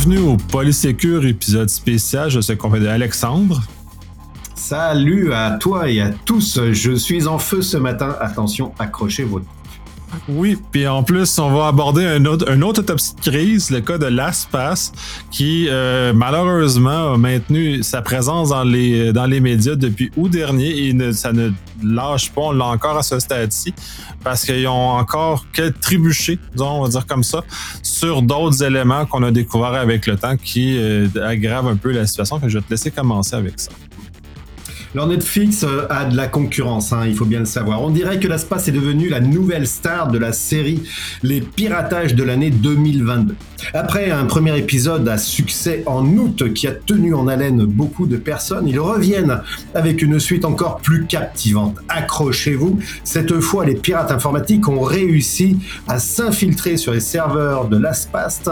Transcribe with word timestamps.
bienvenue 0.00 0.28
au 0.28 0.36
Polysécure 0.38 1.26
épisode 1.26 1.68
spécial. 1.68 2.30
Je 2.30 2.40
suis 2.40 2.52
accompagné 2.52 2.86
d'Alexandre. 2.86 3.60
Salut 4.54 5.34
à 5.34 5.58
toi 5.60 5.90
et 5.90 6.00
à 6.00 6.08
tous. 6.10 6.58
Je 6.72 6.92
suis 6.92 7.26
en 7.26 7.38
feu 7.38 7.60
ce 7.60 7.76
matin. 7.76 8.16
Attention, 8.18 8.72
accrochez 8.78 9.24
votre 9.24 9.44
oui, 10.28 10.58
puis 10.72 10.86
en 10.86 11.02
plus, 11.02 11.38
on 11.38 11.50
va 11.50 11.68
aborder 11.68 12.04
un 12.04 12.24
autre, 12.24 12.50
un 12.50 12.62
autre 12.62 12.80
autopsie 12.80 13.14
de 13.14 13.20
crise, 13.30 13.70
le 13.70 13.80
cas 13.80 13.98
de 13.98 14.06
l'ASPAS, 14.06 14.92
qui 15.30 15.66
euh, 15.68 16.12
malheureusement 16.14 17.14
a 17.14 17.16
maintenu 17.16 17.82
sa 17.82 18.02
présence 18.02 18.50
dans 18.50 18.64
les, 18.64 19.12
dans 19.12 19.26
les 19.26 19.40
médias 19.40 19.74
depuis 19.74 20.10
août 20.16 20.28
dernier 20.28 20.68
et 20.68 21.12
ça 21.12 21.32
ne 21.32 21.50
lâche 21.82 22.30
pas, 22.32 22.42
on 22.42 22.52
l'a 22.52 22.66
encore 22.66 22.96
à 22.96 23.02
ce 23.02 23.18
stade-ci, 23.18 23.72
parce 24.22 24.44
qu'ils 24.44 24.66
ont 24.66 24.90
encore 24.90 25.44
trébuché, 25.80 26.38
on 26.58 26.82
va 26.82 26.88
dire 26.88 27.06
comme 27.06 27.24
ça, 27.24 27.42
sur 27.82 28.22
d'autres 28.22 28.62
éléments 28.62 29.06
qu'on 29.06 29.22
a 29.22 29.30
découverts 29.30 29.74
avec 29.74 30.06
le 30.06 30.16
temps 30.16 30.36
qui 30.36 30.76
euh, 30.78 31.08
aggravent 31.22 31.68
un 31.68 31.76
peu 31.76 31.92
la 31.92 32.06
situation. 32.06 32.40
Je 32.46 32.58
vais 32.58 32.64
te 32.64 32.70
laisser 32.70 32.90
commencer 32.90 33.36
avec 33.36 33.60
ça. 33.60 33.70
Alors 34.92 35.06
Netflix 35.06 35.62
euh, 35.62 35.86
a 35.88 36.04
de 36.04 36.16
la 36.16 36.26
concurrence, 36.26 36.92
hein, 36.92 37.02
il 37.06 37.14
faut 37.14 37.24
bien 37.24 37.38
le 37.38 37.44
savoir. 37.44 37.80
On 37.80 37.90
dirait 37.90 38.18
que 38.18 38.26
l'espace 38.26 38.66
est 38.66 38.72
devenu 38.72 39.08
la 39.08 39.20
nouvelle 39.20 39.68
star 39.68 40.08
de 40.10 40.18
la 40.18 40.32
série 40.32 40.82
Les 41.22 41.40
Piratages 41.40 42.16
de 42.16 42.24
l'année 42.24 42.50
2022. 42.50 43.36
Après 43.72 44.10
un 44.10 44.24
premier 44.24 44.58
épisode 44.58 45.08
à 45.08 45.16
succès 45.16 45.84
en 45.86 46.04
août 46.16 46.52
qui 46.54 46.66
a 46.66 46.72
tenu 46.72 47.14
en 47.14 47.28
haleine 47.28 47.64
beaucoup 47.66 48.06
de 48.06 48.16
personnes, 48.16 48.66
ils 48.66 48.80
reviennent 48.80 49.42
avec 49.74 50.02
une 50.02 50.18
suite 50.18 50.44
encore 50.44 50.78
plus 50.78 51.06
captivante. 51.06 51.76
Accrochez-vous, 51.88 52.80
cette 53.04 53.38
fois 53.38 53.64
les 53.64 53.76
pirates 53.76 54.10
informatiques 54.10 54.68
ont 54.68 54.80
réussi 54.80 55.58
à 55.86 56.00
s'infiltrer 56.00 56.76
sur 56.76 56.92
les 56.92 57.00
serveurs 57.00 57.68
de 57.68 57.76
l'Aspast 57.76 58.50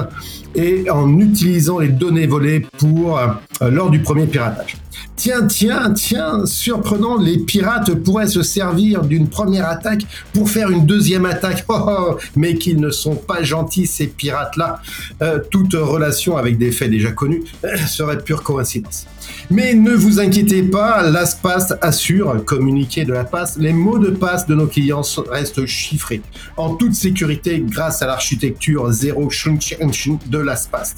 et 0.55 0.89
en 0.89 1.19
utilisant 1.19 1.81
les 1.81 1.89
données 1.89 2.29
volées 2.29 2.61
pour 2.79 3.19
euh, 3.19 3.27
lors 3.71 3.91
du 3.91 4.01
premier 4.01 4.27
piratage. 4.27 4.77
Tiens, 5.19 5.47
tiens, 5.49 5.93
tiens, 5.95 6.28
surprenant, 6.45 7.19
les 7.19 7.39
pirates 7.39 7.95
pourraient 7.95 8.29
se 8.29 8.43
servir 8.43 9.03
d'une 9.03 9.29
première 9.29 9.69
attaque 9.69 10.03
pour 10.33 10.51
faire 10.51 10.71
une 10.71 10.87
deuxième 10.87 11.27
attaque. 11.27 11.65
Oh, 11.81 11.85
oh, 11.87 12.17
mais 12.35 12.55
qu'ils 12.55 12.81
ne 12.81 12.91
sont 12.91 13.15
pas 13.15 13.43
gentils, 13.43 13.87
ces 13.87 14.07
pirates-là. 14.07 14.81
Euh, 15.23 15.39
toute 15.51 15.75
relation 15.75 16.37
avec 16.37 16.57
des 16.57 16.73
faits 16.73 16.91
déjà 16.91 17.11
connus 17.13 17.43
euh, 17.65 17.77
serait 17.77 18.19
pure 18.19 18.43
coïncidence. 18.43 19.07
Mais 19.51 19.75
ne 19.75 19.93
vous 19.93 20.19
inquiétez 20.19 20.63
pas, 20.63 21.03
l'ASPAS 21.03 21.77
assure, 21.83 22.43
communiqué 22.45 23.05
de 23.05 23.13
la 23.13 23.25
passe, 23.25 23.59
les 23.59 23.73
mots 23.73 23.99
de 23.99 24.11
passe 24.11 24.47
de 24.47 24.55
nos 24.55 24.67
clients 24.67 25.03
restent 25.31 25.67
chiffrés, 25.67 26.23
en 26.57 26.75
toute 26.75 26.95
sécurité 26.95 27.61
grâce 27.61 28.03
à 28.03 28.07
l'architecture 28.07 28.91
zéro 28.91 29.29
de 30.27 30.39
l'ASPAS. 30.39 30.95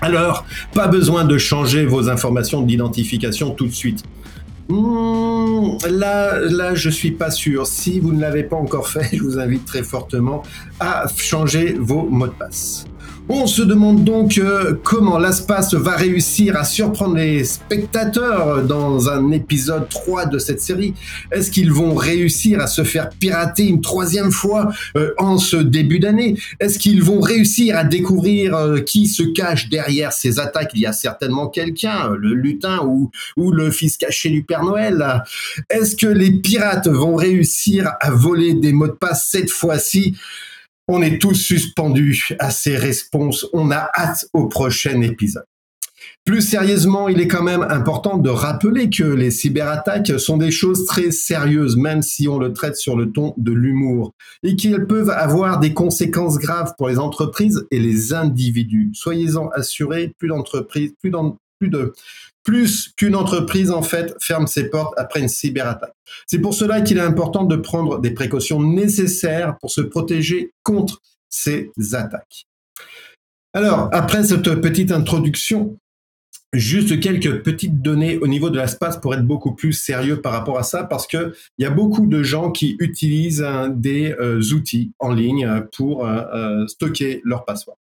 Alors, 0.00 0.44
pas 0.74 0.86
besoin 0.86 1.24
de 1.24 1.38
changer 1.38 1.84
vos 1.84 2.08
informations 2.08 2.62
d'identification 2.62 3.50
tout 3.50 3.66
de 3.66 3.72
suite. 3.72 4.04
Hmm, 4.68 5.78
là, 5.88 6.40
là, 6.40 6.74
je 6.74 6.90
suis 6.90 7.12
pas 7.12 7.30
sûr. 7.30 7.66
Si 7.66 8.00
vous 8.00 8.12
ne 8.12 8.20
l'avez 8.20 8.42
pas 8.42 8.56
encore 8.56 8.88
fait, 8.88 9.08
je 9.16 9.22
vous 9.22 9.38
invite 9.38 9.64
très 9.64 9.82
fortement 9.82 10.42
à 10.78 11.06
changer 11.16 11.74
vos 11.78 12.02
mots 12.02 12.26
de 12.26 12.32
passe. 12.32 12.84
On 13.30 13.46
se 13.46 13.60
demande 13.60 14.04
donc 14.04 14.38
euh, 14.38 14.72
comment 14.82 15.18
l'espace 15.18 15.74
va 15.74 15.94
réussir 15.96 16.56
à 16.56 16.64
surprendre 16.64 17.16
les 17.16 17.44
spectateurs 17.44 18.62
dans 18.64 19.10
un 19.10 19.32
épisode 19.32 19.86
3 19.90 20.26
de 20.26 20.38
cette 20.38 20.62
série. 20.62 20.94
Est-ce 21.30 21.50
qu'ils 21.50 21.70
vont 21.70 21.94
réussir 21.94 22.58
à 22.58 22.66
se 22.66 22.84
faire 22.84 23.10
pirater 23.10 23.66
une 23.66 23.82
troisième 23.82 24.32
fois 24.32 24.72
euh, 24.96 25.12
en 25.18 25.36
ce 25.36 25.58
début 25.58 25.98
d'année? 25.98 26.38
Est-ce 26.58 26.78
qu'ils 26.78 27.02
vont 27.02 27.20
réussir 27.20 27.76
à 27.76 27.84
découvrir 27.84 28.56
euh, 28.56 28.80
qui 28.80 29.06
se 29.06 29.22
cache 29.22 29.68
derrière 29.68 30.14
ces 30.14 30.40
attaques? 30.40 30.70
Il 30.72 30.80
y 30.80 30.86
a 30.86 30.94
certainement 30.94 31.48
quelqu'un, 31.48 32.08
le 32.18 32.32
lutin 32.32 32.80
ou, 32.86 33.10
ou 33.36 33.52
le 33.52 33.70
fils 33.70 33.98
caché 33.98 34.30
du 34.30 34.42
Père 34.42 34.64
Noël. 34.64 35.22
Est-ce 35.68 35.96
que 35.96 36.06
les 36.06 36.30
pirates 36.30 36.88
vont 36.88 37.14
réussir 37.14 37.92
à 38.00 38.10
voler 38.10 38.54
des 38.54 38.72
mots 38.72 38.86
de 38.86 38.92
passe 38.92 39.28
cette 39.30 39.50
fois-ci? 39.50 40.14
On 40.88 41.02
est 41.02 41.20
tous 41.20 41.34
suspendus 41.34 42.34
à 42.38 42.50
ces 42.50 42.76
réponses. 42.76 43.46
On 43.52 43.70
a 43.70 43.90
hâte 43.96 44.26
au 44.32 44.46
prochain 44.46 45.00
épisode. 45.02 45.44
Plus 46.24 46.42
sérieusement, 46.42 47.08
il 47.08 47.20
est 47.20 47.28
quand 47.28 47.42
même 47.42 47.62
important 47.62 48.18
de 48.18 48.30
rappeler 48.30 48.90
que 48.90 49.04
les 49.04 49.30
cyberattaques 49.30 50.18
sont 50.18 50.36
des 50.36 50.50
choses 50.50 50.86
très 50.86 51.10
sérieuses, 51.10 51.76
même 51.76 52.02
si 52.02 52.28
on 52.28 52.38
le 52.38 52.52
traite 52.52 52.76
sur 52.76 52.96
le 52.96 53.10
ton 53.10 53.34
de 53.36 53.52
l'humour, 53.52 54.12
et 54.42 54.56
qu'elles 54.56 54.86
peuvent 54.86 55.10
avoir 55.10 55.58
des 55.58 55.74
conséquences 55.74 56.38
graves 56.38 56.74
pour 56.76 56.88
les 56.88 56.98
entreprises 56.98 57.66
et 57.70 57.78
les 57.78 58.12
individus. 58.12 58.90
Soyez-en 58.94 59.48
assurés, 59.48 60.12
plus 60.18 60.28
d'entreprises, 60.28 60.92
plus, 61.00 61.12
plus 61.58 61.68
de 61.68 61.92
plus 62.48 62.94
qu'une 62.96 63.14
entreprise 63.14 63.70
en 63.70 63.82
fait 63.82 64.16
ferme 64.22 64.46
ses 64.46 64.70
portes 64.70 64.94
après 64.96 65.20
une 65.20 65.28
cyberattaque. 65.28 65.92
C'est 66.26 66.38
pour 66.38 66.54
cela 66.54 66.80
qu'il 66.80 66.96
est 66.96 67.02
important 67.02 67.44
de 67.44 67.56
prendre 67.56 68.00
des 68.00 68.12
précautions 68.12 68.62
nécessaires 68.62 69.58
pour 69.60 69.70
se 69.70 69.82
protéger 69.82 70.52
contre 70.62 71.02
ces 71.28 71.70
attaques. 71.92 72.46
Alors, 73.52 73.90
après 73.92 74.24
cette 74.24 74.50
petite 74.62 74.92
introduction, 74.92 75.76
juste 76.54 76.98
quelques 77.00 77.42
petites 77.42 77.82
données 77.82 78.16
au 78.16 78.26
niveau 78.26 78.48
de 78.48 78.58
l'espace 78.58 78.96
pour 78.96 79.12
être 79.12 79.26
beaucoup 79.26 79.54
plus 79.54 79.74
sérieux 79.74 80.22
par 80.22 80.32
rapport 80.32 80.58
à 80.58 80.62
ça, 80.62 80.84
parce 80.84 81.06
qu'il 81.06 81.34
y 81.58 81.66
a 81.66 81.70
beaucoup 81.70 82.06
de 82.06 82.22
gens 82.22 82.50
qui 82.50 82.78
utilisent 82.80 83.46
des 83.74 84.16
euh, 84.18 84.40
outils 84.54 84.92
en 85.00 85.12
ligne 85.12 85.64
pour 85.76 86.06
euh, 86.06 86.22
euh, 86.32 86.66
stocker 86.66 87.20
leur 87.24 87.44
password. 87.44 87.76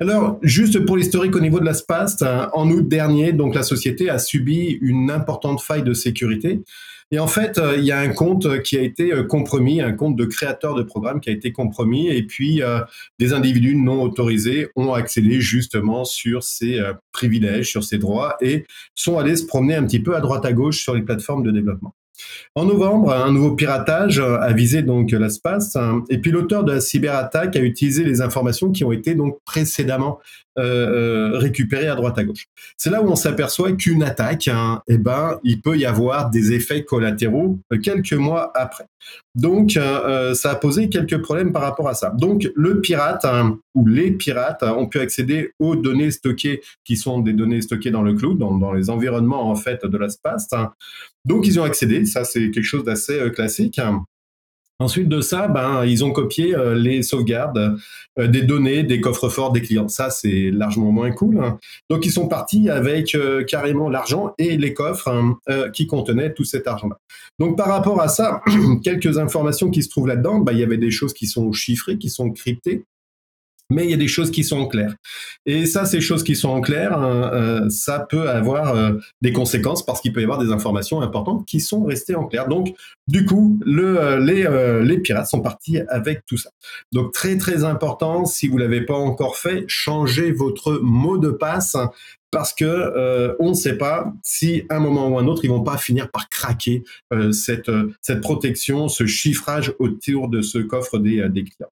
Alors, 0.00 0.38
juste 0.42 0.84
pour 0.84 0.96
l'historique 0.96 1.36
au 1.36 1.40
niveau 1.40 1.60
de 1.60 1.64
l'espace, 1.64 2.20
hein, 2.22 2.50
en 2.52 2.70
août 2.70 2.86
dernier, 2.88 3.32
donc 3.32 3.54
la 3.54 3.62
société 3.62 4.10
a 4.10 4.18
subi 4.18 4.78
une 4.80 5.10
importante 5.10 5.60
faille 5.60 5.82
de 5.82 5.94
sécurité. 5.94 6.62
Et 7.12 7.18
en 7.18 7.26
fait, 7.26 7.58
euh, 7.58 7.76
il 7.76 7.84
y 7.84 7.92
a 7.92 7.98
un 7.98 8.08
compte 8.08 8.62
qui 8.62 8.78
a 8.78 8.80
été 8.80 9.12
euh, 9.12 9.22
compromis, 9.22 9.82
un 9.82 9.92
compte 9.92 10.16
de 10.16 10.24
créateur 10.24 10.74
de 10.74 10.82
programme 10.82 11.20
qui 11.20 11.28
a 11.28 11.32
été 11.32 11.52
compromis, 11.52 12.08
et 12.08 12.22
puis 12.22 12.62
euh, 12.62 12.80
des 13.18 13.34
individus 13.34 13.76
non 13.76 14.02
autorisés 14.02 14.70
ont 14.76 14.94
accédé 14.94 15.40
justement 15.40 16.04
sur 16.04 16.42
ces 16.42 16.80
privilèges, 17.12 17.68
sur 17.68 17.84
ces 17.84 17.98
droits, 17.98 18.36
et 18.40 18.64
sont 18.94 19.18
allés 19.18 19.36
se 19.36 19.44
promener 19.44 19.74
un 19.74 19.84
petit 19.84 20.00
peu 20.00 20.16
à 20.16 20.20
droite 20.20 20.46
à 20.46 20.54
gauche 20.54 20.82
sur 20.82 20.94
les 20.94 21.02
plateformes 21.02 21.42
de 21.42 21.50
développement. 21.50 21.94
En 22.54 22.64
novembre, 22.64 23.12
un 23.12 23.32
nouveau 23.32 23.52
piratage 23.54 24.18
a 24.18 24.52
visé 24.52 24.82
donc 24.82 25.10
l'espace, 25.10 25.76
et 26.10 26.18
puis 26.18 26.30
l'auteur 26.30 26.64
de 26.64 26.72
la 26.72 26.80
cyberattaque 26.80 27.56
a 27.56 27.60
utilisé 27.60 28.04
les 28.04 28.20
informations 28.20 28.70
qui 28.70 28.84
ont 28.84 28.92
été 28.92 29.14
donc 29.14 29.38
précédemment 29.44 30.18
euh, 30.58 31.32
euh, 31.32 31.38
récupérées 31.38 31.88
à 31.88 31.94
droite 31.94 32.18
à 32.18 32.24
gauche. 32.24 32.46
C'est 32.76 32.90
là 32.90 33.02
où 33.02 33.08
on 33.08 33.16
s'aperçoit 33.16 33.72
qu'une 33.72 34.02
attaque, 34.02 34.48
hein, 34.48 34.82
eh 34.86 34.98
ben, 34.98 35.40
il 35.44 35.62
peut 35.62 35.78
y 35.78 35.86
avoir 35.86 36.28
des 36.28 36.52
effets 36.52 36.84
collatéraux 36.84 37.58
euh, 37.72 37.78
quelques 37.78 38.12
mois 38.12 38.52
après. 38.54 38.84
Donc, 39.34 39.72
ça 39.72 40.50
a 40.50 40.54
posé 40.54 40.88
quelques 40.88 41.20
problèmes 41.22 41.52
par 41.52 41.62
rapport 41.62 41.88
à 41.88 41.94
ça. 41.94 42.10
Donc, 42.10 42.48
le 42.54 42.80
pirate 42.80 43.24
hein, 43.24 43.58
ou 43.74 43.86
les 43.86 44.12
pirates 44.12 44.62
ont 44.62 44.86
pu 44.86 45.00
accéder 45.00 45.52
aux 45.58 45.74
données 45.74 46.10
stockées 46.10 46.60
qui 46.84 46.96
sont 46.96 47.18
des 47.20 47.32
données 47.32 47.62
stockées 47.62 47.90
dans 47.90 48.02
le 48.02 48.14
cloud, 48.14 48.38
dans, 48.38 48.72
les 48.72 48.90
environnements 48.90 49.50
en 49.50 49.56
fait 49.56 49.84
de 49.84 49.98
l'espace. 49.98 50.48
Donc, 51.24 51.46
ils 51.46 51.60
ont 51.60 51.64
accédé. 51.64 52.04
Ça, 52.04 52.24
c'est 52.24 52.50
quelque 52.50 52.62
chose 52.62 52.84
d'assez 52.84 53.18
euh, 53.18 53.30
classique. 53.30 53.80
Ensuite 54.82 55.08
de 55.08 55.20
ça, 55.20 55.48
ben, 55.48 55.84
ils 55.84 56.04
ont 56.04 56.10
copié 56.10 56.54
euh, 56.54 56.74
les 56.74 57.02
sauvegardes 57.02 57.76
euh, 58.18 58.26
des 58.26 58.42
données 58.42 58.82
des 58.82 59.00
coffres-forts 59.00 59.52
des 59.52 59.62
clients. 59.62 59.88
Ça, 59.88 60.10
c'est 60.10 60.50
largement 60.50 60.90
moins 60.90 61.12
cool. 61.12 61.38
Hein. 61.38 61.58
Donc, 61.88 62.04
ils 62.04 62.12
sont 62.12 62.28
partis 62.28 62.68
avec 62.68 63.16
carrément 63.46 63.88
l'argent 63.88 64.34
et 64.38 64.56
les 64.56 64.74
coffres 64.74 65.08
hein, 65.08 65.38
qui 65.72 65.86
contenaient 65.86 66.34
tout 66.34 66.44
cet 66.44 66.66
argent-là. 66.66 66.98
Donc, 67.38 67.56
par 67.56 67.68
rapport 67.68 68.00
à 68.00 68.08
ça, 68.08 68.42
quelques 68.84 69.18
informations 69.18 69.70
qui 69.70 69.82
se 69.82 69.88
trouvent 69.88 70.08
là-dedans, 70.08 70.40
ben, 70.40 70.52
il 70.52 70.58
y 70.58 70.64
avait 70.64 70.78
des 70.78 70.90
choses 70.90 71.14
qui 71.14 71.26
sont 71.26 71.52
chiffrées, 71.52 71.98
qui 71.98 72.10
sont 72.10 72.30
cryptées 72.30 72.84
mais 73.72 73.84
il 73.84 73.90
y 73.90 73.94
a 73.94 73.98
des 73.98 74.08
choses 74.08 74.30
qui 74.30 74.44
sont 74.44 74.58
en 74.58 74.66
clair. 74.66 74.94
Et 75.46 75.66
ça, 75.66 75.84
ces 75.84 76.00
choses 76.00 76.22
qui 76.22 76.36
sont 76.36 76.50
en 76.50 76.60
clair, 76.60 76.96
hein, 76.96 77.30
euh, 77.32 77.68
ça 77.68 78.06
peut 78.08 78.28
avoir 78.28 78.76
euh, 78.76 78.92
des 79.22 79.32
conséquences 79.32 79.84
parce 79.84 80.00
qu'il 80.00 80.12
peut 80.12 80.20
y 80.20 80.24
avoir 80.24 80.38
des 80.38 80.52
informations 80.52 81.00
importantes 81.00 81.46
qui 81.46 81.60
sont 81.60 81.82
restées 81.84 82.14
en 82.14 82.26
clair. 82.26 82.48
Donc, 82.48 82.74
du 83.08 83.24
coup, 83.24 83.58
euh, 83.66 84.18
les, 84.82 84.98
pirates 84.98 85.26
sont 85.26 85.40
partis 85.40 85.80
avec 85.88 86.24
tout 86.26 86.36
ça. 86.36 86.50
Donc, 86.92 87.12
très 87.12 87.36
très 87.38 87.64
important, 87.64 88.24
si 88.24 88.46
vous 88.46 88.58
l'avez 88.58 88.82
pas 88.82 88.94
encore 88.94 89.36
fait, 89.36 89.64
changez 89.66 90.32
votre 90.32 90.78
mot 90.82 91.18
de 91.18 91.30
passe 91.30 91.76
parce 92.30 92.54
que 92.54 93.34
on 93.40 93.50
ne 93.50 93.54
sait 93.54 93.76
pas 93.76 94.12
si 94.22 94.62
à 94.70 94.76
un 94.76 94.80
moment 94.80 95.08
ou 95.08 95.18
un 95.18 95.26
autre 95.26 95.44
ils 95.44 95.50
vont 95.50 95.62
pas 95.62 95.76
finir 95.76 96.10
par 96.10 96.30
craquer 96.30 96.82
cette 97.30 97.70
protection, 98.22 98.88
ce 98.88 99.06
chiffrage 99.06 99.74
autour 99.78 100.28
de 100.28 100.40
ce 100.40 100.58
coffre 100.58 100.98
des 100.98 101.44
clients. 101.44 101.68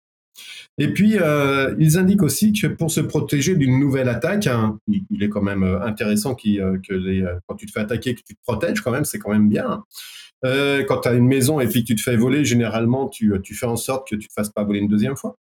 Et 0.80 0.94
puis, 0.94 1.18
euh, 1.20 1.74
ils 1.78 1.98
indiquent 1.98 2.22
aussi 2.22 2.54
que 2.54 2.66
pour 2.66 2.90
se 2.90 3.00
protéger 3.00 3.54
d'une 3.54 3.78
nouvelle 3.78 4.08
attaque, 4.08 4.46
hein, 4.46 4.78
il, 4.88 5.22
est 5.22 5.28
quand 5.28 5.42
même 5.42 5.62
euh, 5.62 5.82
intéressant 5.82 6.34
euh, 6.46 6.78
que 6.78 7.38
quand 7.46 7.56
tu 7.56 7.66
te 7.66 7.72
fais 7.72 7.80
attaquer, 7.80 8.14
que 8.14 8.22
tu 8.26 8.34
te 8.34 8.40
protèges 8.46 8.80
quand 8.80 8.90
même, 8.90 9.04
c'est 9.04 9.18
quand 9.18 9.30
même 9.30 9.50
bien. 9.50 9.82
quand 10.42 11.00
tu 11.02 11.08
as 11.08 11.12
une 11.12 11.26
maison 11.26 11.60
et 11.60 11.66
puis 11.66 11.82
que 11.82 11.88
tu 11.88 11.96
te 11.96 12.00
fais 12.00 12.16
voler, 12.16 12.46
généralement, 12.46 13.08
tu, 13.08 13.34
tu 13.42 13.54
fais 13.54 13.66
en 13.66 13.76
sorte 13.76 14.08
que 14.08 14.14
tu 14.14 14.22
ne 14.22 14.28
te 14.28 14.32
fasses 14.32 14.48
pas 14.48 14.64
voler 14.64 14.78
une 14.78 14.88
deuxième 14.88 15.16
fois. 15.16 15.36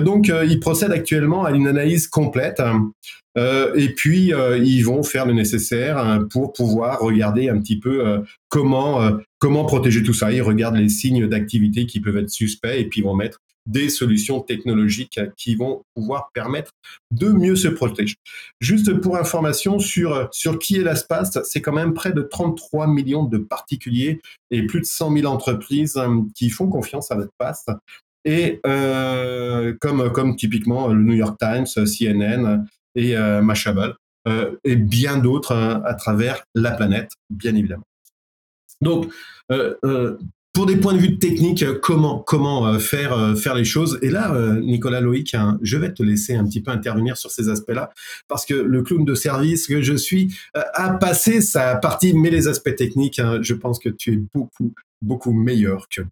donc, 0.00 0.28
ils 0.28 0.60
procèdent 0.60 0.92
actuellement 0.92 1.44
à 1.44 1.50
une 1.50 1.68
analyse 1.68 2.08
complète. 2.08 2.58
Hein. 2.60 2.90
et 3.36 3.90
puis, 3.94 4.32
ils 4.62 4.82
vont 4.82 5.02
faire 5.02 5.26
le 5.26 5.34
nécessaire 5.34 5.98
hein, 5.98 6.26
pour 6.30 6.54
pouvoir 6.54 7.00
regarder 7.00 7.50
un 7.50 7.60
petit 7.60 7.78
peu 7.78 8.22
comment, 8.48 9.10
comment 9.38 9.66
protéger 9.66 10.02
tout 10.02 10.14
ça. 10.14 10.32
Ils 10.32 10.40
regardent 10.40 10.76
les 10.76 10.88
signes 10.88 11.26
d'activité 11.26 11.84
qui 11.84 12.00
peuvent 12.00 12.16
être 12.16 12.30
suspects 12.30 12.78
et 12.78 12.86
puis 12.86 13.02
ils 13.02 13.04
vont 13.04 13.14
mettre 13.14 13.40
des 13.66 13.88
solutions 13.88 14.40
technologiques 14.40 15.20
qui 15.36 15.54
vont 15.54 15.82
pouvoir 15.94 16.30
permettre 16.32 16.72
de 17.10 17.28
mieux 17.28 17.56
se 17.56 17.68
protéger. 17.68 18.16
Juste 18.60 18.92
pour 19.00 19.16
information 19.16 19.78
sur, 19.78 20.28
sur 20.32 20.58
qui 20.58 20.76
est 20.76 20.84
l'espace, 20.84 21.38
c'est 21.44 21.60
quand 21.60 21.72
même 21.72 21.94
près 21.94 22.12
de 22.12 22.22
33 22.22 22.86
millions 22.86 23.24
de 23.24 23.38
particuliers 23.38 24.20
et 24.50 24.66
plus 24.66 24.80
de 24.80 24.86
100 24.86 25.16
000 25.16 25.32
entreprises 25.32 25.96
euh, 25.96 26.20
qui 26.34 26.50
font 26.50 26.68
confiance 26.68 27.10
à 27.10 27.16
l'espace. 27.16 27.66
Et 28.24 28.60
euh, 28.66 29.74
comme, 29.80 30.12
comme 30.12 30.36
typiquement 30.36 30.88
le 30.88 31.02
New 31.02 31.14
York 31.14 31.38
Times, 31.38 31.66
CNN 31.66 32.66
et 32.94 33.16
euh, 33.16 33.40
Mashable, 33.40 33.94
et 34.64 34.76
bien 34.76 35.16
d'autres 35.16 35.56
à 35.56 35.94
travers 35.94 36.44
la 36.54 36.72
planète, 36.72 37.10
bien 37.30 37.56
évidemment. 37.56 37.86
Donc, 38.82 39.10
pour 40.52 40.66
des 40.66 40.76
points 40.76 40.94
de 40.94 40.98
vue 40.98 41.18
techniques, 41.18 41.64
comment 41.80 42.18
comment 42.18 42.66
euh, 42.66 42.78
faire 42.78 43.12
euh, 43.12 43.34
faire 43.34 43.54
les 43.54 43.64
choses 43.64 43.98
Et 44.02 44.10
là, 44.10 44.34
euh, 44.34 44.60
Nicolas 44.60 45.00
Loïc, 45.00 45.34
hein, 45.34 45.58
je 45.62 45.76
vais 45.76 45.92
te 45.92 46.02
laisser 46.02 46.34
un 46.34 46.44
petit 46.44 46.60
peu 46.60 46.70
intervenir 46.70 47.16
sur 47.16 47.30
ces 47.30 47.48
aspects-là, 47.48 47.90
parce 48.26 48.44
que 48.44 48.54
le 48.54 48.82
clown 48.82 49.04
de 49.04 49.14
service 49.14 49.66
que 49.68 49.80
je 49.80 49.94
suis 49.94 50.34
a 50.54 50.90
passé 50.94 51.40
sa 51.40 51.76
partie, 51.76 52.14
mais 52.14 52.30
les 52.30 52.48
aspects 52.48 52.74
techniques, 52.74 53.18
hein, 53.18 53.38
je 53.42 53.54
pense 53.54 53.78
que 53.78 53.88
tu 53.88 54.12
es 54.12 54.16
beaucoup 54.34 54.72
beaucoup 55.02 55.32
meilleur 55.32 55.88
que 55.88 56.02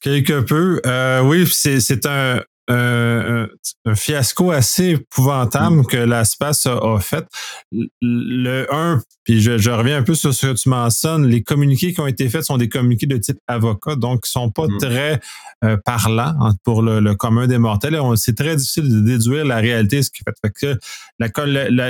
Quelque 0.00 0.40
peu. 0.40 0.80
oui, 1.26 1.46
c'est 1.50 2.06
un, 2.06 2.42
un, 2.68 3.48
fiasco 3.94 4.50
assez 4.50 4.90
épouvantable 4.90 5.76
mm. 5.76 5.86
que 5.86 5.96
l'espace 5.96 6.66
a, 6.66 6.98
fait. 7.00 7.24
Le 7.72 8.66
1, 8.72 9.02
puis 9.24 9.40
je, 9.40 9.70
reviens 9.70 9.98
un 9.98 10.02
peu 10.02 10.14
sur 10.14 10.34
ce 10.34 10.46
que 10.46 10.52
tu 10.54 10.68
mentionnes, 10.68 11.26
les 11.26 11.42
communiqués 11.42 11.92
qui 11.92 12.00
ont 12.00 12.06
été 12.06 12.28
faits 12.28 12.44
sont 12.44 12.58
des 12.58 12.68
communiqués 12.68 13.06
de 13.06 13.16
type 13.16 13.38
avocat, 13.46 13.96
donc 13.96 14.24
ils 14.26 14.30
sont 14.30 14.50
pas 14.50 14.66
mm. 14.66 14.78
très 14.78 15.20
euh, 15.64 15.76
parlants 15.84 16.34
pour 16.64 16.82
le, 16.82 17.14
commun 17.14 17.46
des 17.46 17.58
mortels. 17.58 17.98
C'est 18.16 18.36
très 18.36 18.56
difficile 18.56 18.90
de 18.90 19.00
déduire 19.00 19.44
la 19.44 19.56
réalité, 19.56 20.02
ce 20.02 20.10
qui 20.10 20.22
fait, 20.24 20.34
fait 20.40 20.52
que 20.52 20.78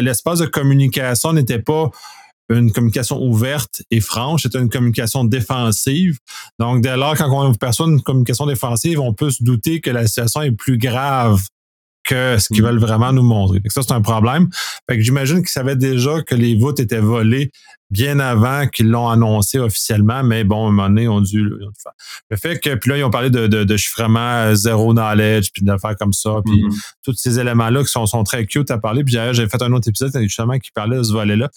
l'espace 0.00 0.40
de 0.40 0.46
communication 0.46 1.32
n'était 1.32 1.58
pas 1.58 1.90
une 2.50 2.72
communication 2.72 3.20
ouverte 3.22 3.82
et 3.90 4.00
franche, 4.00 4.42
c'est 4.42 4.54
une 4.54 4.68
communication 4.68 5.24
défensive. 5.24 6.18
Donc, 6.58 6.82
dès 6.82 6.96
lors, 6.96 7.16
quand 7.16 7.30
on 7.30 7.54
perçoit 7.54 7.86
une 7.86 8.02
communication 8.02 8.46
défensive, 8.46 9.00
on 9.00 9.14
peut 9.14 9.30
se 9.30 9.42
douter 9.42 9.80
que 9.80 9.90
la 9.90 10.06
situation 10.06 10.42
est 10.42 10.52
plus 10.52 10.78
grave 10.78 11.40
que 12.06 12.38
ce 12.38 12.48
qu'ils 12.48 12.62
mm. 12.62 12.66
veulent 12.66 12.78
vraiment 12.78 13.12
nous 13.12 13.24
montrer. 13.24 13.60
ça, 13.66 13.82
c'est 13.82 13.92
un 13.92 14.00
problème. 14.00 14.48
Fait 14.88 14.96
que 14.96 15.02
j'imagine 15.02 15.38
qu'ils 15.38 15.48
savaient 15.48 15.76
déjà 15.76 16.22
que 16.22 16.34
les 16.34 16.54
voûtes 16.54 16.78
étaient 16.80 17.00
volées 17.00 17.50
bien 17.90 18.18
avant 18.18 18.66
qu'ils 18.66 18.88
l'ont 18.88 19.08
annoncé 19.08 19.58
officiellement, 19.58 20.24
mais 20.24 20.42
bon, 20.42 20.66
à 20.66 20.68
un 20.68 20.72
moment 20.72 20.88
donné, 20.88 21.08
on 21.08 21.20
dû, 21.20 21.42
le 21.42 21.58
faire. 21.80 21.92
Le 22.30 22.36
fait 22.36 22.58
que, 22.58 22.74
puis 22.74 22.90
là, 22.90 22.98
ils 22.98 23.04
ont 23.04 23.10
parlé 23.10 23.30
de, 23.30 23.46
de, 23.46 23.76
chiffrement 23.76 24.54
zéro 24.54 24.92
knowledge, 24.92 25.50
puis 25.52 25.62
d'affaires 25.62 25.96
comme 25.96 26.12
ça, 26.12 26.40
puis 26.44 26.62
mm-hmm. 26.62 26.92
tous 27.04 27.14
ces 27.14 27.38
éléments-là 27.38 27.82
qui 27.82 27.90
sont, 27.90 28.06
sont 28.06 28.24
très 28.24 28.46
cute 28.46 28.70
à 28.70 28.78
parler. 28.78 29.04
Puis 29.04 29.16
j'ai 29.32 29.48
fait 29.48 29.62
un 29.62 29.72
autre 29.72 29.88
épisode 29.88 30.10
justement 30.22 30.58
qui 30.58 30.70
parlait 30.72 30.96
de 30.96 31.02
ce 31.02 31.12
volet-là 31.12 31.50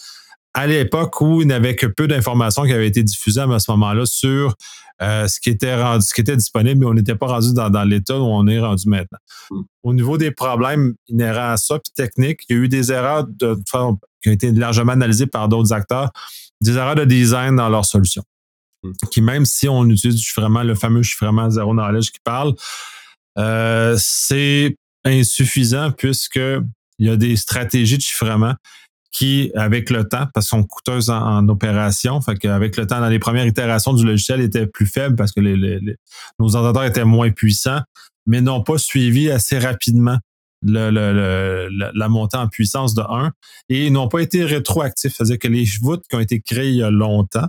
à 0.53 0.67
l'époque 0.67 1.21
où 1.21 1.41
il 1.41 1.47
n'avait 1.47 1.75
que 1.75 1.85
peu 1.85 2.07
d'informations 2.07 2.63
qui 2.63 2.73
avaient 2.73 2.87
été 2.87 3.03
diffusées 3.03 3.41
à 3.41 3.59
ce 3.59 3.71
moment-là 3.71 4.05
sur 4.05 4.55
euh, 5.01 5.27
ce 5.27 5.39
qui 5.39 5.49
était 5.49 5.81
rendu, 5.81 6.05
ce 6.05 6.13
qui 6.13 6.21
était 6.21 6.35
disponible, 6.35 6.81
mais 6.81 6.85
on 6.85 6.93
n'était 6.93 7.15
pas 7.15 7.27
rendu 7.27 7.53
dans, 7.53 7.83
l'état 7.87 8.19
où 8.19 8.25
on 8.25 8.47
est 8.47 8.59
rendu 8.59 8.89
maintenant. 8.89 9.19
Hmm. 9.49 9.61
Au 9.83 9.93
niveau 9.93 10.17
des 10.17 10.31
problèmes 10.31 10.95
inhérents 11.07 11.51
à 11.51 11.57
ça, 11.57 11.79
puis 11.79 11.93
techniques, 11.95 12.41
il 12.49 12.55
y 12.55 12.59
a 12.59 12.63
eu 12.63 12.67
des 12.67 12.91
erreurs 12.91 13.25
de, 13.25 13.55
qui 14.21 14.29
ont 14.29 14.33
été 14.33 14.51
largement 14.51 14.91
analysées 14.91 15.27
par 15.27 15.47
d'autres 15.47 15.71
acteurs, 15.71 16.11
des 16.59 16.75
erreurs 16.75 16.95
de 16.95 17.05
design 17.05 17.55
dans 17.55 17.69
leur 17.69 17.85
solution. 17.85 18.23
Hmm. 18.83 18.91
Qui, 19.09 19.21
même 19.21 19.45
si 19.45 19.69
on 19.69 19.85
utilise 19.85 20.21
vraiment 20.35 20.63
le 20.63 20.75
fameux 20.75 21.03
chiffrement 21.03 21.49
zéro 21.49 21.73
knowledge 21.73 22.11
qui 22.11 22.19
parle, 22.23 22.53
euh, 23.37 23.95
c'est 23.97 24.75
insuffisant 25.05 25.91
puisque 25.91 26.41
il 26.99 27.07
y 27.07 27.09
a 27.09 27.15
des 27.15 27.37
stratégies 27.37 27.97
de 27.97 28.01
chiffrement 28.01 28.55
qui, 29.11 29.51
avec 29.55 29.89
le 29.89 30.07
temps, 30.07 30.27
parce 30.33 30.49
qu'on 30.49 30.57
sont 30.57 30.63
coûteuses 30.63 31.09
en, 31.09 31.47
opération, 31.49 32.21
fait 32.21 32.37
qu'avec 32.37 32.77
le 32.77 32.85
temps, 32.85 32.99
dans 32.99 33.09
les 33.09 33.19
premières 33.19 33.47
itérations 33.47 33.93
du 33.93 34.05
logiciel, 34.05 34.41
étaient 34.41 34.67
plus 34.67 34.85
faibles 34.85 35.15
parce 35.15 35.31
que 35.31 35.41
les, 35.41 35.79
nos 36.39 36.55
ordinateurs 36.55 36.83
étaient 36.83 37.05
moins 37.05 37.31
puissants, 37.31 37.81
mais 38.25 38.41
n'ont 38.41 38.63
pas 38.63 38.77
suivi 38.77 39.31
assez 39.31 39.57
rapidement 39.57 40.17
le, 40.61 41.69
la 41.95 42.09
montée 42.09 42.37
en 42.37 42.47
puissance 42.47 42.93
de 42.93 43.01
1 43.01 43.31
et 43.69 43.89
n'ont 43.89 44.09
pas 44.09 44.19
été 44.19 44.43
rétroactifs. 44.43 45.15
C'est-à-dire 45.15 45.39
que 45.39 45.47
les 45.47 45.65
voûtes 45.81 46.03
qui 46.09 46.15
ont 46.15 46.19
été 46.19 46.41
créées 46.41 46.69
il 46.69 46.77
y 46.77 46.83
a 46.83 46.91
longtemps 46.91 47.47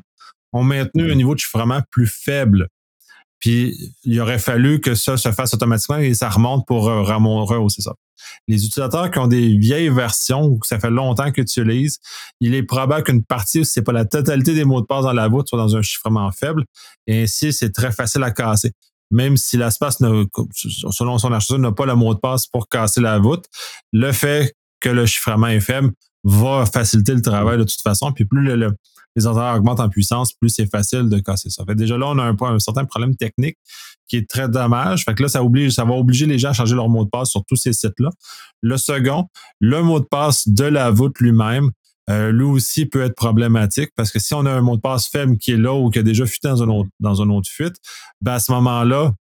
ont 0.53 0.63
maintenu 0.63 1.11
un 1.11 1.15
niveau 1.15 1.35
de 1.35 1.41
chiffrement 1.41 1.81
plus 1.91 2.07
faible. 2.07 2.69
Puis 3.41 3.95
il 4.05 4.21
aurait 4.21 4.39
fallu 4.39 4.81
que 4.81 4.95
ça 4.95 5.17
se 5.17 5.33
fasse 5.33 5.55
automatiquement 5.55 5.99
et 5.99 6.15
ça 6.15 6.29
remonte 6.29 6.67
pour 6.67 6.89
euh, 6.89 7.03
rehausser 7.03 7.83
ça 7.83 7.95
les 8.49 8.67
utilisateurs 8.67 9.11
qui 9.11 9.19
ont 9.19 9.27
des 9.27 9.57
vieilles 9.57 9.89
versions 9.89 10.45
ou 10.45 10.59
que 10.59 10.67
ça 10.67 10.79
fait 10.79 10.91
longtemps 10.91 11.31
qu'ils 11.33 11.43
utilisent, 11.43 11.99
il 12.41 12.55
est 12.55 12.63
probable 12.63 13.05
qu'une 13.05 13.25
partie, 13.25 13.65
si 13.65 13.73
c'est 13.73 13.83
pas 13.83 13.93
la 13.93 14.05
totalité 14.05 14.55
des 14.55 14.65
mots 14.65 14.81
de 14.81 14.87
passe 14.87 15.05
dans 15.05 15.13
la 15.13 15.29
voûte, 15.29 15.49
soit 15.49 15.59
dans 15.59 15.77
un 15.77 15.83
chiffrement 15.83 16.31
faible. 16.33 16.65
Et 17.07 17.23
ainsi, 17.23 17.53
c'est 17.53 17.71
très 17.71 17.93
facile 17.93 18.23
à 18.23 18.31
casser. 18.31 18.73
Même 19.11 19.37
si 19.37 19.57
l'espace, 19.57 19.99
selon 19.99 21.19
son 21.19 21.33
architecture, 21.33 21.59
n'a 21.59 21.73
pas 21.73 21.87
le 21.87 21.95
mot 21.95 22.15
de 22.15 22.21
passe 22.21 22.47
pour 22.47 22.69
casser 22.69 23.01
la 23.01 23.19
voûte, 23.19 23.47
le 23.93 24.13
fait 24.13 24.55
que 24.81 24.89
le 24.89 25.07
chiffrement 25.07 25.49
est 25.49 25.61
faible 25.61 25.91
va 26.23 26.65
faciliter 26.67 27.15
le 27.15 27.23
travail 27.23 27.59
de 27.59 27.65
toute 27.65 27.81
façon. 27.81 28.13
Puis 28.13 28.25
plus 28.25 28.43
le, 28.43 28.73
les 29.17 29.27
ordinateurs 29.27 29.57
augmentent 29.57 29.81
en 29.81 29.89
puissance, 29.89 30.33
plus 30.33 30.51
c'est 30.51 30.67
facile 30.67 31.09
de 31.09 31.19
casser 31.19 31.51
ça. 31.51 31.65
Fait 31.65 31.75
déjà 31.75 31.99
là, 31.99 32.07
on 32.09 32.19
a 32.19 32.25
un, 32.25 32.59
certain 32.59 32.85
problème 32.85 33.17
technique 33.17 33.57
qui 34.09 34.17
est 34.17 34.29
très 34.29 34.49
dommage. 34.49 35.05
Fait 35.05 35.15
que 35.15 35.23
là, 35.23 35.29
ça 35.29 35.43
oblige, 35.43 35.77
va 35.77 35.85
obliger 35.93 36.27
les 36.27 36.39
gens 36.39 36.51
à 36.51 36.53
changer 36.53 36.75
leur 36.75 36.89
mot 36.89 37.05
de 37.05 37.11
passe 37.11 37.31
sur 37.31 37.45
tous 37.45 37.57
ces 37.57 37.73
sites-là. 37.73 38.11
Le 38.61 38.77
second, 38.77 39.27
le 39.61 39.83
mot 39.83 40.01
de 40.01 40.07
passe 40.07 40.49
de 40.49 40.65
la 40.65 40.91
voûte 40.91 41.19
lui-même, 41.21 41.71
euh, 42.09 42.33
lui 42.33 42.45
aussi 42.45 42.87
peut 42.87 43.03
être 43.03 43.15
problématique 43.15 43.91
parce 43.95 44.11
que 44.11 44.19
si 44.19 44.35
on 44.35 44.45
a 44.47 44.51
un 44.51 44.63
mot 44.63 44.77
de 44.77 44.81
passe 44.81 45.07
faible 45.07 45.39
qui 45.39 45.53
est 45.53 45.57
là 45.57 45.75
ou 45.75 45.91
qui 45.91 45.99
a 46.01 46.03
déjà 46.03 46.27
fuité 46.27 46.49
dans 46.49 46.63
un 46.63 46.69
autre, 46.69 46.89
dans 46.99 47.23
un 47.23 47.31
autre 47.31 47.49
fuite, 47.49 47.77
ben 48.21 48.33
à 48.33 48.39
ce 48.41 48.51
moment-là, 48.53 49.13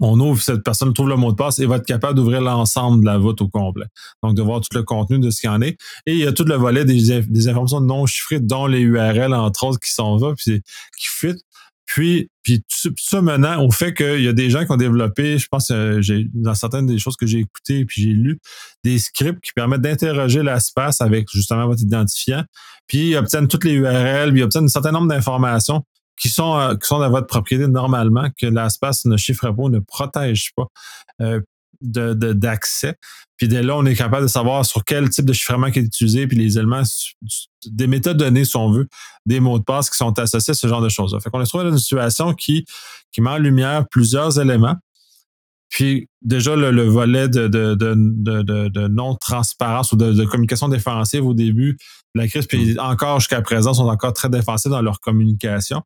on 0.00 0.18
ouvre, 0.20 0.40
cette 0.40 0.62
personne 0.62 0.92
trouve 0.92 1.08
le 1.08 1.16
mot 1.16 1.30
de 1.30 1.36
passe 1.36 1.58
et 1.58 1.66
va 1.66 1.76
être 1.76 1.86
capable 1.86 2.14
d'ouvrir 2.14 2.40
l'ensemble 2.40 3.00
de 3.00 3.06
la 3.06 3.18
voûte 3.18 3.40
au 3.40 3.48
complet. 3.48 3.86
Donc, 4.22 4.34
de 4.34 4.42
voir 4.42 4.60
tout 4.60 4.76
le 4.76 4.82
contenu 4.82 5.18
de 5.18 5.30
ce 5.30 5.40
qu'il 5.40 5.50
y 5.50 5.52
en 5.52 5.62
est. 5.62 5.76
Et 6.06 6.12
il 6.12 6.18
y 6.18 6.26
a 6.26 6.32
tout 6.32 6.44
le 6.44 6.54
volet 6.54 6.84
des, 6.84 7.48
informations 7.48 7.80
non 7.80 8.06
chiffrées, 8.06 8.40
dont 8.40 8.66
les 8.66 8.80
URL, 8.80 9.34
entre 9.34 9.64
autres, 9.64 9.80
qui 9.80 9.92
sont 9.92 10.18
là, 10.18 10.34
puis 10.36 10.62
qui 10.98 11.06
fuitent. 11.08 11.42
Puis, 11.86 12.30
puis 12.42 12.64
tout 12.82 12.92
ça 12.98 13.22
menant 13.22 13.64
au 13.64 13.70
fait 13.70 13.94
qu'il 13.94 14.20
y 14.20 14.26
a 14.26 14.32
des 14.32 14.50
gens 14.50 14.64
qui 14.64 14.72
ont 14.72 14.76
développé, 14.76 15.38
je 15.38 15.46
pense, 15.48 15.70
euh, 15.70 16.00
dans 16.34 16.54
certaines 16.54 16.86
des 16.86 16.98
choses 16.98 17.16
que 17.16 17.26
j'ai 17.26 17.38
écoutées 17.38 17.84
puis 17.84 18.02
j'ai 18.02 18.08
lu, 18.08 18.40
des 18.82 18.98
scripts 18.98 19.40
qui 19.40 19.52
permettent 19.52 19.82
d'interroger 19.82 20.42
l'espace 20.42 21.00
avec 21.00 21.28
justement 21.32 21.68
votre 21.68 21.82
identifiant, 21.82 22.42
puis 22.88 23.10
ils 23.10 23.16
obtiennent 23.16 23.46
toutes 23.46 23.64
les 23.64 23.74
URL, 23.74 24.32
puis 24.32 24.40
ils 24.40 24.42
obtiennent 24.42 24.64
un 24.64 24.68
certain 24.68 24.90
nombre 24.90 25.06
d'informations 25.06 25.84
qui 26.18 26.28
sont, 26.28 26.58
euh, 26.58 26.74
qui 26.74 26.86
sont 26.86 26.98
dans 26.98 27.10
votre 27.10 27.26
propriété 27.26 27.66
normalement, 27.68 28.28
que 28.40 28.46
l'espace 28.46 29.04
ne 29.04 29.16
chiffre 29.16 29.50
pas, 29.50 29.68
ne 29.68 29.78
protège 29.78 30.52
pas. 30.56 30.66
Euh, 31.20 31.40
de, 31.82 32.32
d'accès. 32.32 32.96
Puis 33.36 33.48
dès 33.48 33.62
là, 33.62 33.76
on 33.76 33.84
est 33.84 33.94
capable 33.94 34.22
de 34.22 34.30
savoir 34.30 34.64
sur 34.64 34.84
quel 34.84 35.10
type 35.10 35.26
de 35.26 35.32
chiffrement 35.32 35.70
qui 35.70 35.80
est 35.80 35.82
utilisé, 35.82 36.26
puis 36.26 36.36
les 36.36 36.56
éléments, 36.56 36.82
des 37.66 37.86
métadonnées, 37.86 38.44
si 38.44 38.56
on 38.56 38.70
veut, 38.70 38.88
des 39.26 39.40
mots 39.40 39.58
de 39.58 39.64
passe 39.64 39.90
qui 39.90 39.96
sont 39.96 40.18
associés 40.18 40.52
à 40.52 40.54
ce 40.54 40.66
genre 40.66 40.80
de 40.80 40.88
choses-là. 40.88 41.20
Fait 41.20 41.30
qu'on 41.30 41.42
est 41.42 41.46
trouvé 41.46 41.64
dans 41.64 41.72
une 41.72 41.78
situation 41.78 42.32
qui, 42.32 42.64
qui 43.12 43.20
met 43.20 43.30
en 43.30 43.38
lumière 43.38 43.86
plusieurs 43.90 44.40
éléments. 44.40 44.76
Puis 45.68 46.08
déjà, 46.22 46.56
le, 46.56 46.82
volet 46.84 47.28
de, 47.28 47.48
de, 47.48 47.74
de, 47.74 48.68
de 48.68 48.88
non-transparence 48.88 49.92
ou 49.92 49.96
de, 49.96 50.24
communication 50.24 50.68
défensive 50.68 51.24
au 51.26 51.34
début 51.34 51.76
la 52.14 52.26
crise, 52.28 52.46
puis 52.46 52.74
mm. 52.74 52.80
encore 52.80 53.20
jusqu'à 53.20 53.42
présent, 53.42 53.74
sont 53.74 53.88
encore 53.88 54.12
très 54.12 54.28
défensifs 54.28 54.70
dans 54.70 54.82
leur 54.82 55.00
communication, 55.00 55.82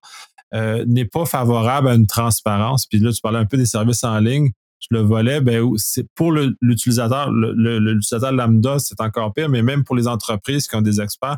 euh, 0.55 0.85
n'est 0.87 1.05
pas 1.05 1.27
favorable 1.27 1.89
à 1.89 1.95
une 1.95 2.07
transparence. 2.07 2.87
Puis 2.87 2.99
là, 2.99 3.13
tu 3.13 3.21
parlais 3.21 3.39
un 3.39 3.47
peu 3.47 3.57
des 3.57 3.67
services 3.67 4.05
en 4.05 4.19
ligne. 4.19 4.51
Le 4.91 5.01
volet, 5.01 5.41
ben, 5.41 5.69
c'est 5.77 6.07
pour 6.15 6.33
l'utilisateur, 6.33 7.31
l'utilisateur 7.31 8.33
lambda, 8.33 8.79
c'est 8.79 9.01
encore 9.01 9.33
pire, 9.35 9.49
mais 9.49 9.63
même 9.63 9.85
pour 9.85 9.95
les 9.95 10.09
entreprises 10.09 10.67
qui 10.67 10.75
ont 10.75 10.83
des 10.83 11.01
experts, 11.01 11.37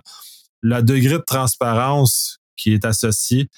le 0.60 0.80
degré 0.80 1.14
de 1.14 1.24
transparence 1.26 2.38
qui 2.56 2.72
est 2.72 2.84
associé 2.84 3.48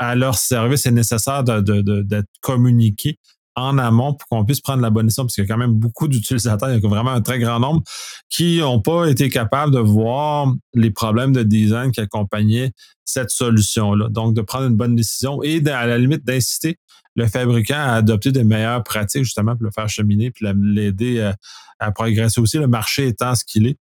à 0.00 0.16
leur 0.16 0.36
service 0.36 0.86
est 0.86 0.90
nécessaire 0.90 1.44
d'être 1.44 2.28
communiqué 2.40 3.18
en 3.58 3.78
amont 3.78 4.14
pour 4.14 4.28
qu'on 4.28 4.44
puisse 4.44 4.60
prendre 4.60 4.82
la 4.82 4.90
bonne 4.90 5.06
décision, 5.06 5.24
parce 5.24 5.34
qu'il 5.34 5.44
y 5.44 5.46
a 5.46 5.48
quand 5.48 5.58
même 5.58 5.74
beaucoup 5.74 6.08
d'utilisateurs, 6.08 6.70
il 6.70 6.82
y 6.82 6.86
a 6.86 6.88
vraiment 6.88 7.10
un 7.10 7.20
très 7.20 7.38
grand 7.38 7.60
nombre 7.60 7.82
qui 8.30 8.58
n'ont 8.58 8.80
pas 8.80 9.06
été 9.06 9.28
capables 9.28 9.72
de 9.72 9.78
voir 9.78 10.52
les 10.74 10.90
problèmes 10.90 11.32
de 11.32 11.42
design 11.42 11.90
qui 11.92 12.00
accompagnaient 12.00 12.72
cette 13.04 13.30
solution-là. 13.30 14.08
Donc, 14.10 14.34
de 14.34 14.42
prendre 14.42 14.66
une 14.66 14.76
bonne 14.76 14.94
décision 14.94 15.42
et 15.42 15.66
à 15.68 15.86
la 15.86 15.98
limite 15.98 16.24
d'inciter 16.24 16.78
le 17.16 17.26
fabricant 17.26 17.78
à 17.78 17.94
adopter 17.94 18.30
de 18.30 18.42
meilleures 18.42 18.84
pratiques 18.84 19.24
justement 19.24 19.56
pour 19.56 19.64
le 19.64 19.70
faire 19.72 19.88
cheminer 19.88 20.30
puis 20.30 20.46
l'aider 20.54 21.20
à, 21.20 21.36
à, 21.80 21.90
progresser 21.90 22.40
aussi, 22.40 22.58
le 22.58 22.68
marché 22.68 23.08
étant 23.08 23.34
ce 23.34 23.44
qu'il 23.44 23.66
est 23.66 23.76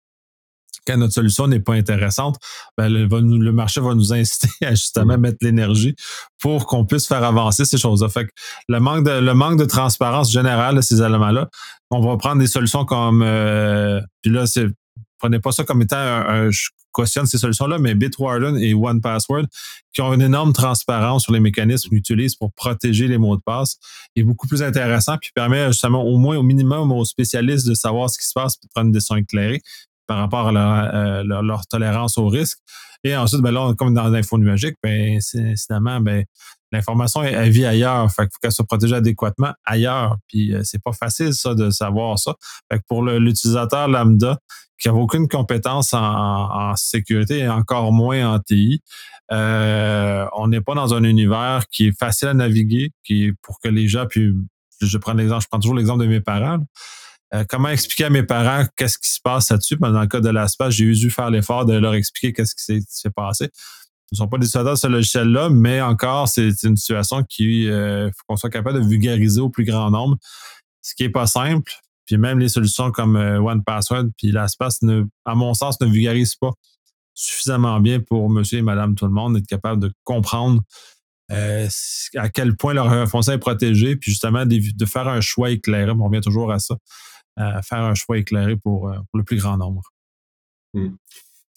quand 0.85 0.97
notre 0.97 1.13
solution 1.13 1.47
n'est 1.47 1.59
pas 1.59 1.73
intéressante, 1.73 2.37
ben, 2.77 2.89
le, 2.89 3.51
marché 3.51 3.81
va 3.81 3.93
nous 3.93 4.13
inciter 4.13 4.49
à 4.65 4.71
justement 4.71 5.17
mettre 5.17 5.37
l'énergie 5.41 5.95
pour 6.41 6.65
qu'on 6.65 6.85
puisse 6.85 7.07
faire 7.07 7.23
avancer 7.23 7.65
ces 7.65 7.77
choses-là. 7.77 8.09
Fait 8.09 8.25
que 8.25 8.31
le 8.67 8.79
manque 8.79 9.05
de, 9.05 9.11
le 9.11 9.33
manque 9.33 9.59
de 9.59 9.65
transparence 9.65 10.31
générale 10.31 10.75
de 10.75 10.81
ces 10.81 11.01
éléments-là, 11.01 11.49
on 11.91 12.01
va 12.01 12.17
prendre 12.17 12.39
des 12.39 12.47
solutions 12.47 12.85
comme, 12.85 13.21
euh, 13.23 14.01
puis 14.21 14.31
là, 14.31 14.45
c'est, 14.47 14.67
prenez 15.19 15.39
pas 15.39 15.51
ça 15.51 15.63
comme 15.63 15.81
étant 15.81 15.97
un, 15.97 16.49
je 16.51 16.69
cautionne 16.95 17.25
ces 17.25 17.37
solutions-là, 17.37 17.77
mais 17.77 17.93
Bitwarden 17.93 18.57
et 18.57 18.73
OnePassword, 18.73 19.45
qui 19.93 20.01
ont 20.01 20.13
une 20.13 20.21
énorme 20.21 20.53
transparence 20.53 21.23
sur 21.23 21.33
les 21.33 21.41
mécanismes 21.41 21.89
qu'ils 21.89 21.97
utilisent 21.97 22.35
pour 22.35 22.53
protéger 22.53 23.07
les 23.07 23.17
mots 23.17 23.35
de 23.35 23.41
passe, 23.41 23.77
est 24.15 24.23
beaucoup 24.23 24.47
plus 24.47 24.63
intéressant, 24.63 25.17
puis 25.17 25.31
permet 25.35 25.67
justement 25.67 26.03
au 26.03 26.17
moins 26.17 26.37
au 26.37 26.43
minimum 26.43 26.93
aux 26.93 27.03
spécialistes 27.03 27.67
de 27.67 27.73
savoir 27.73 28.09
ce 28.09 28.17
qui 28.17 28.25
se 28.25 28.33
passe, 28.33 28.55
pour 28.55 28.69
prendre 28.69 28.87
une 28.87 28.93
décision 28.93 29.17
éclairée 29.17 29.61
par 30.07 30.17
rapport 30.17 30.55
à 30.55 30.95
euh, 30.95 31.23
leur, 31.23 31.67
tolérance 31.67 32.17
au 32.17 32.27
risque. 32.27 32.59
Et 33.03 33.15
ensuite, 33.15 33.41
ben 33.41 33.51
là, 33.51 33.73
comme 33.77 33.93
dans 33.93 34.07
l'info 34.07 34.37
numérique, 34.37 34.77
ben, 34.81 35.19
finalement, 35.57 35.99
ben, 35.99 36.25
l'information 36.71 37.23
elle, 37.23 37.49
vit 37.49 37.65
ailleurs. 37.65 38.11
Fait 38.11 38.23
faut 38.23 38.39
qu'elle 38.41 38.51
soit 38.51 38.65
protégée 38.65 38.95
adéquatement 38.95 39.53
ailleurs. 39.65 40.17
Puis 40.27 40.53
euh, 40.53 40.61
c'est 40.63 40.81
pas 40.81 40.93
facile, 40.93 41.33
ça, 41.33 41.53
de 41.53 41.69
savoir 41.69 42.17
ça. 42.19 42.35
Pour 42.87 43.03
l'utilisateur 43.03 43.87
lambda, 43.87 44.39
qui 44.79 44.89
n'a 44.89 44.93
aucune 44.93 45.27
compétence 45.27 45.93
en, 45.93 46.75
sécurité 46.75 47.39
et 47.39 47.47
encore 47.47 47.91
moins 47.93 48.33
en 48.33 48.39
TI, 48.39 48.81
euh, 49.31 50.25
on 50.35 50.47
n'est 50.49 50.61
pas 50.61 50.75
dans 50.75 50.93
un 50.93 51.03
univers 51.03 51.63
qui 51.71 51.87
est 51.87 51.97
facile 51.97 52.27
à 52.27 52.33
naviguer, 52.33 52.91
qui 53.03 53.31
pour 53.41 53.59
que 53.59 53.69
les 53.69 53.87
gens 53.87 54.05
puis 54.05 54.33
je 54.81 54.97
prends 54.97 55.13
l'exemple, 55.13 55.43
je 55.43 55.47
prends 55.47 55.59
toujours 55.59 55.75
l'exemple 55.75 56.03
de 56.03 56.09
mes 56.09 56.21
parents. 56.21 56.59
Comment 57.49 57.69
expliquer 57.69 58.05
à 58.05 58.09
mes 58.09 58.23
parents 58.23 58.65
qu'est-ce 58.77 58.97
qui 58.97 59.09
se 59.09 59.19
passe 59.21 59.49
là-dessus? 59.49 59.75
Ben, 59.77 59.91
dans 59.91 60.01
le 60.01 60.07
cas 60.07 60.21
de 60.21 60.29
l'ASPAS, 60.29 60.69
j'ai 60.69 60.91
dû 60.91 61.09
faire 61.09 61.29
l'effort 61.29 61.65
de 61.65 61.73
leur 61.73 61.93
expliquer 61.93 62.33
qu'est-ce 62.33 62.55
qui 62.55 62.81
s'est 62.87 63.09
passé. 63.09 63.49
Ce 64.11 64.15
ne 64.15 64.17
sont 64.17 64.27
pas 64.27 64.37
des 64.37 64.45
utilisateurs 64.45 64.73
de 64.73 64.79
ce 64.79 64.87
logiciel-là, 64.87 65.49
mais 65.49 65.81
encore, 65.81 66.27
c'est 66.27 66.49
une 66.63 66.77
situation 66.77 67.23
qui 67.23 67.67
euh, 67.67 68.07
faut 68.11 68.23
qu'on 68.27 68.37
soit 68.37 68.51
capable 68.51 68.81
de 68.81 68.87
vulgariser 68.87 69.41
au 69.41 69.49
plus 69.49 69.65
grand 69.65 69.89
nombre, 69.89 70.17
ce 70.81 70.93
qui 70.93 71.03
n'est 71.03 71.09
pas 71.09 71.25
simple. 71.25 71.73
Puis 72.05 72.17
même 72.17 72.37
les 72.37 72.49
solutions 72.49 72.91
comme 72.91 73.15
euh, 73.15 73.39
OnePassword 73.39 74.09
puis 74.15 74.31
LastPass, 74.31 74.79
à 75.25 75.33
mon 75.33 75.55
sens, 75.55 75.81
ne 75.81 75.87
vulgarisent 75.87 76.35
pas 76.35 76.51
suffisamment 77.15 77.79
bien 77.79 77.99
pour 77.99 78.29
monsieur 78.29 78.59
et 78.59 78.61
madame 78.61 78.93
tout 78.93 79.05
le 79.05 79.11
monde 79.11 79.37
être 79.37 79.47
capable 79.47 79.81
de 79.81 79.91
comprendre 80.03 80.61
à 81.29 82.29
quel 82.29 82.55
point 82.55 82.73
leur 82.73 83.09
foncier 83.09 83.33
est 83.33 83.39
protégé, 83.39 83.95
puis 83.95 84.11
justement 84.11 84.45
de, 84.45 84.85
faire 84.85 85.07
un 85.07 85.21
choix 85.21 85.49
éclairé. 85.49 85.89
On 85.89 86.05
revient 86.05 86.21
toujours 86.21 86.51
à 86.51 86.59
ça 86.59 86.75
faire 87.37 87.81
un 87.81 87.95
choix 87.95 88.17
éclairé 88.17 88.55
pour, 88.55 88.89
euh, 88.89 88.97
le 89.13 89.23
plus 89.23 89.37
grand 89.37 89.57
nombre. 89.57 89.81
Hmm. 90.73 90.89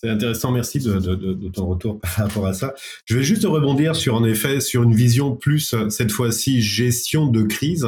C'est 0.01 0.11
intéressant, 0.11 0.53
merci 0.53 0.79
de, 0.79 1.49
ton 1.49 1.67
retour 1.67 1.99
par 1.99 2.13
rapport 2.13 2.47
à 2.47 2.53
ça. 2.53 2.75
Je 3.05 3.17
vais 3.17 3.25
juste 3.25 3.45
rebondir 3.45 3.97
sur, 3.97 4.15
en 4.15 4.23
effet, 4.23 4.61
sur 4.61 4.85
une 4.85 4.95
vision 4.95 5.35
plus, 5.35 5.75
cette 5.89 6.13
fois-ci, 6.13 6.63
gestion 6.63 7.27
de 7.27 7.43
crise. 7.43 7.85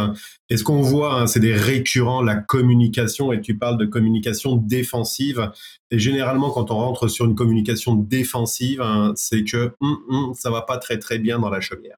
Et 0.49 0.57
ce 0.57 0.65
qu'on 0.65 0.81
voit, 0.81 1.21
hein, 1.21 1.29
c'est 1.29 1.39
des 1.39 1.55
récurrents, 1.55 2.21
la 2.21 2.35
communication, 2.35 3.33
et 3.33 3.41
tu 3.41 3.57
parles 3.57 3.79
de 3.79 3.87
communication 3.87 4.57
défensive. 4.57 5.53
Et 5.93 6.01
généralement, 6.01 6.51
quand 6.51 6.73
on 6.73 6.75
rentre 6.75 7.07
sur 7.07 7.27
une 7.27 7.37
communication 7.37 7.95
défensive, 7.95 8.81
hein, 8.81 9.13
c'est 9.15 9.45
que 9.45 9.71
hum, 9.79 9.99
hum, 10.09 10.35
ça 10.35 10.51
va 10.51 10.63
pas 10.63 10.79
très 10.79 10.99
très 10.99 11.21
bien 11.21 11.39
dans 11.39 11.51
la 11.51 11.61
chaumière. 11.61 11.97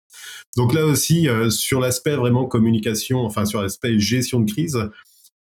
Donc 0.59 0.75
là 0.75 0.85
aussi, 0.85 1.27
euh, 1.27 1.49
sur 1.49 1.81
l'aspect 1.81 2.17
vraiment 2.17 2.45
communication, 2.45 3.25
enfin 3.25 3.47
sur 3.47 3.63
l'aspect 3.63 3.99
gestion 3.99 4.41
de 4.41 4.53
crise, 4.53 4.79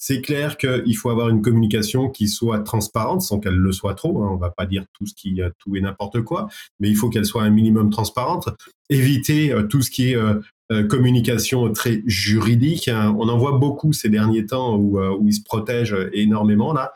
c'est 0.03 0.19
clair 0.19 0.57
qu'il 0.57 0.97
faut 0.97 1.11
avoir 1.11 1.29
une 1.29 1.43
communication 1.43 2.09
qui 2.09 2.27
soit 2.27 2.61
transparente 2.61 3.21
sans 3.21 3.39
qu'elle 3.39 3.55
le 3.55 3.71
soit 3.71 3.93
trop. 3.93 4.23
Hein. 4.23 4.29
On 4.31 4.35
ne 4.35 4.41
va 4.41 4.49
pas 4.49 4.65
dire 4.65 4.83
tout 4.93 5.05
ce 5.05 5.13
qui 5.13 5.39
tout 5.59 5.75
et 5.75 5.81
n'importe 5.81 6.23
quoi, 6.23 6.49
mais 6.79 6.89
il 6.89 6.95
faut 6.95 7.09
qu'elle 7.09 7.25
soit 7.25 7.43
un 7.43 7.51
minimum 7.51 7.91
transparente. 7.91 8.49
Éviter 8.89 9.53
euh, 9.53 9.61
tout 9.61 9.83
ce 9.83 9.91
qui 9.91 10.09
est 10.09 10.15
euh, 10.15 10.39
euh, 10.71 10.87
communication 10.87 11.71
très 11.71 12.01
juridique. 12.07 12.87
Hein. 12.87 13.15
On 13.19 13.29
en 13.29 13.37
voit 13.37 13.59
beaucoup 13.59 13.93
ces 13.93 14.09
derniers 14.09 14.47
temps 14.47 14.75
où, 14.75 14.99
où 14.99 15.27
ils 15.27 15.35
se 15.35 15.43
protègent 15.43 16.09
énormément 16.13 16.73
là. 16.73 16.93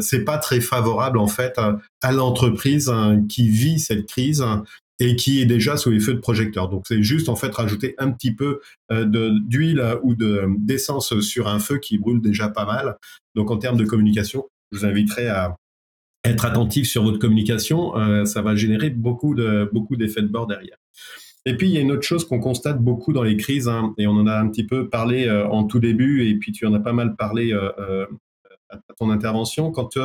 c'est 0.00 0.24
pas 0.24 0.38
très 0.38 0.60
favorable 0.60 1.18
en 1.18 1.28
fait 1.28 1.56
à 2.02 2.12
l'entreprise 2.12 2.88
hein, 2.88 3.22
qui 3.28 3.48
vit 3.48 3.78
cette 3.78 4.06
crise 4.06 4.44
et 5.00 5.16
qui 5.16 5.40
est 5.40 5.46
déjà 5.46 5.76
sous 5.78 5.90
les 5.90 5.98
feux 5.98 6.14
de 6.14 6.20
projecteur. 6.20 6.68
Donc 6.68 6.84
c'est 6.86 7.02
juste 7.02 7.28
en 7.28 7.36
fait 7.36 7.52
rajouter 7.52 7.94
un 7.98 8.10
petit 8.12 8.32
peu 8.32 8.60
euh, 8.92 9.06
d'huile 9.40 9.82
ou 10.02 10.14
d'essence 10.14 11.18
sur 11.20 11.48
un 11.48 11.58
feu 11.58 11.78
qui 11.78 11.98
brûle 11.98 12.20
déjà 12.20 12.48
pas 12.48 12.66
mal. 12.66 12.96
Donc 13.34 13.50
en 13.50 13.56
termes 13.56 13.78
de 13.78 13.84
communication, 13.84 14.48
je 14.70 14.78
vous 14.78 14.84
inviterai 14.84 15.28
à 15.28 15.56
être 16.24 16.44
attentif 16.44 16.86
sur 16.86 17.02
votre 17.02 17.18
communication. 17.18 17.96
Euh, 17.96 18.26
ça 18.26 18.42
va 18.42 18.54
générer 18.54 18.90
beaucoup 18.90 19.34
de 19.34 19.68
beaucoup 19.72 19.96
d'effets 19.96 20.22
de 20.22 20.28
bord 20.28 20.46
derrière. 20.46 20.76
Et 21.46 21.56
puis 21.56 21.70
il 21.70 21.74
y 21.74 21.78
a 21.78 21.80
une 21.80 21.92
autre 21.92 22.02
chose 22.02 22.26
qu'on 22.26 22.38
constate 22.38 22.78
beaucoup 22.78 23.14
dans 23.14 23.22
les 23.22 23.38
crises, 23.38 23.68
hein, 23.68 23.94
et 23.96 24.06
on 24.06 24.12
en 24.12 24.26
a 24.26 24.38
un 24.38 24.48
petit 24.48 24.64
peu 24.64 24.90
parlé 24.90 25.26
euh, 25.26 25.48
en 25.48 25.64
tout 25.64 25.78
début, 25.80 26.28
et 26.28 26.34
puis 26.34 26.52
tu 26.52 26.66
en 26.66 26.74
as 26.74 26.80
pas 26.80 26.92
mal 26.92 27.16
parlé 27.16 27.54
à 27.54 28.78
ton 28.98 29.10
intervention, 29.10 29.70
quand 29.70 29.98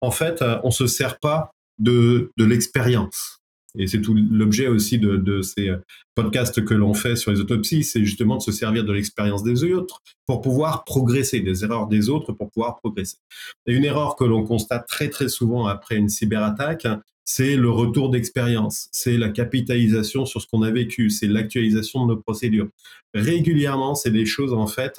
en 0.00 0.10
fait 0.12 0.44
on 0.62 0.70
se 0.70 0.86
sert 0.86 1.18
pas 1.18 1.50
de, 1.80 2.30
de 2.36 2.44
l'expérience. 2.44 3.37
Et 3.78 3.86
c'est 3.86 4.00
tout 4.00 4.14
l'objet 4.14 4.68
aussi 4.68 4.98
de, 4.98 5.40
ces 5.42 5.72
podcasts 6.14 6.64
que 6.64 6.74
l'on 6.74 6.94
fait 6.94 7.16
sur 7.16 7.30
les 7.30 7.40
autopsies, 7.40 7.84
c'est 7.84 8.04
justement 8.04 8.36
de 8.36 8.42
se 8.42 8.52
servir 8.52 8.84
de 8.84 8.92
l'expérience 8.92 9.42
des 9.42 9.64
autres 9.64 10.00
pour 10.26 10.40
pouvoir 10.40 10.84
progresser, 10.84 11.40
des 11.40 11.64
erreurs 11.64 11.86
des 11.86 12.08
autres 12.08 12.32
pour 12.32 12.50
pouvoir 12.50 12.76
progresser. 12.76 13.18
Et 13.66 13.74
une 13.74 13.84
erreur 13.84 14.16
que 14.16 14.24
l'on 14.24 14.44
constate 14.44 14.86
très 14.88 15.08
très 15.08 15.28
souvent 15.28 15.66
après 15.66 15.96
une 15.96 16.08
cyberattaque, 16.08 16.86
c'est 17.24 17.56
le 17.56 17.70
retour 17.70 18.08
d'expérience, 18.08 18.88
c'est 18.90 19.18
la 19.18 19.28
capitalisation 19.28 20.24
sur 20.24 20.40
ce 20.40 20.46
qu'on 20.46 20.62
a 20.62 20.70
vécu, 20.70 21.10
c'est 21.10 21.26
l'actualisation 21.26 22.06
de 22.06 22.14
nos 22.14 22.20
procédures. 22.20 22.68
Régulièrement, 23.12 23.94
c'est 23.94 24.10
des 24.10 24.24
choses 24.24 24.54
en 24.54 24.66
fait 24.66 24.98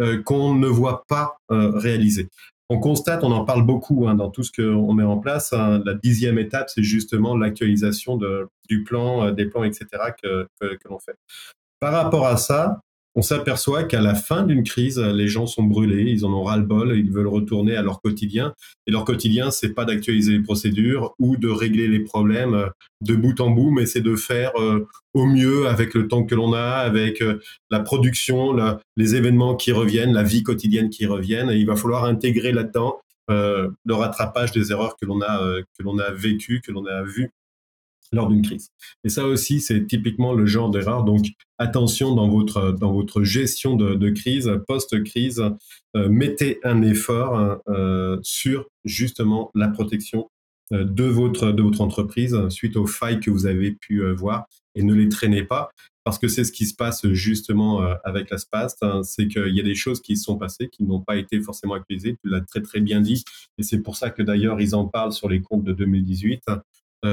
euh, 0.00 0.22
qu'on 0.22 0.54
ne 0.54 0.68
voit 0.68 1.04
pas 1.08 1.38
euh, 1.50 1.70
réaliser 1.70 2.28
on 2.68 2.78
constate, 2.78 3.22
on 3.24 3.32
en 3.32 3.44
parle 3.44 3.66
beaucoup 3.66 4.08
hein, 4.08 4.14
dans 4.14 4.30
tout 4.30 4.42
ce 4.42 4.52
qu'on 4.52 4.92
met 4.92 5.02
en 5.02 5.18
place. 5.18 5.52
Hein. 5.52 5.82
la 5.84 5.94
dixième 5.94 6.38
étape, 6.38 6.70
c'est 6.70 6.82
justement 6.82 7.36
l'actualisation 7.36 8.18
du 8.68 8.84
plan, 8.84 9.26
euh, 9.26 9.32
des 9.32 9.46
plans, 9.46 9.64
etc. 9.64 9.86
que, 10.22 10.48
que 10.60 10.88
l'on 10.88 10.98
fait. 10.98 11.16
Par 11.80 11.92
rapport 11.92 12.26
à 12.26 12.36
ça, 12.36 12.80
on 13.14 13.22
s'aperçoit 13.22 13.84
qu'à 13.84 14.00
la 14.00 14.14
fin 14.14 14.42
d'une 14.42 14.62
crise, 14.62 14.98
les 14.98 15.28
gens 15.28 15.46
sont 15.46 15.64
brûlés, 15.64 16.10
ils 16.10 16.24
en 16.24 16.32
ont 16.32 16.42
ras-le-bol, 16.42 16.96
ils 16.96 17.10
veulent 17.10 17.26
retourner 17.26 17.76
à 17.76 17.82
leur 17.82 18.00
quotidien. 18.00 18.54
Et 18.86 18.90
leur 18.90 19.04
quotidien, 19.04 19.50
c'est 19.50 19.74
pas 19.74 19.84
d'actualiser 19.84 20.32
les 20.32 20.42
procédures 20.42 21.14
ou 21.18 21.36
de 21.36 21.48
régler 21.48 21.88
les 21.88 22.00
problèmes 22.00 22.54
euh, 22.54 22.68
de 23.02 23.14
bout 23.14 23.38
en 23.40 23.50
bout, 23.50 23.70
mais 23.70 23.84
c'est 23.84 24.00
de 24.00 24.16
faire 24.16 24.52
euh, 24.58 24.86
au 25.12 25.26
mieux 25.26 25.66
avec 25.66 25.92
le 25.92 26.08
temps 26.08 26.24
que 26.24 26.34
l'on 26.34 26.54
a, 26.54 26.62
avec 26.62 27.20
euh, 27.20 27.38
la 27.70 27.80
production, 27.80 28.56
les 28.96 29.14
événements 29.14 29.56
qui 29.56 29.72
reviennent, 29.72 30.14
la 30.14 30.22
vie 30.22 30.42
quotidienne 30.42 30.88
qui 30.88 31.04
reviennent. 31.04 31.50
Et 31.50 31.56
il 31.56 31.66
va 31.66 31.76
falloir 31.76 32.04
intégrer 32.04 32.52
là-dedans 32.52 32.98
le 33.28 33.94
rattrapage 33.94 34.52
des 34.52 34.72
erreurs 34.72 34.94
que 35.00 35.06
l'on 35.06 35.22
a, 35.22 35.40
que 35.78 35.82
l'on 35.82 35.98
a 35.98 36.10
vécues, 36.10 36.60
que 36.60 36.70
l'on 36.70 36.84
a 36.84 37.02
vues 37.02 37.30
lors 38.12 38.28
d'une 38.28 38.42
crise. 38.42 38.68
Et 39.04 39.08
ça 39.08 39.26
aussi, 39.26 39.60
c'est 39.60 39.86
typiquement 39.86 40.34
le 40.34 40.46
genre 40.46 40.70
d'erreur. 40.70 41.04
Donc, 41.04 41.26
attention 41.58 42.14
dans 42.14 42.28
votre, 42.28 42.72
dans 42.72 42.92
votre 42.92 43.22
gestion 43.22 43.74
de, 43.76 44.10
crise, 44.10 44.50
post-crise, 44.68 45.42
euh, 45.96 46.08
mettez 46.08 46.58
un 46.64 46.82
effort 46.82 47.60
euh, 47.68 48.18
sur 48.22 48.66
justement 48.84 49.50
la 49.54 49.68
protection 49.68 50.28
euh, 50.72 50.84
de 50.84 51.04
votre, 51.04 51.52
de 51.52 51.62
votre 51.62 51.80
entreprise 51.80 52.36
suite 52.48 52.76
aux 52.76 52.86
failles 52.86 53.20
que 53.20 53.30
vous 53.30 53.46
avez 53.46 53.72
pu 53.72 54.04
voir. 54.12 54.46
Et 54.74 54.82
ne 54.82 54.94
les 54.94 55.08
traînez 55.08 55.42
pas 55.42 55.70
parce 56.04 56.18
que 56.18 56.28
c'est 56.28 56.44
ce 56.44 56.50
qui 56.50 56.66
se 56.66 56.74
passe 56.74 57.06
justement 57.12 57.80
avec 58.02 58.30
la 58.30 58.38
SPAST, 58.38 58.82
hein, 58.82 59.02
c'est 59.04 59.28
qu'il 59.28 59.54
y 59.54 59.60
a 59.60 59.62
des 59.62 59.76
choses 59.76 60.00
qui 60.00 60.16
sont 60.16 60.36
passées, 60.36 60.68
qui 60.68 60.82
n'ont 60.82 61.00
pas 61.00 61.16
été 61.16 61.40
forcément 61.40 61.74
accusées, 61.74 62.16
tu 62.24 62.28
l'as 62.28 62.40
très 62.40 62.60
très 62.60 62.80
bien 62.80 63.00
dit, 63.00 63.22
et 63.56 63.62
c'est 63.62 63.78
pour 63.78 63.94
ça 63.94 64.10
que 64.10 64.20
d'ailleurs 64.20 64.60
ils 64.60 64.74
en 64.74 64.88
parlent 64.88 65.12
sur 65.12 65.28
les 65.28 65.40
comptes 65.40 65.62
de 65.62 65.72
2018, 65.72 66.42
euh, 67.04 67.08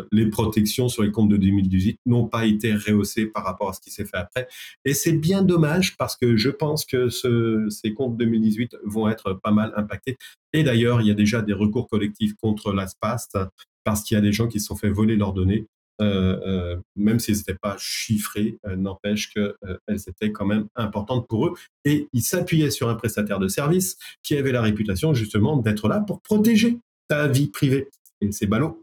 euh, 0.00 0.04
les 0.12 0.30
protections 0.30 0.88
sur 0.88 1.02
les 1.02 1.10
comptes 1.10 1.28
de 1.28 1.36
2018 1.36 1.98
n'ont 2.06 2.26
pas 2.26 2.46
été 2.46 2.74
rehaussées 2.74 3.26
par 3.26 3.44
rapport 3.44 3.68
à 3.68 3.72
ce 3.74 3.80
qui 3.80 3.90
s'est 3.90 4.06
fait 4.06 4.16
après. 4.16 4.48
Et 4.84 4.94
c'est 4.94 5.12
bien 5.12 5.42
dommage 5.42 5.96
parce 5.96 6.16
que 6.16 6.36
je 6.36 6.48
pense 6.48 6.86
que 6.86 7.08
ces 7.10 7.94
comptes 7.94 8.16
2018 8.16 8.76
vont 8.84 9.08
être 9.08 9.34
pas 9.34 9.50
mal 9.50 9.72
impactés. 9.76 10.16
Et 10.52 10.62
d'ailleurs, 10.62 11.00
il 11.02 11.06
y 11.06 11.10
a 11.10 11.14
déjà 11.14 11.42
des 11.42 11.52
recours 11.52 11.88
collectifs 11.88 12.34
contre 12.34 12.72
l'ASPAST 12.72 13.38
parce 13.84 14.02
qu'il 14.02 14.14
y 14.14 14.18
a 14.18 14.22
des 14.22 14.32
gens 14.32 14.48
qui 14.48 14.58
se 14.58 14.66
sont 14.66 14.76
fait 14.76 14.90
voler 14.90 15.16
leurs 15.16 15.34
données. 15.34 15.66
même 16.00 17.18
si 17.18 17.30
elles 17.30 17.36
n'étaient 17.36 17.58
pas 17.60 17.76
chiffrées, 17.78 18.58
n'empêche 18.76 19.34
qu'elles 19.34 20.02
étaient 20.08 20.32
quand 20.32 20.46
même 20.46 20.66
importantes 20.76 21.28
pour 21.28 21.46
eux. 21.46 21.54
Et 21.84 22.08
ils 22.14 22.22
s'appuyaient 22.22 22.70
sur 22.70 22.88
un 22.88 22.94
prestataire 22.94 23.38
de 23.38 23.48
service 23.48 23.98
qui 24.22 24.34
avait 24.34 24.52
la 24.52 24.62
réputation 24.62 25.12
justement 25.12 25.58
d'être 25.58 25.88
là 25.88 26.00
pour 26.00 26.22
protéger 26.22 26.78
ta 27.08 27.28
vie 27.28 27.48
privée. 27.48 27.90
Et 28.22 28.32
ces 28.32 28.46
ballots, 28.46 28.82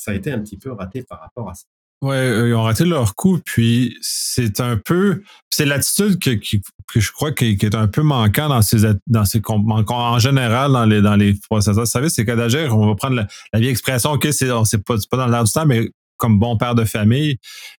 ça 0.00 0.12
a 0.12 0.14
été 0.14 0.32
un 0.32 0.38
petit 0.38 0.56
peu 0.56 0.72
raté 0.72 1.02
par 1.02 1.20
rapport 1.20 1.50
à 1.50 1.54
ça. 1.54 1.64
Ouais, 2.02 2.48
ils 2.48 2.54
ont 2.54 2.62
raté 2.62 2.86
leur 2.86 3.14
coup, 3.14 3.38
puis 3.44 3.98
c'est 4.00 4.60
un 4.60 4.78
peu, 4.78 5.22
c'est 5.50 5.66
l'attitude 5.66 6.18
que, 6.18 6.30
que, 6.30 6.98
je 6.98 7.12
crois 7.12 7.30
qui, 7.32 7.58
est 7.60 7.74
un 7.74 7.88
peu 7.88 8.00
manquant 8.02 8.48
dans 8.48 8.62
ces, 8.62 8.78
dans 9.06 9.26
ces, 9.26 9.42
en 9.46 10.18
général 10.18 10.72
dans 10.72 10.86
les 10.86 11.02
dans 11.02 11.16
les 11.16 11.34
processeurs. 11.50 11.84
Vous 11.84 11.90
savez, 11.90 12.08
c'est 12.08 12.24
qu'à 12.24 12.36
d'agir, 12.36 12.74
on 12.74 12.86
va 12.86 12.94
prendre 12.94 13.16
la, 13.16 13.58
vieille 13.58 13.70
expression, 13.70 14.12
ok, 14.12 14.28
c'est 14.32 14.48
c'est 14.64 14.82
pas, 14.82 14.94
pas 15.10 15.16
dans 15.18 15.26
l'air 15.26 15.44
du 15.44 15.52
temps, 15.52 15.66
mais 15.66 15.90
comme 16.16 16.38
bon 16.38 16.56
père 16.56 16.74
de 16.74 16.86
famille, 16.86 17.36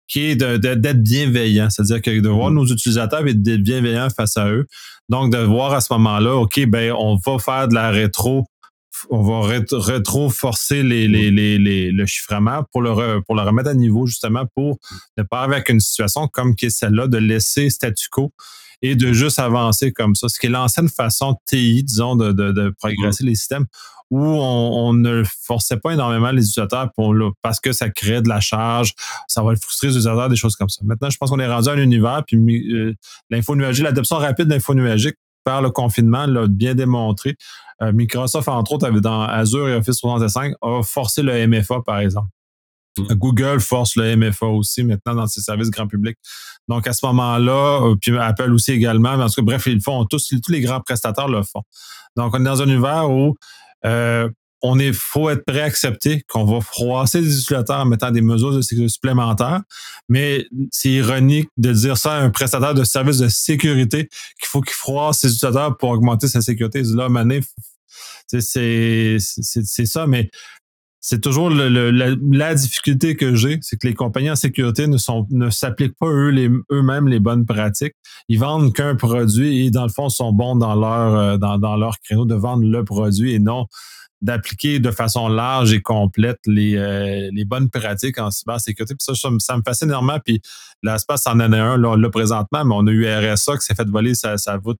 qui 0.06 0.26
est 0.26 0.36
d'être 0.36 1.02
bienveillant, 1.02 1.70
c'est-à-dire 1.70 2.02
que 2.02 2.20
de 2.20 2.28
voir 2.28 2.50
mm-hmm. 2.50 2.54
nos 2.54 2.66
utilisateurs 2.66 3.26
et 3.26 3.32
d'être 3.32 3.62
bienveillant 3.62 4.08
face 4.10 4.36
à 4.36 4.50
eux. 4.50 4.66
Donc 5.08 5.32
de 5.32 5.38
voir 5.38 5.72
à 5.72 5.80
ce 5.80 5.90
moment-là, 5.94 6.36
ok, 6.36 6.66
ben 6.66 6.92
on 6.92 7.16
va 7.16 7.38
faire 7.38 7.68
de 7.68 7.74
la 7.74 7.90
rétro 7.90 8.44
on 9.08 9.22
va 9.22 9.46
rétro-forcer 9.46 10.82
les, 10.82 11.08
les, 11.08 11.30
les, 11.30 11.90
le 11.90 12.06
chiffrement 12.06 12.64
pour 12.72 12.82
le, 12.82 13.20
pour 13.22 13.34
le 13.34 13.42
remettre 13.42 13.70
à 13.70 13.74
niveau, 13.74 14.06
justement, 14.06 14.44
pour 14.54 14.78
ne 15.16 15.22
pas 15.22 15.42
avec 15.42 15.68
une 15.68 15.80
situation 15.80 16.28
comme 16.28 16.54
qui 16.54 16.66
est 16.66 16.70
celle-là, 16.70 17.06
de 17.06 17.18
laisser 17.18 17.70
statu 17.70 18.08
quo 18.10 18.32
et 18.82 18.96
de 18.96 19.12
juste 19.12 19.38
avancer 19.38 19.92
comme 19.92 20.14
ça. 20.14 20.28
Ce 20.28 20.38
qui 20.38 20.46
est 20.46 20.50
l'ancienne 20.50 20.88
façon 20.88 21.36
TI, 21.46 21.84
disons, 21.84 22.16
de, 22.16 22.32
de, 22.32 22.74
progresser 22.78 23.24
les 23.24 23.34
systèmes 23.34 23.66
où 24.10 24.18
on, 24.18 24.92
ne 24.92 25.22
forçait 25.46 25.76
pas 25.76 25.92
énormément 25.92 26.32
les 26.32 26.42
utilisateurs 26.42 26.90
pour, 26.96 27.14
parce 27.42 27.60
que 27.60 27.70
ça 27.70 27.90
crée 27.90 28.20
de 28.20 28.28
la 28.28 28.40
charge, 28.40 28.92
ça 29.28 29.40
va 29.40 29.54
frustrer 29.54 29.86
les 29.86 29.92
utilisateurs, 29.92 30.28
des 30.28 30.34
choses 30.34 30.56
comme 30.56 30.68
ça. 30.68 30.80
Maintenant, 30.84 31.10
je 31.10 31.16
pense 31.16 31.30
qu'on 31.30 31.38
est 31.38 31.46
rendu 31.46 31.68
à 31.68 31.72
un 31.72 31.78
univers, 31.78 32.24
puis 32.26 32.36
euh, 32.72 32.94
l'info 33.30 33.54
nuagique, 33.54 33.84
l'adoption 33.84 34.16
rapide 34.16 34.46
de 34.46 34.54
l'info 34.54 34.74
nuagique 34.74 35.14
par 35.44 35.62
le 35.62 35.70
confinement 35.70 36.26
l'a 36.26 36.46
bien 36.46 36.74
démontré. 36.74 37.36
Euh, 37.82 37.92
Microsoft, 37.92 38.48
entre 38.48 38.72
autres, 38.72 38.86
avait 38.86 39.00
dans 39.00 39.22
Azure 39.22 39.68
et 39.68 39.74
Office 39.74 39.98
365, 39.98 40.54
a 40.60 40.82
forcé 40.82 41.22
le 41.22 41.46
MFA, 41.46 41.80
par 41.84 41.98
exemple. 42.00 42.28
Mm. 42.98 43.14
Google 43.14 43.60
force 43.60 43.96
le 43.96 44.16
MFA 44.16 44.46
aussi 44.46 44.82
maintenant 44.82 45.14
dans 45.14 45.26
ses 45.26 45.40
services 45.40 45.70
grand 45.70 45.86
public. 45.86 46.16
Donc 46.68 46.86
à 46.86 46.92
ce 46.92 47.04
moment-là, 47.06 47.82
euh, 47.82 47.96
puis 48.00 48.16
Apple 48.16 48.52
aussi 48.52 48.72
également, 48.72 49.16
parce 49.16 49.34
que 49.34 49.40
bref, 49.40 49.66
ils 49.66 49.74
le 49.74 49.80
font 49.80 50.04
tous, 50.04 50.28
tous 50.28 50.52
les 50.52 50.60
grands 50.60 50.80
prestataires 50.80 51.28
le 51.28 51.42
font. 51.42 51.62
Donc 52.16 52.34
on 52.34 52.40
est 52.40 52.44
dans 52.44 52.62
un 52.62 52.68
univers 52.68 53.10
où 53.10 53.36
euh, 53.86 54.28
on 54.62 54.78
est 54.78 54.92
faut 54.92 55.30
être 55.30 55.44
prêt 55.44 55.60
à 55.60 55.64
accepter 55.64 56.22
qu'on 56.28 56.44
va 56.44 56.60
froisser 56.60 57.20
les 57.20 57.38
utilisateurs 57.38 57.80
en 57.80 57.86
mettant 57.86 58.10
des 58.10 58.20
mesures 58.20 58.52
de 58.52 58.60
sécurité 58.60 58.92
supplémentaires, 58.92 59.62
mais 60.08 60.46
c'est 60.70 60.90
ironique 60.90 61.48
de 61.56 61.72
dire 61.72 61.96
ça 61.96 62.14
à 62.14 62.20
un 62.20 62.30
prestataire 62.30 62.74
de 62.74 62.84
services 62.84 63.18
de 63.18 63.28
sécurité 63.28 64.08
qu'il 64.38 64.48
faut 64.48 64.60
qu'il 64.60 64.74
froisse 64.74 65.20
ses 65.20 65.28
utilisateurs 65.28 65.76
pour 65.76 65.90
augmenter 65.90 66.28
sa 66.28 66.40
sécurité. 66.40 66.82
Là, 66.82 67.08
mané, 67.08 67.40
c'est 68.26 69.18
ça, 69.18 70.06
mais 70.06 70.30
c'est 71.02 71.20
toujours 71.20 71.48
la, 71.48 72.54
difficulté 72.54 73.16
que 73.16 73.34
j'ai, 73.34 73.58
c'est 73.62 73.78
que 73.78 73.86
les 73.86 73.94
compagnies 73.94 74.30
en 74.30 74.36
sécurité 74.36 74.86
ne 74.86 74.98
sont 74.98 75.26
ne 75.30 75.48
s'appliquent 75.48 75.96
pas 75.98 76.08
eux-mêmes 76.08 77.08
les 77.08 77.20
bonnes 77.20 77.46
pratiques. 77.46 77.94
Ils 78.28 78.38
vendent 78.38 78.74
qu'un 78.74 78.96
produit 78.96 79.64
et 79.64 79.70
dans 79.70 79.84
le 79.84 79.88
fond 79.90 80.10
sont 80.10 80.32
bons 80.32 80.56
dans 80.56 80.74
leur 80.74 81.16
euh, 81.16 81.38
dans 81.38 81.76
leur 81.76 81.98
créneau 82.00 82.26
de 82.26 82.34
vendre 82.34 82.64
le 82.64 82.84
produit 82.84 83.32
et 83.32 83.38
non 83.38 83.66
d'appliquer 84.20 84.80
de 84.80 84.90
façon 84.90 85.28
large 85.28 85.72
et 85.72 85.80
complète 85.80 86.38
les, 86.46 86.76
euh, 86.76 87.30
les 87.32 87.44
bonnes 87.44 87.70
pratiques 87.70 88.18
en 88.18 88.30
cybersécurité. 88.30 88.94
Puis 88.94 89.04
ça, 89.04 89.14
ça, 89.38 89.56
me 89.56 89.62
fascine 89.64 89.88
énormément. 89.88 90.18
Puis 90.24 90.42
l'espace 90.82 91.26
en 91.26 91.40
en 91.40 91.52
un 91.52 91.76
là, 91.76 92.10
présentement, 92.10 92.64
mais 92.64 92.74
on 92.74 92.86
a 92.86 92.90
eu 92.90 93.06
RSA 93.06 93.56
qui 93.56 93.64
s'est 93.64 93.74
fait 93.74 93.88
voler 93.88 94.14
sa, 94.14 94.36
voûte 94.62 94.78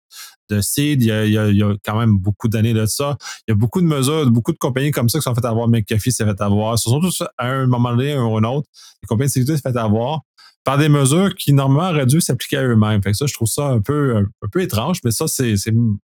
de 0.50 0.60
seed. 0.60 1.02
Il 1.02 1.08
y, 1.08 1.62
a, 1.62 1.74
quand 1.84 1.98
même 1.98 2.18
beaucoup 2.18 2.48
d'années 2.48 2.74
de 2.74 2.84
ça. 2.86 3.16
Il 3.48 3.52
y 3.52 3.52
a 3.52 3.54
beaucoup 3.54 3.80
de 3.80 3.86
mesures, 3.86 4.30
beaucoup 4.30 4.52
de 4.52 4.58
compagnies 4.58 4.90
comme 4.90 5.08
ça 5.08 5.18
qui 5.18 5.22
sont 5.22 5.34
faites 5.34 5.44
avoir. 5.44 5.68
McAfee 5.68 6.12
s'est 6.12 6.24
fait 6.24 6.40
avoir. 6.40 6.78
Ce 6.78 6.90
sont 6.90 7.00
tous 7.00 7.22
à 7.38 7.46
un 7.46 7.66
moment 7.66 7.90
donné, 7.90 8.12
un 8.12 8.24
ou 8.24 8.36
un 8.36 8.44
autre. 8.44 8.68
Les 9.02 9.06
compagnies 9.06 9.28
de 9.28 9.32
sécurité 9.32 9.56
s'est 9.56 9.72
fait 9.72 9.78
avoir 9.78 10.20
par 10.64 10.76
des 10.76 10.90
mesures 10.90 11.34
qui 11.34 11.54
normalement 11.54 11.90
auraient 11.90 12.06
dû 12.06 12.20
s'appliquer 12.20 12.58
à 12.58 12.64
eux-mêmes. 12.64 13.02
Fait 13.02 13.12
que 13.12 13.16
ça, 13.16 13.26
je 13.26 13.32
trouve 13.32 13.48
ça 13.48 13.68
un 13.68 13.80
peu, 13.80 14.16
un 14.16 14.48
peu 14.52 14.60
étrange, 14.60 15.00
mais 15.04 15.10
ça, 15.10 15.26
c'est 15.26 15.56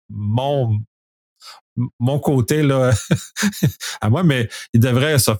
mon, 0.09 0.81
mon 1.99 2.19
côté 2.19 2.63
là 2.63 2.93
à 4.01 4.11
moi, 4.11 4.23
mais 4.23 4.49
il 4.73 4.81
devrait 4.81 5.19
ça. 5.19 5.37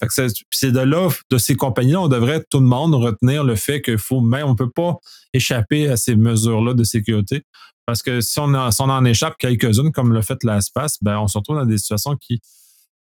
c'est 0.51 0.73
de 0.73 0.81
là, 0.81 1.09
de 1.31 1.39
ces 1.39 1.55
compagnies-là, 1.55 2.03
on 2.03 2.09
devrait 2.09 2.45
tout 2.51 2.61
le 2.61 2.67
monde 2.67 2.95
retenir 2.95 3.45
le 3.45 3.57
fait 3.57 3.83
qu'il 3.83 3.99
faut 3.99 4.21
même, 4.21 4.47
on 4.47 4.55
peut 4.55 4.71
pas 4.71 4.99
échapper 5.33 5.89
à 5.89 5.97
ces 5.97 6.17
mesures-là 6.17 6.75
de 6.75 6.85
sécurité. 6.85 7.43
Parce 7.87 8.03
que 8.03 8.21
si 8.21 8.39
on, 8.39 8.55
en 8.55 9.05
échappe 9.05 9.37
quelques-unes, 9.39 9.91
comme 9.91 10.13
le 10.13 10.23
fait 10.23 10.45
l'espace, 10.45 10.97
ben 11.03 11.19
on 11.19 11.27
se 11.27 11.39
retrouve 11.39 11.57
dans 11.57 11.67
des 11.67 11.79
situations 11.79 12.17
qui 12.17 12.41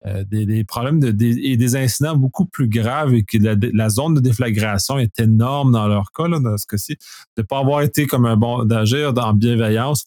euh, 0.06 0.24
des, 0.30 0.64
problèmes 0.64 1.04
et 1.04 1.58
des 1.58 1.76
incidents 1.76 2.16
beaucoup 2.16 2.46
plus 2.46 2.70
graves 2.70 3.16
et 3.16 3.24
que 3.24 3.38
la, 3.40 3.90
zone 3.90 4.14
de 4.14 4.20
déflagration 4.20 5.00
est 5.00 5.20
énorme 5.20 5.72
dans 5.72 5.88
leur 5.88 6.12
cas, 6.12 6.28
dans 6.28 6.58
ce 6.58 6.68
cas-ci, 6.68 6.94
de 7.36 7.42
ne 7.42 7.44
pas 7.44 7.58
avoir 7.58 7.82
été 7.82 8.06
comme 8.06 8.26
un 8.26 8.38
bon 8.38 8.64
d'agir 8.64 9.12
en 9.18 9.34
bienveillance 9.34 10.06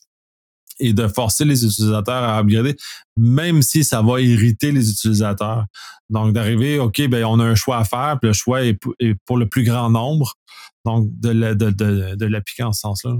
et 0.80 0.92
de 0.92 1.06
forcer 1.06 1.44
les 1.44 1.64
utilisateurs 1.64 2.22
à 2.24 2.38
upgrader, 2.38 2.76
même 3.16 3.62
si 3.62 3.84
ça 3.84 4.02
va 4.02 4.20
irriter 4.20 4.72
les 4.72 4.90
utilisateurs. 4.90 5.66
Donc, 6.08 6.32
d'arriver, 6.32 6.78
OK, 6.78 7.06
ben, 7.08 7.24
on 7.24 7.38
a 7.38 7.44
un 7.44 7.54
choix 7.54 7.78
à 7.78 7.84
faire, 7.84 8.18
puis 8.20 8.28
le 8.28 8.32
choix 8.32 8.62
est 8.64 8.78
pour, 9.24 9.38
le 9.38 9.48
plus 9.48 9.62
grand 9.62 9.90
nombre. 9.90 10.34
Donc, 10.84 11.08
de, 11.20 12.26
l'appliquer 12.26 12.64
en 12.64 12.72
ce 12.72 12.80
sens-là. 12.80 13.16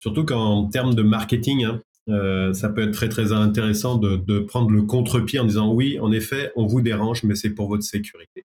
Surtout 0.00 0.24
qu'en 0.24 0.68
termes 0.68 0.94
de 0.94 1.02
marketing, 1.02 1.64
hein, 1.64 1.80
euh, 2.10 2.52
ça 2.52 2.68
peut 2.68 2.82
être 2.82 2.92
très 2.92 3.08
très 3.08 3.32
intéressant 3.32 3.96
de 3.96 4.38
prendre 4.40 4.70
le 4.70 4.82
contre-pied 4.82 5.38
en 5.38 5.46
disant 5.46 5.72
oui, 5.72 5.98
en 6.00 6.12
effet, 6.12 6.52
on 6.56 6.66
vous 6.66 6.82
dérange, 6.82 7.22
mais 7.22 7.34
c'est 7.34 7.50
pour 7.50 7.68
votre 7.68 7.84
sécurité. 7.84 8.44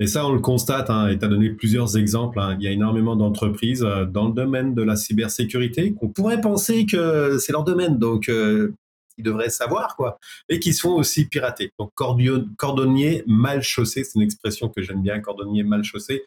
Et 0.00 0.06
ça, 0.06 0.26
on 0.26 0.32
le 0.32 0.40
constate, 0.40 0.88
et 1.10 1.18
tu 1.18 1.24
as 1.24 1.28
donné 1.28 1.50
plusieurs 1.50 1.98
exemples. 1.98 2.40
Hein. 2.40 2.56
Il 2.58 2.64
y 2.64 2.68
a 2.68 2.70
énormément 2.70 3.16
d'entreprises 3.16 3.84
euh, 3.84 4.06
dans 4.06 4.28
le 4.28 4.34
domaine 4.34 4.74
de 4.74 4.82
la 4.82 4.96
cybersécurité 4.96 5.92
qu'on 5.92 6.08
pourrait 6.08 6.40
penser 6.40 6.86
que 6.86 7.36
c'est 7.38 7.52
leur 7.52 7.64
domaine, 7.64 7.98
donc 7.98 8.30
euh, 8.30 8.72
ils 9.18 9.24
devraient 9.24 9.50
savoir, 9.50 9.96
quoi, 9.96 10.18
et 10.48 10.58
qui 10.58 10.72
se 10.72 10.80
font 10.80 10.94
aussi 10.94 11.26
pirater. 11.26 11.70
Donc, 11.78 11.92
cordonnier 11.94 13.22
mal 13.26 13.62
chaussé, 13.62 14.02
c'est 14.02 14.14
une 14.14 14.22
expression 14.22 14.70
que 14.70 14.80
j'aime 14.80 15.02
bien, 15.02 15.20
cordonnier 15.20 15.64
mal 15.64 15.84
chaussé. 15.84 16.24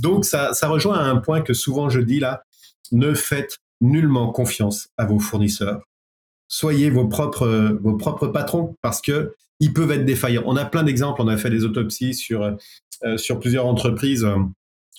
Donc, 0.00 0.26
ça, 0.26 0.52
ça 0.52 0.68
rejoint 0.68 0.98
un 0.98 1.16
point 1.16 1.40
que 1.40 1.54
souvent 1.54 1.88
je 1.88 2.00
dis 2.00 2.20
là, 2.20 2.42
ne 2.92 3.14
faites 3.14 3.58
nullement 3.80 4.32
confiance 4.32 4.88
à 4.98 5.06
vos 5.06 5.18
fournisseurs. 5.18 5.80
Soyez 6.48 6.90
vos 6.90 7.08
propres, 7.08 7.78
vos 7.80 7.96
propres 7.96 8.26
patrons 8.26 8.76
parce 8.82 9.00
que 9.00 9.34
ils 9.60 9.72
peuvent 9.72 9.90
être 9.92 10.04
défaillants. 10.04 10.42
On 10.46 10.56
a 10.56 10.64
plein 10.64 10.82
d'exemples, 10.82 11.22
on 11.22 11.28
a 11.28 11.36
fait 11.36 11.50
des 11.50 11.64
autopsies 11.64 12.14
sur 12.14 12.42
euh, 12.42 12.52
sur 13.16 13.40
plusieurs 13.40 13.66
entreprises. 13.66 14.26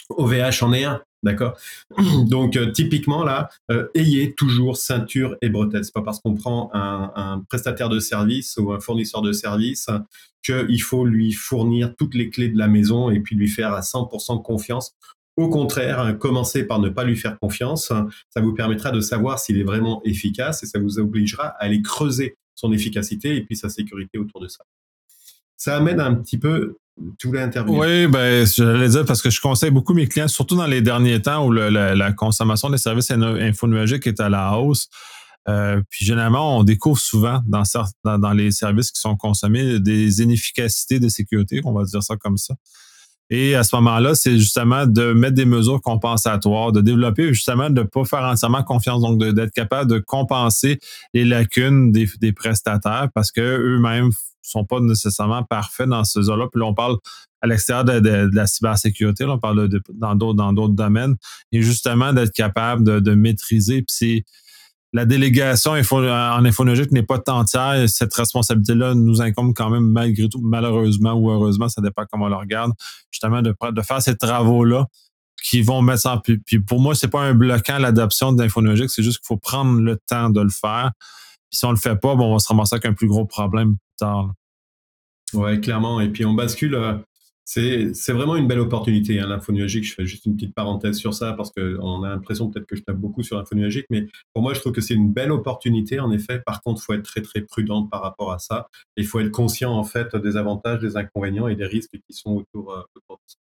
OVH 0.10 0.34
euh, 0.34 0.51
en 0.65 0.73
est 0.73 0.84
un, 0.84 1.01
d'accord? 1.23 1.58
Donc 2.27 2.55
euh, 2.55 2.71
typiquement 2.71 3.23
là, 3.23 3.49
ayez 3.93 4.34
toujours 4.34 4.77
ceinture 4.77 5.36
et 5.41 5.49
bretelles. 5.49 5.84
C'est 5.84 5.93
pas 5.93 6.01
parce 6.01 6.19
qu'on 6.19 6.36
prend 6.36 6.69
un, 6.73 7.43
prestataire 7.49 7.89
de 7.89 7.99
service 7.99 8.58
ou 8.58 8.71
un 8.71 8.79
fournisseur 8.79 9.21
de 9.21 9.31
service 9.31 9.89
qu'il 10.43 10.81
faut 10.81 11.05
lui 11.05 11.31
fournir 11.31 11.95
toutes 11.95 12.13
les 12.13 12.29
clés 12.29 12.49
de 12.49 12.58
la 12.58 12.67
maison 12.67 13.10
et 13.10 13.19
puis 13.19 13.36
lui 13.36 13.47
faire 13.47 13.73
à 13.73 13.81
100% 13.81 14.41
confiance. 14.43 14.93
Au 15.38 15.49
contraire, 15.49 16.17
commencez 16.17 16.63
par 16.63 16.79
ne 16.79 16.88
pas 16.88 17.03
lui 17.03 17.17
faire 17.17 17.38
confiance. 17.39 17.91
Ça 18.29 18.41
vous 18.41 18.53
permettra 18.53 18.91
de 18.91 19.01
savoir 19.01 19.39
s'il 19.39 19.58
est 19.58 19.63
vraiment 19.63 20.01
efficace 20.05 20.63
et 20.63 20.65
ça 20.65 20.79
vous 20.79 20.97
obligera 20.97 21.47
à 21.47 21.63
aller 21.63 21.81
creuser 21.81 22.38
son 22.53 22.71
efficacité 22.71 23.36
et 23.36 23.41
puis 23.43 23.58
sa 23.58 23.67
sécurité 23.67 24.17
autour 24.17 24.39
de 24.39 24.47
ça. 24.47 24.63
Ça 25.58 25.75
amène 25.75 25.99
un 25.99 26.13
petit 26.15 26.38
peu 26.38 26.77
voulais 27.23 27.41
intervenir. 27.41 27.79
Oui, 27.79 28.08
ben, 28.08 28.45
j'allais 28.45 28.89
dire 28.89 29.05
parce 29.05 29.21
que 29.21 29.29
je 29.29 29.41
conseille 29.41 29.71
beaucoup 29.71 29.93
mes 29.93 30.08
clients, 30.08 30.27
surtout 30.27 30.55
dans 30.55 30.65
les 30.65 30.81
derniers 30.81 31.21
temps 31.21 31.45
où 31.45 31.51
la, 31.51 32.12
consommation 32.13 32.69
des 32.69 32.77
services 32.77 33.12
infonuagiques 33.12 34.08
est 34.08 34.19
à 34.19 34.29
la 34.29 34.58
hausse. 34.58 34.88
Euh, 35.47 35.81
puis 35.89 36.05
généralement, 36.05 36.58
on 36.58 36.63
découvre 36.63 36.99
souvent 36.99 37.41
dans, 37.45 38.31
les 38.34 38.51
services 38.51 38.91
qui 38.91 38.99
sont 38.99 39.15
consommés 39.15 39.79
des 39.79 40.21
inefficacités 40.21 40.99
de 40.99 41.08
sécurité, 41.08 41.62
on 41.65 41.73
va 41.73 41.84
dire 41.84 42.01
ça 42.01 42.15
comme 42.15 42.38
ça. 42.38 42.55
Et 43.31 43.55
à 43.55 43.63
ce 43.63 43.75
moment-là, 43.77 44.13
c'est 44.13 44.38
justement 44.38 44.86
de 44.86 45.13
mettre 45.13 45.34
des 45.34 45.45
mesures 45.45 45.81
compensatoires, 45.81 46.71
de 46.71 46.81
développer 46.81 47.34
justement 47.34 47.71
de 47.71 47.81
ne 47.81 47.88
pas 47.88 48.05
faire 48.05 48.21
entièrement 48.21 48.63
confiance, 48.63 49.01
donc 49.01 49.19
d'être 49.19 49.51
capable 49.51 49.89
de 49.89 49.97
compenser 49.97 50.79
les 51.13 51.25
lacunes 51.25 51.91
des, 51.91 52.08
des 52.21 52.34
prestataires 52.34 53.10
parce 53.13 53.31
que 53.31 53.41
eux-mêmes 53.41 54.12
sont 54.49 54.65
pas 54.65 54.79
nécessairement 54.79 55.43
parfaits 55.43 55.88
dans 55.88 56.03
ce 56.03 56.19
là 56.19 56.47
Puis 56.51 56.60
là, 56.60 56.67
on 56.67 56.73
parle 56.73 56.97
à 57.41 57.47
l'extérieur 57.47 57.86
de, 57.86 58.29
la 58.34 58.47
cybersécurité, 58.47 59.25
on 59.25 59.39
parle 59.39 59.67
de, 59.67 59.81
dans 59.93 60.15
d'autres 60.15 60.38
dans 60.38 60.53
d'autres 60.53 60.73
domaines. 60.73 61.15
Et 61.51 61.62
justement, 61.62 62.13
d'être 62.13 62.34
capable 62.34 63.01
de, 63.01 63.15
maîtriser. 63.15 63.77
Puis 63.77 63.86
c'est 63.89 64.25
la 64.93 65.05
délégation 65.05 65.71
en 65.71 66.45
infonologique 66.45 66.91
n'est 66.91 67.03
pas 67.03 67.21
entière. 67.27 67.89
Cette 67.89 68.13
responsabilité-là 68.13 68.95
nous 68.95 69.21
incombe 69.21 69.53
quand 69.53 69.69
même 69.69 69.91
malgré 69.91 70.29
tout, 70.29 70.39
malheureusement 70.41 71.13
ou 71.13 71.29
heureusement, 71.29 71.67
ça 71.67 71.81
dépend 71.81 72.03
comment 72.10 72.25
on 72.25 72.29
le 72.29 72.36
regarde, 72.36 72.71
justement 73.12 73.41
de, 73.41 73.53
de 73.71 73.81
faire 73.81 74.01
ces 74.01 74.15
travaux-là 74.15 74.86
qui 75.43 75.62
vont 75.62 75.81
mettre 75.81 76.01
ça 76.01 76.13
en... 76.13 76.17
Puis, 76.19 76.60
pour 76.60 76.79
moi, 76.79 76.95
c'est 76.95 77.08
pas 77.08 77.21
un 77.21 77.34
bloquant 77.34 77.77
l'adoption 77.77 78.31
de 78.34 78.41
l'infonologique, 78.41 78.89
c'est 78.89 79.03
juste 79.03 79.19
qu'il 79.19 79.27
faut 79.27 79.38
prendre 79.38 79.79
le 79.79 79.97
temps 79.97 80.29
de 80.29 80.41
le 80.41 80.49
faire. 80.49 80.91
Puis 81.51 81.60
si 81.60 81.65
on 81.65 81.71
le 81.71 81.77
fait 81.77 81.95
pas, 81.95 82.15
bon, 82.15 82.31
on 82.31 82.34
va 82.34 82.39
se 82.39 82.47
ramasser 82.47 82.75
avec 82.75 82.86
un 82.86 82.93
plus 82.93 83.08
gros 83.08 83.25
problème 83.25 83.75
tard. 83.97 84.34
Ouais, 85.34 85.60
clairement. 85.60 85.99
Et 85.99 86.10
puis 86.10 86.25
on 86.25 86.34
bascule 86.34 86.75
euh, 86.75 86.93
c'est 87.45 88.12
vraiment 88.12 88.36
une 88.36 88.47
belle 88.47 88.60
opportunité, 88.60 89.19
hein, 89.19 89.27
l'info 89.27 89.51
nuagique. 89.51 89.86
Je 89.86 89.93
fais 89.93 90.05
juste 90.05 90.25
une 90.25 90.36
petite 90.36 90.55
parenthèse 90.55 90.97
sur 90.97 91.13
ça 91.13 91.34
parce 91.34 91.51
qu'on 91.51 92.03
a 92.03 92.10
l'impression 92.10 92.49
peut-être 92.49 92.65
que 92.65 92.75
je 92.75 92.81
tape 92.81 92.97
beaucoup 92.97 93.21
sur 93.21 93.38
l'info 93.38 93.53
nuagique, 93.53 93.86
mais 93.91 94.08
pour 94.34 94.41
moi, 94.41 94.55
je 94.55 94.60
trouve 94.60 94.73
que 94.73 94.81
c'est 94.81 94.95
une 94.95 95.13
belle 95.13 95.31
opportunité, 95.31 95.99
en 95.99 96.12
effet. 96.12 96.41
Par 96.43 96.62
contre, 96.62 96.81
il 96.81 96.86
faut 96.86 96.93
être 96.93 97.03
très, 97.03 97.21
très 97.21 97.41
prudent 97.41 97.86
par 97.86 98.01
rapport 98.01 98.31
à 98.31 98.39
ça. 98.39 98.67
Il 98.97 99.05
faut 99.05 99.19
être 99.19 99.31
conscient, 99.31 99.71
en 99.71 99.84
fait, 99.84 100.15
des 100.15 100.38
avantages, 100.38 100.79
des 100.79 100.97
inconvénients 100.97 101.47
et 101.47 101.55
des 101.55 101.67
risques 101.67 101.91
qui 101.91 102.13
sont 102.13 102.31
autour, 102.31 102.73
euh, 102.73 102.81
de 102.95 103.01
ça. 103.27 103.38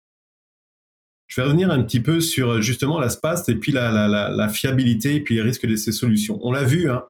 Je 1.28 1.42
vais 1.42 1.46
revenir 1.46 1.70
un 1.70 1.84
petit 1.84 2.00
peu 2.00 2.22
sur 2.22 2.60
justement 2.62 3.00
la 3.00 3.10
SPAST 3.10 3.50
et 3.50 3.56
puis 3.56 3.72
la, 3.72 4.50
fiabilité 4.50 5.16
et 5.16 5.22
puis 5.22 5.36
les 5.36 5.44
risques 5.44 5.68
de 5.68 5.76
ces 5.76 5.92
solutions. 5.92 6.40
On 6.42 6.52
l'a 6.52 6.64
vu, 6.64 6.90
hein, 6.90 7.04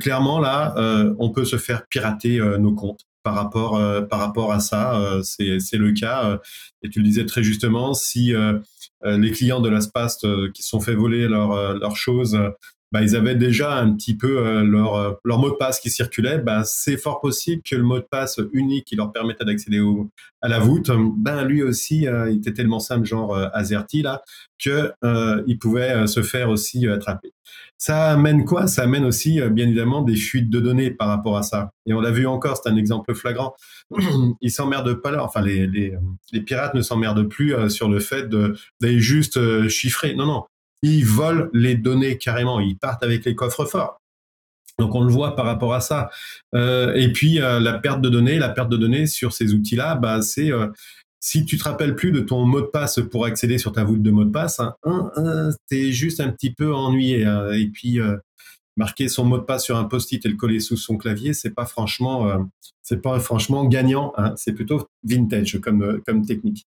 clairement, 0.00 0.38
là, 0.38 0.74
euh, 0.76 1.14
on 1.18 1.30
peut 1.30 1.44
se 1.44 1.56
faire 1.56 1.86
pirater 1.88 2.38
nos 2.58 2.74
comptes 2.74 3.06
par 3.22 3.34
rapport 3.34 3.76
euh, 3.76 4.02
par 4.02 4.18
rapport 4.20 4.52
à 4.52 4.60
ça. 4.60 4.98
Euh, 4.98 5.22
c'est 5.22 5.76
le 5.76 5.92
cas. 5.92 6.30
Euh, 6.30 6.38
et 6.82 6.90
tu 6.90 7.00
le 7.00 7.04
disais 7.04 7.26
très 7.26 7.42
justement, 7.42 7.94
si 7.94 8.34
les 9.04 9.30
clients 9.32 9.60
de 9.60 9.68
l'Aspast 9.68 10.26
qui 10.52 10.62
sont 10.62 10.80
fait 10.80 10.94
voler 10.94 11.28
leurs 11.28 11.74
leur 11.74 11.96
choses 11.96 12.38
bah, 12.92 13.00
ils 13.00 13.16
avaient 13.16 13.34
déjà 13.34 13.78
un 13.78 13.94
petit 13.94 14.14
peu 14.14 14.46
euh, 14.46 14.62
leur, 14.62 14.94
euh, 14.94 15.12
leur 15.24 15.38
mot 15.38 15.50
de 15.50 15.56
passe 15.56 15.80
qui 15.80 15.90
circulait, 15.90 16.38
bah, 16.38 16.62
c'est 16.64 16.98
fort 16.98 17.20
possible 17.20 17.62
que 17.62 17.74
le 17.74 17.82
mot 17.82 17.98
de 17.98 18.06
passe 18.08 18.38
unique 18.52 18.84
qui 18.84 18.96
leur 18.96 19.12
permettait 19.12 19.46
d'accéder 19.46 19.82
à 20.42 20.48
la 20.48 20.58
voûte, 20.58 20.90
ben 21.16 21.44
lui 21.44 21.62
aussi, 21.62 22.06
euh, 22.06 22.30
il 22.30 22.38
était 22.38 22.52
tellement 22.52 22.80
simple, 22.80 23.06
genre 23.06 23.34
Azerty, 23.54 24.02
là, 24.02 24.22
que 24.62 24.92
il 25.46 25.58
pouvait 25.58 26.06
se 26.06 26.22
faire 26.22 26.50
aussi 26.50 26.86
attraper. 26.86 27.32
Ça 27.78 28.12
amène 28.12 28.44
quoi? 28.44 28.66
Ça 28.68 28.82
amène 28.82 29.04
aussi, 29.04 29.40
bien 29.50 29.66
évidemment, 29.66 30.02
des 30.02 30.14
fuites 30.14 30.50
de 30.50 30.60
données 30.60 30.90
par 30.90 31.08
rapport 31.08 31.36
à 31.36 31.42
ça. 31.42 31.72
Et 31.86 31.94
on 31.94 32.00
l'a 32.00 32.10
vu 32.10 32.26
encore, 32.26 32.60
c'est 32.62 32.70
un 32.70 32.76
exemple 32.76 33.14
flagrant. 33.14 33.54
Ils 34.40 34.50
s'emmerdent 34.52 34.94
pas 34.94 35.10
là, 35.10 35.24
enfin 35.24 35.40
les, 35.40 35.66
les, 35.66 35.94
les 36.32 36.40
pirates 36.40 36.74
ne 36.74 36.82
s'emmerdent 36.82 37.28
plus 37.28 37.70
sur 37.70 37.88
le 37.88 37.98
fait 37.98 38.28
d'aller 38.28 39.00
juste 39.00 39.68
chiffrer. 39.68 40.14
Non, 40.14 40.26
non, 40.26 40.44
ils 40.82 41.04
volent 41.04 41.48
les 41.52 41.76
données 41.76 42.18
carrément, 42.18 42.60
ils 42.60 42.76
partent 42.76 43.02
avec 43.02 43.24
les 43.24 43.34
coffres 43.34 43.64
forts. 43.64 44.00
Donc 44.78 44.94
on 44.94 45.02
le 45.02 45.12
voit 45.12 45.36
par 45.36 45.46
rapport 45.46 45.74
à 45.74 45.80
ça. 45.80 46.10
Euh, 46.54 46.94
et 46.94 47.12
puis 47.12 47.40
euh, 47.40 47.60
la 47.60 47.78
perte 47.78 48.00
de 48.00 48.08
données, 48.08 48.38
la 48.38 48.48
perte 48.48 48.68
de 48.68 48.76
données 48.76 49.06
sur 49.06 49.32
ces 49.32 49.54
outils-là, 49.54 49.94
bah, 49.94 50.22
c'est 50.22 50.50
euh, 50.50 50.68
si 51.20 51.44
tu 51.44 51.56
te 51.56 51.64
rappelles 51.64 51.94
plus 51.94 52.10
de 52.10 52.20
ton 52.20 52.44
mot 52.46 52.60
de 52.60 52.66
passe 52.66 52.98
pour 53.10 53.24
accéder 53.24 53.58
sur 53.58 53.72
ta 53.72 53.84
voûte 53.84 54.02
de 54.02 54.10
mot 54.10 54.24
de 54.24 54.30
passe, 54.30 54.60
hein, 54.60 55.50
es 55.70 55.92
juste 55.92 56.20
un 56.20 56.30
petit 56.30 56.52
peu 56.52 56.74
ennuyé. 56.74 57.24
Hein. 57.24 57.52
et 57.52 57.68
puis 57.68 58.00
marquer 58.76 59.08
son 59.08 59.24
mot 59.24 59.38
de 59.38 59.42
passe 59.42 59.64
sur 59.64 59.76
un 59.76 59.84
post-it 59.84 60.24
et 60.24 60.28
le 60.28 60.36
coller 60.36 60.60
sous 60.60 60.76
son 60.76 60.96
clavier, 60.96 61.34
c'est 61.34 61.50
pas 61.50 61.66
franchement, 61.66 62.28
euh, 62.28 62.38
c'est 62.82 63.02
pas 63.02 63.18
franchement 63.20 63.64
gagnant. 63.64 64.12
Hein. 64.16 64.34
c'est 64.36 64.52
plutôt 64.52 64.86
vintage 65.04 65.60
comme 65.60 65.82
euh, 65.82 66.02
comme 66.06 66.24
technique. 66.24 66.66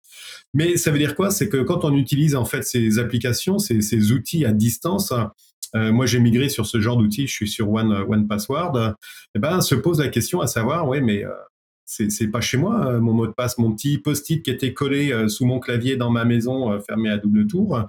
Mais 0.54 0.78
ça 0.78 0.92
veut 0.92 1.00
dire 1.00 1.16
quoi? 1.16 1.32
C'est 1.32 1.50
que 1.50 1.58
quand 1.58 1.84
on 1.84 1.96
utilise 1.96 2.36
en 2.36 2.46
fait 2.46 2.64
ces 2.64 3.00
applications, 3.00 3.60
ces, 3.60 3.82
ces 3.82 4.12
outils 4.12 4.46
à 4.46 4.52
distance. 4.52 5.14
Euh, 5.76 5.92
moi, 5.92 6.06
j'ai 6.06 6.20
migré 6.20 6.48
sur 6.48 6.66
ce 6.66 6.80
genre 6.80 6.96
d'outils. 6.96 7.28
Je 7.28 7.34
suis 7.34 7.50
sur 7.50 7.70
One 7.70 7.92
One 7.92 8.28
Password. 8.28 8.78
Et 8.78 8.92
eh 9.36 9.40
ben, 9.40 9.60
se 9.60 9.76
pose 9.76 10.00
la 10.00 10.08
question 10.08 10.40
à 10.40 10.48
savoir, 10.48 10.88
ouais, 10.88 11.02
mais 11.02 11.26
c'est 11.86 12.28
pas 12.28 12.42
chez 12.42 12.58
moi 12.58 12.88
euh, 12.88 13.00
mon 13.00 13.14
mot 13.14 13.28
de 13.28 13.32
passe, 13.32 13.58
mon 13.58 13.74
petit 13.74 13.98
post-it 14.00 14.44
qui 14.44 14.50
était 14.50 14.74
collé 14.74 15.12
euh, 15.12 15.28
sous 15.28 15.46
mon 15.46 15.60
clavier 15.60 15.98
dans 15.98 16.10
ma 16.10 16.26
maison 16.26 16.72
euh, 16.72 16.80
fermé 16.80 17.10
à 17.10 17.18
double 17.18 17.48
tour, 17.48 17.86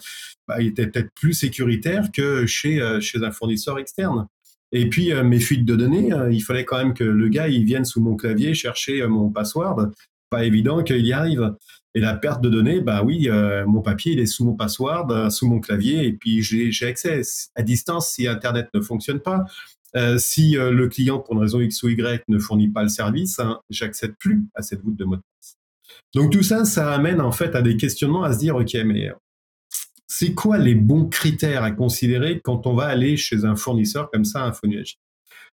bah, 0.46 0.61
il 0.61 0.68
était 0.68 0.87
peut-être 0.87 1.11
plus 1.14 1.32
sécuritaire 1.32 2.12
que 2.12 2.46
chez 2.46 2.80
chez 3.00 3.24
un 3.24 3.30
fournisseur 3.30 3.78
externe. 3.78 4.26
Et 4.72 4.88
puis 4.88 5.12
mes 5.22 5.40
fuites 5.40 5.64
de 5.64 5.76
données, 5.76 6.11
il 6.30 6.40
fallait 6.40 6.64
quand 6.64 6.78
même 6.78 6.92
que 6.92 7.04
le 7.04 7.28
gars 7.28 7.48
il 7.48 7.64
vienne 7.64 7.85
sous 7.85 8.00
mon 8.00 8.16
clavier 8.16 8.52
chercher 8.54 9.06
mon 9.06 9.30
password. 9.30 9.90
Pas 10.28 10.44
évident 10.44 10.82
qu'il 10.82 11.06
y 11.06 11.12
arrive. 11.12 11.54
Et 11.94 12.00
la 12.00 12.14
perte 12.14 12.42
de 12.42 12.50
données, 12.50 12.80
bah 12.80 13.02
oui, 13.02 13.28
mon 13.66 13.80
papier 13.80 14.12
il 14.12 14.20
est 14.20 14.26
sous 14.26 14.44
mon 14.44 14.54
password, 14.54 15.30
sous 15.30 15.48
mon 15.48 15.61
clavier, 15.61 16.06
et 16.06 16.12
puis 16.12 16.42
j'ai 16.42 16.87
accès 16.87 17.22
à 17.54 17.62
distance 17.62 18.11
si 18.11 18.26
Internet 18.26 18.68
ne 18.74 18.80
fonctionne 18.80 19.20
pas. 19.20 19.44
Euh, 19.94 20.18
si 20.18 20.59
euh, 20.59 20.70
le 20.70 20.88
client, 20.88 21.20
pour 21.20 21.35
une 21.35 21.40
raison 21.40 21.61
X 21.61 21.83
ou 21.83 21.88
Y, 21.88 22.25
ne 22.29 22.38
fournit 22.38 22.68
pas 22.68 22.83
le 22.83 22.88
service, 22.88 23.38
hein, 23.38 23.61
j'accède 23.70 24.14
plus 24.18 24.44
à 24.55 24.62
cette 24.62 24.83
voûte 24.83 24.96
de 24.96 25.05
mot 25.05 25.16
de 25.16 25.22
passe. 25.22 25.57
Donc 26.14 26.33
tout 26.33 26.42
ça, 26.42 26.64
ça 26.64 26.92
amène 26.92 27.20
en 27.20 27.33
fait 27.33 27.55
à 27.55 27.62
des 27.62 27.77
questionnements 27.77 28.25
à 28.25 28.33
se 28.33 28.38
dire, 28.38 28.57
ok, 28.57 28.75
mais 28.85 29.12
c'est 30.07 30.35
quoi 30.35 30.59
les 30.59 30.75
bons 30.75 31.07
critères 31.07 31.62
à 31.62 31.70
considérer 31.70 32.40
quand 32.40 32.66
on 32.66 32.75
va 32.75 32.87
aller 32.87 33.16
chez 33.16 33.44
un 33.44 33.57
fournisseur 33.57 34.11
comme 34.11 34.25
ça, 34.25 34.42
un 34.42 34.49
Infonuage 34.49 34.99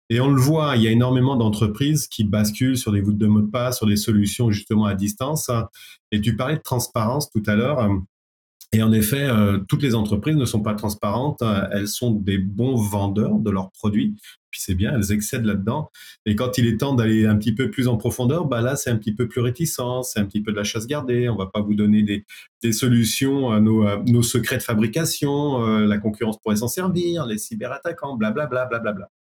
Et 0.10 0.20
on 0.20 0.30
le 0.30 0.42
voit, 0.42 0.76
il 0.76 0.84
y 0.84 0.88
a 0.88 0.92
énormément 0.92 1.36
d'entreprises 1.36 2.08
qui 2.08 2.24
basculent 2.24 2.78
sur 2.78 2.92
des 2.92 3.02
voûtes 3.02 3.18
de 3.18 3.28
mot 3.28 3.42
de 3.42 3.50
passe, 3.50 3.78
sur 3.78 3.88
des 3.88 3.96
solutions 3.96 4.52
justement 4.52 4.86
à 4.86 4.96
distance. 4.96 5.52
Et 6.12 6.22
tu 6.22 6.36
parlais 6.36 6.58
de 6.58 6.62
transparence 6.62 7.30
tout 7.30 7.44
à 7.46 7.56
l'heure. 7.56 7.90
Et 8.72 8.84
en 8.84 8.92
effet, 8.92 9.28
euh, 9.28 9.58
toutes 9.68 9.82
les 9.82 9.96
entreprises 9.96 10.36
ne 10.36 10.46
sont 10.46 10.62
pas 10.62 10.76
transparentes. 10.76 11.42
Euh, 11.42 11.68
elles 11.72 11.88
sont 11.88 12.12
des 12.12 12.38
bons 12.38 12.76
vendeurs 12.76 13.40
de 13.40 13.50
leurs 13.50 13.72
produits. 13.72 14.16
Puis 14.52 14.62
c'est 14.64 14.76
bien, 14.76 14.94
elles 14.96 15.12
excèdent 15.12 15.46
là-dedans. 15.46 15.90
Et 16.26 16.36
quand 16.36 16.58
il 16.58 16.68
est 16.68 16.78
temps 16.78 16.94
d'aller 16.94 17.26
un 17.26 17.36
petit 17.36 17.54
peu 17.54 17.72
plus 17.72 17.88
en 17.88 17.98
profondeur, 17.98 18.46
bah 18.46 18.62
là, 18.62 18.76
c'est 18.76 18.92
un 18.92 18.98
petit 18.98 19.14
peu 19.14 19.28
plus 19.28 19.42
réticent. 19.42 19.82
C'est 20.04 20.20
un 20.20 20.26
petit 20.26 20.42
peu 20.42 20.52
de 20.52 20.58
la 20.58 20.64
chasse 20.64 20.86
gardée. 20.86 21.30
On 21.30 21.36
va 21.36 21.48
pas 21.48 21.62
vous 21.62 21.74
donner 21.74 22.04
des, 22.04 22.72
solutions 22.72 23.52
à 23.52 23.60
nos, 23.60 23.86
nos, 24.06 24.24
secrets 24.24 24.58
de 24.58 24.64
fabrication. 24.64 25.66
Euh, 25.66 25.86
la 25.86 25.98
concurrence 25.98 26.38
pourrait 26.40 26.58
s'en 26.58 26.68
servir. 26.68 27.26
Les 27.26 27.40
cyberattaquants, 27.40 28.18
blablabla, 28.18 28.66
blablabla. 28.66 28.80
Bla, 28.80 28.92
bla, 28.94 28.94
bla. 28.94 29.19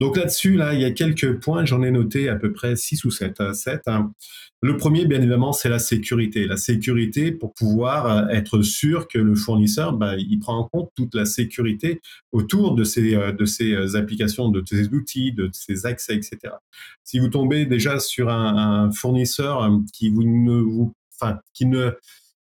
Donc 0.00 0.16
là-dessus, 0.18 0.56
là, 0.56 0.74
il 0.74 0.80
y 0.80 0.84
a 0.84 0.90
quelques 0.90 1.40
points, 1.40 1.64
j'en 1.64 1.82
ai 1.82 1.90
noté 1.90 2.28
à 2.28 2.36
peu 2.36 2.52
près 2.52 2.76
6 2.76 3.04
ou 3.04 3.10
7. 3.10 3.54
7 3.54 3.80
euh, 3.88 3.92
hein. 3.92 4.12
Le 4.60 4.76
premier, 4.76 5.06
bien 5.06 5.18
évidemment, 5.18 5.52
c'est 5.52 5.68
la 5.68 5.78
sécurité. 5.78 6.46
La 6.46 6.56
sécurité 6.56 7.32
pour 7.32 7.54
pouvoir 7.54 8.06
euh, 8.06 8.28
être 8.28 8.62
sûr 8.62 9.08
que 9.08 9.18
le 9.18 9.34
fournisseur, 9.34 9.94
bah, 9.94 10.16
il 10.16 10.38
prend 10.38 10.58
en 10.58 10.64
compte 10.64 10.90
toute 10.96 11.14
la 11.14 11.24
sécurité 11.24 12.00
autour 12.32 12.74
de 12.74 12.84
ces, 12.84 13.14
euh, 13.14 13.32
de 13.32 13.44
ces 13.46 13.96
applications, 13.96 14.50
de 14.50 14.62
ces 14.66 14.88
outils, 14.88 15.32
de 15.32 15.48
ces 15.52 15.86
accès, 15.86 16.14
etc. 16.14 16.54
Si 17.02 17.18
vous 17.18 17.28
tombez 17.28 17.64
déjà 17.64 17.98
sur 17.98 18.28
un, 18.28 18.90
fournisseur 18.92 19.70
qui 19.92 20.10
vous 20.10 20.24
ne 20.24 20.60
vous, 20.60 20.92
enfin, 21.14 21.38
qui 21.54 21.66
ne 21.66 21.92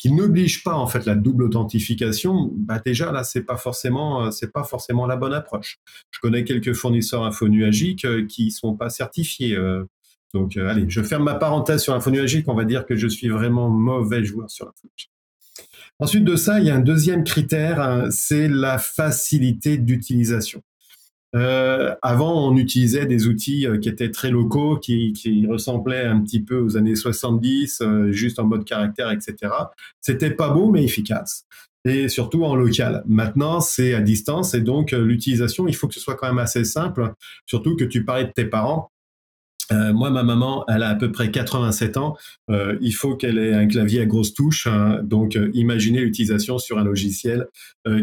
qui 0.02 0.12
n'oblige 0.12 0.64
pas 0.64 0.74
en 0.74 0.88
fait 0.88 1.06
la 1.06 1.14
double 1.14 1.44
authentification, 1.44 2.52
bah 2.56 2.82
déjà 2.84 3.12
là 3.12 3.24
c'est 3.24 3.44
pas 3.44 3.56
forcément 3.56 4.26
euh, 4.26 4.48
pas 4.52 4.64
forcément 4.64 5.06
la 5.06 5.16
bonne 5.16 5.34
approche. 5.34 5.78
Je 6.10 6.20
connais 6.20 6.44
quelques 6.44 6.74
fournisseurs 6.74 7.24
infonuagiques 7.24 8.06
euh, 8.06 8.26
qui 8.26 8.50
sont 8.50 8.76
pas 8.76 8.90
certifiés. 8.90 9.56
Euh. 9.56 9.86
donc 10.34 10.58
allez, 10.58 10.86
je 10.90 11.04
ferme 11.04 11.26
ma 11.26 11.36
parenthèse 11.36 11.84
sur 11.84 11.94
l'infonuagique, 11.94 12.48
on 12.48 12.56
va 12.56 12.66
dire 12.66 12.88
que 12.88 12.96
je 12.96 13.08
suis 13.08 13.30
vraiment 13.30 13.70
mauvais 13.70 14.24
joueur 14.24 14.50
sur 14.50 14.66
l'infonuagique. 14.66 15.12
Ensuite 16.00 16.24
de 16.24 16.36
ça, 16.36 16.60
il 16.60 16.66
y 16.66 16.72
a 16.72 16.76
un 16.76 16.80
deuxième 16.80 17.24
critère, 17.24 17.80
hein, 17.80 18.10
c'est 18.10 18.48
la 18.48 18.80
facilité 18.80 19.78
d'utilisation. 19.78 20.64
Euh, 21.34 21.96
avant, 22.02 22.50
on 22.50 22.58
utilisait 22.58 23.06
des 23.06 23.28
outils 23.28 23.66
euh, 23.66 23.78
qui 23.78 23.88
étaient 23.88 24.12
très 24.12 24.32
locaux, 24.32 24.78
qui, 24.78 25.14
qui, 25.14 25.48
ressemblaient 25.48 26.06
un 26.06 26.20
petit 26.22 26.42
peu 26.42 26.60
aux 26.60 26.76
années 26.76 26.96
70, 26.96 27.82
euh, 27.82 28.12
juste 28.12 28.38
en 28.40 28.46
mode 28.46 28.66
caractère, 28.66 29.12
etc. 29.12 29.54
C'était 30.02 30.32
pas 30.32 30.50
beau, 30.50 30.70
mais 30.70 30.84
efficace. 30.84 31.46
Et 31.86 32.10
surtout 32.10 32.44
en 32.44 32.56
local. 32.56 33.04
Maintenant, 33.08 33.62
c'est 33.62 33.94
à 33.94 34.02
distance 34.02 34.54
et 34.54 34.62
donc 34.62 34.92
l'utilisation, 34.92 35.68
il 35.68 35.76
faut 35.76 35.88
que 35.88 35.96
ce 35.96 36.00
soit 36.00 36.16
quand 36.16 36.28
même 36.28 36.38
assez 36.38 36.64
simple. 36.64 37.14
Surtout 37.48 37.76
que 37.76 37.86
tu 37.86 38.06
parlais 38.06 38.26
de 38.26 38.32
tes 38.32 38.46
parents. 38.46 38.92
Euh, 39.72 39.94
moi, 39.94 40.10
ma 40.10 40.24
maman, 40.24 40.66
elle 40.68 40.84
a 40.84 40.90
à 40.90 40.96
peu 40.96 41.12
près 41.12 41.32
87 41.32 41.98
ans. 41.98 42.18
Euh, 42.50 42.78
il 42.82 42.94
faut 42.94 43.16
qu'elle 43.16 43.38
ait 43.38 43.54
un 43.54 43.68
clavier 43.68 44.02
à 44.02 44.06
grosses 44.06 44.34
touches. 44.34 44.68
Hein. 44.68 45.00
donc, 45.04 45.36
euh, 45.36 45.50
imaginez 45.54 46.02
l'utilisation 46.02 46.58
sur 46.58 46.78
un 46.78 46.84
logiciel 46.84 47.48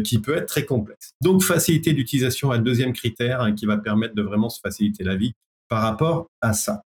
qui 0.03 0.19
peut 0.19 0.35
être 0.35 0.47
très 0.47 0.65
complexe. 0.65 1.13
Donc, 1.21 1.41
facilité 1.41 1.93
d'utilisation, 1.93 2.51
un 2.51 2.59
deuxième 2.59 2.91
critère 2.91 3.41
hein, 3.41 3.53
qui 3.53 3.65
va 3.65 3.77
permettre 3.77 4.13
de 4.13 4.21
vraiment 4.21 4.49
se 4.49 4.59
faciliter 4.59 5.05
la 5.05 5.15
vie 5.15 5.33
par 5.69 5.81
rapport 5.81 6.27
à 6.41 6.53
ça. 6.53 6.81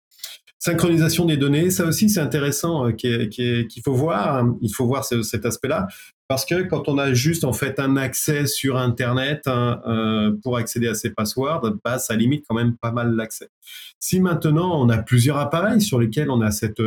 Synchronisation 0.64 1.26
des 1.26 1.38
données, 1.38 1.72
ça 1.72 1.88
aussi 1.88 2.08
c'est 2.08 2.20
intéressant 2.20 2.86
euh, 2.86 2.92
qu'il 2.92 3.82
faut 3.84 3.96
voir. 3.96 4.46
Il 4.62 4.72
faut 4.72 4.86
voir 4.86 5.04
cet 5.04 5.44
aspect-là 5.44 5.88
parce 6.28 6.46
que 6.46 6.62
quand 6.62 6.88
on 6.88 7.00
a 7.00 7.16
juste 7.16 7.46
en 7.46 7.52
fait 7.52 7.80
un 7.80 7.98
accès 7.98 8.46
sur 8.46 8.78
Internet 8.78 9.42
hein, 9.48 9.82
euh, 9.88 10.32
pour 10.44 10.58
accéder 10.58 10.88
à 10.88 10.94
ces 10.94 11.10
passwords, 11.10 11.74
bah, 11.84 11.98
ça 11.98 12.16
limite 12.16 12.46
quand 12.48 12.54
même 12.54 12.78
pas 12.78 12.92
mal 12.92 13.16
l'accès. 13.16 13.50
Si 14.00 14.20
maintenant 14.20 14.80
on 14.80 14.88
a 14.90 15.00
plusieurs 15.00 15.38
appareils 15.38 15.82
sur 15.82 16.00
lesquels 16.00 16.30
on 16.30 16.42
a 16.42 16.52
cet 16.52 16.80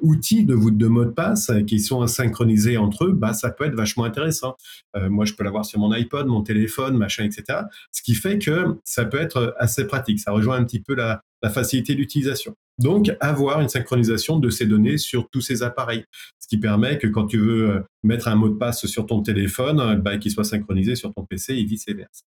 outil 0.00 0.44
de 0.44 0.54
voûte 0.54 0.78
de 0.78 0.86
mot 0.86 1.04
de 1.04 1.10
passe 1.10 1.50
qui 1.66 1.80
sont 1.80 2.06
synchronisés 2.06 2.76
entre 2.76 3.06
eux, 3.06 3.12
bah, 3.12 3.34
ça 3.34 3.50
peut 3.50 3.64
être 3.64 3.74
vachement 3.74 4.04
intéressant. 4.04 4.56
Euh, 4.96 5.10
moi, 5.10 5.24
je 5.24 5.34
peux 5.34 5.42
l'avoir 5.42 5.64
sur 5.64 5.80
mon 5.80 5.90
iPod, 5.90 6.28
mon 6.28 6.42
téléphone, 6.42 6.96
machin, 6.96 7.24
etc. 7.24 7.62
Ce 7.90 8.02
qui 8.02 8.14
fait 8.14 8.38
que 8.38 8.76
ça 8.84 9.04
peut 9.04 9.20
être 9.20 9.54
assez 9.58 9.84
pratique. 9.86 10.20
Ça 10.20 10.30
rejoint 10.30 10.56
un 10.56 10.64
petit 10.64 10.80
peu 10.80 10.94
la, 10.94 11.22
la 11.44 11.50
facilité 11.50 11.94
d'utilisation. 11.94 12.56
Donc, 12.78 13.12
avoir 13.20 13.60
une 13.60 13.68
synchronisation 13.68 14.38
de 14.38 14.48
ces 14.48 14.64
données 14.64 14.96
sur 14.96 15.28
tous 15.28 15.42
ces 15.42 15.62
appareils, 15.62 16.04
ce 16.40 16.48
qui 16.48 16.56
permet 16.56 16.96
que 16.96 17.06
quand 17.06 17.26
tu 17.26 17.36
veux 17.36 17.70
euh, 17.70 17.80
mettre 18.02 18.28
un 18.28 18.34
mot 18.34 18.48
de 18.48 18.54
passe 18.54 18.86
sur 18.86 19.04
ton 19.04 19.22
téléphone, 19.22 20.00
bah, 20.00 20.16
qu'il 20.16 20.30
soit 20.30 20.44
synchronisé 20.44 20.96
sur 20.96 21.12
ton 21.12 21.26
PC 21.26 21.52
et 21.52 21.64
vice-versa. 21.64 22.24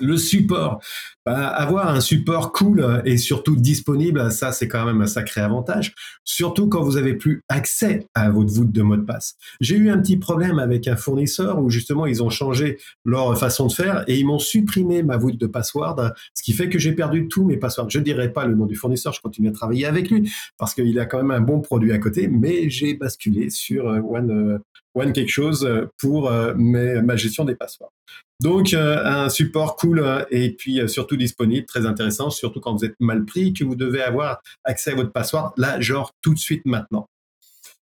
Le 0.00 0.16
support, 0.16 0.80
bah, 1.26 1.48
avoir 1.48 1.88
un 1.88 2.00
support 2.00 2.52
cool 2.52 3.02
et 3.04 3.18
surtout 3.18 3.56
disponible, 3.56 4.32
ça 4.32 4.52
c'est 4.52 4.68
quand 4.68 4.84
même 4.84 5.00
un 5.00 5.06
sacré 5.06 5.40
avantage, 5.40 5.94
surtout 6.24 6.68
quand 6.68 6.82
vous 6.82 6.96
avez 6.96 7.14
plus 7.14 7.42
accès 7.48 8.06
à 8.14 8.30
votre 8.30 8.52
voûte 8.52 8.72
de 8.72 8.82
mot 8.82 8.96
de 8.96 9.02
passe. 9.02 9.36
J'ai 9.60 9.76
eu 9.76 9.90
un 9.90 9.98
petit 9.98 10.16
problème 10.16 10.58
avec 10.58 10.88
un 10.88 10.96
fournisseur 10.96 11.58
où 11.58 11.68
justement 11.68 12.06
ils 12.06 12.22
ont 12.22 12.30
changé 12.30 12.78
leur 13.04 13.38
façon 13.38 13.66
de 13.66 13.72
faire 13.72 14.04
et 14.06 14.18
ils 14.18 14.26
m'ont 14.26 14.38
supprimé 14.38 15.02
ma 15.02 15.18
voûte 15.18 15.38
de 15.38 15.46
password, 15.46 16.12
ce 16.34 16.42
qui 16.42 16.52
fait 16.52 16.68
que 16.68 16.78
j'ai 16.78 16.92
perdu 16.92 17.28
tous 17.28 17.44
mes 17.44 17.58
passwords. 17.58 17.90
Je 17.90 17.98
dirais 17.98 18.32
pas 18.32 18.46
le 18.46 18.54
nom 18.54 18.66
du 18.66 18.74
fournisseur, 18.74 19.12
je 19.12 19.20
continue 19.20 19.48
à 19.48 19.52
travailler 19.52 19.86
avec 19.86 20.10
lui 20.10 20.32
parce 20.56 20.74
qu'il 20.74 20.98
a 20.98 21.06
quand 21.06 21.18
même 21.18 21.30
un 21.30 21.40
bon 21.40 21.60
produit 21.60 21.92
à 21.92 21.98
côté, 21.98 22.28
mais 22.28 22.70
j'ai 22.70 22.94
basculé 22.94 23.50
sur 23.50 23.88
euh, 23.88 24.00
One, 24.00 24.30
euh, 24.30 24.58
One 24.94 25.12
quelque 25.12 25.30
chose 25.30 25.68
pour 25.98 26.30
euh, 26.30 26.54
ma 26.54 27.16
gestion 27.16 27.44
des 27.44 27.54
passwords. 27.54 27.92
Donc 28.40 28.72
un 28.72 29.28
support 29.28 29.76
cool 29.76 30.26
et 30.30 30.52
puis 30.52 30.80
surtout 30.88 31.16
disponible, 31.16 31.66
très 31.66 31.84
intéressant, 31.84 32.30
surtout 32.30 32.60
quand 32.60 32.74
vous 32.74 32.84
êtes 32.84 32.96
mal 32.98 33.24
pris, 33.24 33.52
que 33.52 33.64
vous 33.64 33.76
devez 33.76 34.02
avoir 34.02 34.40
accès 34.64 34.92
à 34.92 34.94
votre 34.94 35.12
password, 35.12 35.52
là, 35.58 35.78
genre 35.80 36.12
tout 36.22 36.32
de 36.32 36.38
suite 36.38 36.64
maintenant. 36.64 37.06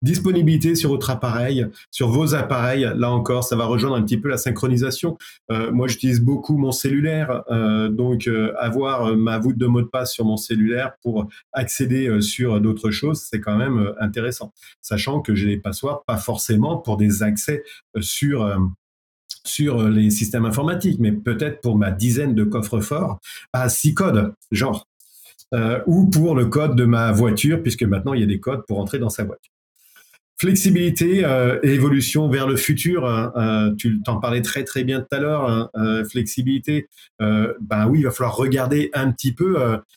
Disponibilité 0.04 0.74
sur 0.74 0.90
votre 0.90 1.08
appareil, 1.08 1.66
sur 1.90 2.08
vos 2.08 2.34
appareils, 2.34 2.86
là 2.94 3.10
encore, 3.10 3.42
ça 3.42 3.56
va 3.56 3.64
rejoindre 3.64 3.96
un 3.96 4.02
petit 4.02 4.18
peu 4.18 4.28
la 4.28 4.36
synchronisation. 4.36 5.16
moi, 5.48 5.88
j'utilise 5.88 6.20
beaucoup 6.20 6.58
mon 6.58 6.72
cellulaire, 6.72 7.42
donc 7.90 8.28
avoir 8.58 9.16
ma 9.16 9.38
voûte 9.38 9.56
de 9.56 9.66
mot 9.66 9.80
de 9.80 9.86
passe 9.86 10.12
sur 10.12 10.26
mon 10.26 10.36
cellulaire 10.36 10.92
pour 11.02 11.28
accéder 11.52 12.20
sur 12.20 12.60
d'autres 12.60 12.90
choses, 12.90 13.22
c'est 13.22 13.40
quand 13.40 13.56
même 13.56 13.94
intéressant. 13.98 14.52
Sachant 14.82 15.20
que 15.20 15.34
j'ai 15.34 15.46
des 15.46 15.56
passwords, 15.56 16.04
pas 16.06 16.18
forcément 16.18 16.76
pour 16.76 16.98
des 16.98 17.22
accès 17.22 17.64
sur 18.02 18.58
les 19.88 20.10
systèmes 20.10 20.44
informatiques, 20.44 20.98
mais 21.00 21.12
peut-être 21.12 21.62
pour 21.62 21.76
ma 21.76 21.90
dizaine 21.90 22.34
de 22.34 22.44
coffres 22.44 22.80
forts 22.80 23.20
à 23.54 23.70
six 23.70 23.94
codes, 23.94 24.34
genre, 24.50 24.86
euh, 25.54 25.80
ou 25.86 26.10
pour 26.10 26.34
le 26.34 26.46
code 26.46 26.74
de 26.74 26.84
ma 26.84 27.12
voiture, 27.12 27.62
puisque 27.62 27.84
maintenant 27.84 28.12
il 28.12 28.20
y 28.20 28.24
a 28.24 28.26
des 28.26 28.40
codes 28.40 28.64
pour 28.66 28.80
entrer 28.80 28.98
dans 28.98 29.10
sa 29.10 29.24
voiture. 29.24 29.53
Flexibilité 30.36 31.24
euh, 31.24 31.60
évolution 31.62 32.28
vers 32.28 32.46
le 32.46 32.56
futur. 32.56 33.06
Hein, 33.06 33.32
euh, 33.36 33.74
tu 33.76 34.02
t'en 34.02 34.18
parlais 34.18 34.42
très 34.42 34.64
très 34.64 34.82
bien 34.82 35.00
tout 35.00 35.16
à 35.16 35.20
l'heure. 35.20 35.48
Hein, 35.48 36.04
flexibilité. 36.10 36.88
ben 37.18 37.86
oui, 37.88 38.00
il 38.00 38.04
va 38.04 38.10
falloir 38.10 38.36
regarder 38.36 38.90
un 38.94 39.10
petit 39.12 39.32
peu. 39.32 39.56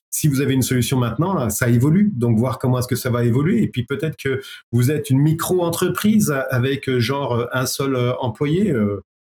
si 0.09 0.27
vous 0.27 0.41
avez 0.41 0.53
une 0.53 0.61
solution 0.61 0.97
maintenant, 0.97 1.49
ça 1.49 1.69
évolue. 1.69 2.11
Donc 2.15 2.37
voir 2.37 2.59
comment 2.59 2.79
est-ce 2.79 2.87
que 2.87 2.95
ça 2.95 3.09
va 3.09 3.23
évoluer. 3.23 3.63
Et 3.63 3.67
puis 3.67 3.83
peut-être 3.83 4.17
que 4.17 4.41
vous 4.71 4.91
êtes 4.91 5.09
une 5.09 5.19
micro-entreprise 5.19 6.33
avec 6.49 6.89
genre 6.99 7.47
un 7.51 7.65
seul 7.65 7.97
employé 8.19 8.73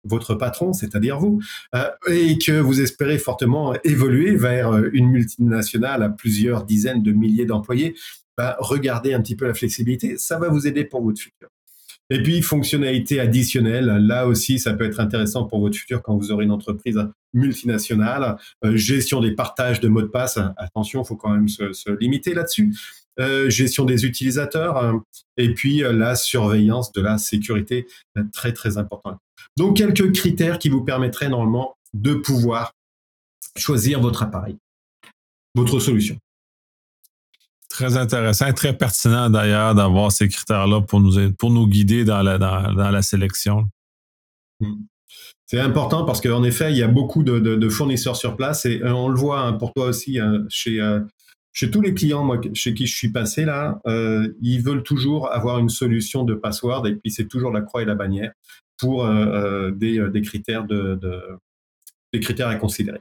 votre 0.04 0.36
patron, 0.36 0.74
c'est-à-dire 0.74 1.20
vous, 1.20 1.42
euh, 1.76 1.90
et 2.10 2.38
que 2.38 2.60
vous 2.60 2.82
espérez 2.82 3.18
fortement 3.18 3.74
évoluer 3.84 4.36
vers 4.36 4.74
euh, 4.74 4.90
une 4.94 5.10
multinationale 5.10 6.04
à 6.04 6.10
plusieurs 6.10 6.66
dizaines 6.66 7.04
de 7.04 7.12
milliers 7.12 7.46
d'employés, 7.46 7.96
bah, 8.38 8.56
regardez 8.60 9.14
un 9.14 9.22
petit 9.22 9.36
peu 9.36 9.46
la 9.46 9.54
flexibilité, 9.54 10.18
ça 10.18 10.40
va 10.40 10.50
vous 10.50 10.68
aider 10.68 10.86
pour 10.86 11.04
votre 11.04 11.20
futur. 11.20 11.50
Et 12.10 12.22
puis, 12.22 12.42
fonctionnalité 12.42 13.20
additionnelle, 13.20 13.86
là 13.86 14.28
aussi, 14.28 14.60
ça 14.60 14.74
peut 14.74 14.84
être 14.84 15.00
intéressant 15.00 15.46
pour 15.46 15.62
votre 15.62 15.78
futur 15.78 16.02
quand 16.02 16.18
vous 16.18 16.32
aurez 16.32 16.44
une 16.44 16.52
entreprise 16.52 17.00
multinationale. 17.34 18.38
Euh, 18.66 18.76
gestion 18.76 19.22
des 19.22 19.32
partages 19.32 19.80
de 19.80 19.88
mots 19.88 20.02
de 20.02 20.08
passe, 20.08 20.38
attention, 20.58 21.02
il 21.04 21.08
faut 21.08 21.16
quand 21.16 21.32
même 21.32 21.48
se, 21.48 21.98
limiter 22.00 22.34
là-dessus. 22.34 22.76
Euh, 23.20 23.50
gestion 23.50 23.86
des 23.86 24.06
utilisateurs 24.06 25.00
et 25.38 25.54
puis 25.54 25.84
euh, 25.84 25.94
la 25.94 26.16
surveillance 26.16 26.92
de 26.94 27.02
la 27.02 27.20
sécurité, 27.20 27.86
très 28.32 28.54
très 28.54 28.80
important. 28.80 29.18
Donc 29.56 29.78
quelques 29.78 30.12
critères 30.14 30.58
qui 30.58 30.70
vous 30.70 30.84
permettraient 30.84 31.30
normalement 31.30 31.76
de 31.94 32.16
pouvoir 32.16 32.74
choisir 33.56 34.02
votre 34.02 34.24
appareil, 34.24 34.58
votre 35.54 35.80
solution. 35.80 36.18
Très 37.74 37.98
intéressant 37.98 38.48
et 38.48 38.54
très 38.54 38.78
pertinent 38.78 39.30
d'ailleurs 39.30 39.74
d'avoir 39.74 40.12
ces 40.12 40.28
critères-là 40.28 40.82
pour 40.82 41.02
nous, 41.02 41.32
pour 41.34 41.50
nous 41.50 41.68
guider 41.68 42.06
dans 42.06 42.22
la, 42.22 42.38
dans, 42.38 42.92
la 42.92 43.02
sélection. 43.02 43.68
Hmm. 44.60 44.84
C'est 45.48 45.60
important 45.60 46.06
parce 46.06 46.22
qu'en 46.22 46.44
effet, 46.44 46.72
il 46.72 46.78
y 46.78 46.84
a 46.84 46.88
beaucoup 46.88 47.24
de, 47.24 47.70
fournisseurs 47.70 48.16
sur 48.16 48.36
place 48.38 48.66
et 48.66 48.82
euh, 48.82 48.94
on 48.94 49.10
le 49.10 49.18
voit 49.18 49.42
hein, 49.42 49.54
pour 49.54 49.74
toi 49.74 49.88
aussi 49.88 50.20
hein, 50.20 50.46
chez, 50.50 50.80
chez 51.54 51.70
tous 51.70 51.82
les 51.82 51.94
clients 51.94 52.24
moi, 52.24 52.42
chez 52.54 52.74
qui 52.74 52.88
je 52.88 52.96
suis 52.96 53.12
passé 53.12 53.46
là, 53.46 53.80
euh, 53.86 54.34
ils 54.42 54.62
veulent 54.62 54.84
toujours 54.84 55.32
avoir 55.32 55.60
une 55.60 55.70
solution 55.70 56.24
de 56.24 56.34
password 56.34 56.88
et 56.88 56.96
puis 56.96 57.12
c'est 57.12 57.28
toujours 57.28 57.52
la 57.52 57.62
croix 57.62 57.84
et 57.84 57.86
la 57.86 57.96
bannière 57.96 58.34
pour 58.80 59.06
euh, 59.06 59.72
euh, 59.72 60.10
des, 60.10 60.22
critères 60.24 60.66
de, 60.66 61.00
des 62.12 62.20
critères 62.20 62.48
à 62.48 62.56
considérer. 62.56 63.00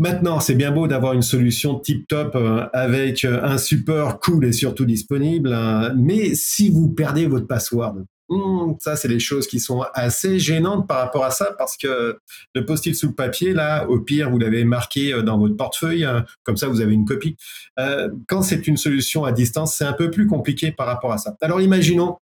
Maintenant, 0.00 0.40
c'est 0.40 0.56
bien 0.56 0.72
beau 0.72 0.88
d'avoir 0.88 1.12
une 1.12 1.22
solution 1.22 1.78
tip-top 1.78 2.36
avec 2.72 3.24
un 3.24 3.58
support 3.58 4.18
cool 4.18 4.46
et 4.46 4.52
surtout 4.52 4.84
disponible, 4.84 5.52
hein, 5.52 5.92
mais 5.96 6.34
si 6.34 6.70
vous 6.70 6.88
perdez 6.88 7.26
votre 7.26 7.46
password, 7.46 7.96
Hmm, 8.30 8.74
ça, 8.78 8.94
c'est 8.94 9.08
des 9.08 9.18
choses 9.18 9.48
qui 9.48 9.58
sont 9.58 9.84
assez 9.92 10.38
gênantes 10.38 10.86
par 10.86 10.98
rapport 10.98 11.24
à 11.24 11.32
ça 11.32 11.52
parce 11.58 11.76
que 11.76 12.16
le 12.54 12.64
post-it 12.64 12.94
sous 12.94 13.08
le 13.08 13.14
papier, 13.14 13.52
là, 13.52 13.88
au 13.88 13.98
pire, 13.98 14.30
vous 14.30 14.38
l'avez 14.38 14.62
marqué 14.62 15.12
euh, 15.12 15.22
dans 15.22 15.36
votre 15.36 15.56
portefeuille, 15.56 16.04
hein, 16.04 16.24
comme 16.44 16.56
ça, 16.56 16.68
vous 16.68 16.80
avez 16.80 16.94
une 16.94 17.04
copie. 17.04 17.36
Euh, 17.80 18.08
quand 18.28 18.42
c'est 18.42 18.68
une 18.68 18.76
solution 18.76 19.24
à 19.24 19.32
distance, 19.32 19.74
c'est 19.74 19.84
un 19.84 19.92
peu 19.92 20.12
plus 20.12 20.28
compliqué 20.28 20.70
par 20.70 20.86
rapport 20.86 21.12
à 21.12 21.18
ça. 21.18 21.36
Alors, 21.40 21.60
imaginons, 21.60 22.18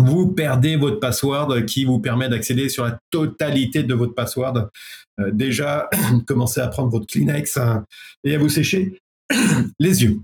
vous 0.00 0.28
perdez 0.28 0.76
votre 0.76 1.00
password 1.00 1.64
qui 1.66 1.84
vous 1.84 1.98
permet 1.98 2.28
d'accéder 2.28 2.68
sur 2.68 2.84
la 2.84 2.98
totalité 3.10 3.82
de 3.82 3.94
votre 3.94 4.14
password. 4.14 4.70
Euh, 5.20 5.30
déjà, 5.32 5.88
commencez 6.26 6.60
à 6.60 6.68
prendre 6.68 6.90
votre 6.90 7.06
Kleenex 7.06 7.56
hein, 7.56 7.84
et 8.24 8.34
à 8.34 8.38
vous 8.38 8.48
sécher 8.48 9.00
les 9.78 10.02
yeux. 10.02 10.20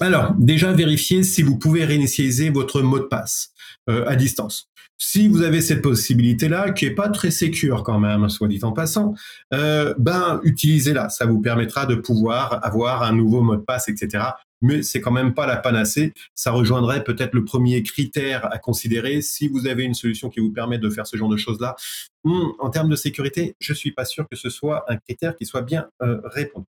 Alors, 0.00 0.34
déjà 0.38 0.72
vérifiez 0.72 1.22
si 1.22 1.42
vous 1.42 1.58
pouvez 1.58 1.84
réinitialiser 1.84 2.50
votre 2.50 2.82
mot 2.82 2.98
de 2.98 3.04
passe 3.04 3.52
euh, 3.88 4.04
à 4.06 4.16
distance. 4.16 4.68
Si 4.98 5.26
vous 5.26 5.42
avez 5.42 5.60
cette 5.60 5.82
possibilité-là, 5.82 6.70
qui 6.70 6.86
est 6.86 6.94
pas 6.94 7.08
très 7.08 7.32
sécure 7.32 7.82
quand 7.82 7.98
même, 7.98 8.28
soit 8.28 8.48
dit 8.48 8.60
en 8.62 8.72
passant, 8.72 9.14
euh, 9.52 9.94
ben 9.98 10.40
utilisez-la. 10.44 11.08
Ça 11.08 11.26
vous 11.26 11.40
permettra 11.40 11.86
de 11.86 11.96
pouvoir 11.96 12.64
avoir 12.64 13.02
un 13.02 13.12
nouveau 13.12 13.42
mot 13.42 13.56
de 13.56 13.62
passe, 13.62 13.88
etc. 13.88 14.24
Mais 14.62 14.82
c'est 14.82 15.00
quand 15.00 15.10
même 15.10 15.34
pas 15.34 15.46
la 15.46 15.56
panacée. 15.56 16.14
Ça 16.34 16.50
rejoindrait 16.52 17.04
peut-être 17.04 17.34
le 17.34 17.44
premier 17.44 17.82
critère 17.82 18.50
à 18.52 18.58
considérer 18.58 19.20
si 19.20 19.48
vous 19.48 19.66
avez 19.66 19.84
une 19.84 19.94
solution 19.94 20.30
qui 20.30 20.40
vous 20.40 20.52
permet 20.52 20.78
de 20.78 20.88
faire 20.88 21.06
ce 21.06 21.16
genre 21.16 21.28
de 21.28 21.36
choses-là. 21.36 21.76
Hmm, 22.24 22.50
en 22.60 22.70
termes 22.70 22.88
de 22.88 22.96
sécurité, 22.96 23.56
je 23.58 23.74
suis 23.74 23.90
pas 23.90 24.04
sûr 24.04 24.28
que 24.28 24.36
ce 24.36 24.48
soit 24.48 24.84
un 24.88 24.96
critère 24.96 25.34
qui 25.34 25.44
soit 25.44 25.62
bien 25.62 25.88
euh, 26.02 26.20
répondu. 26.24 26.66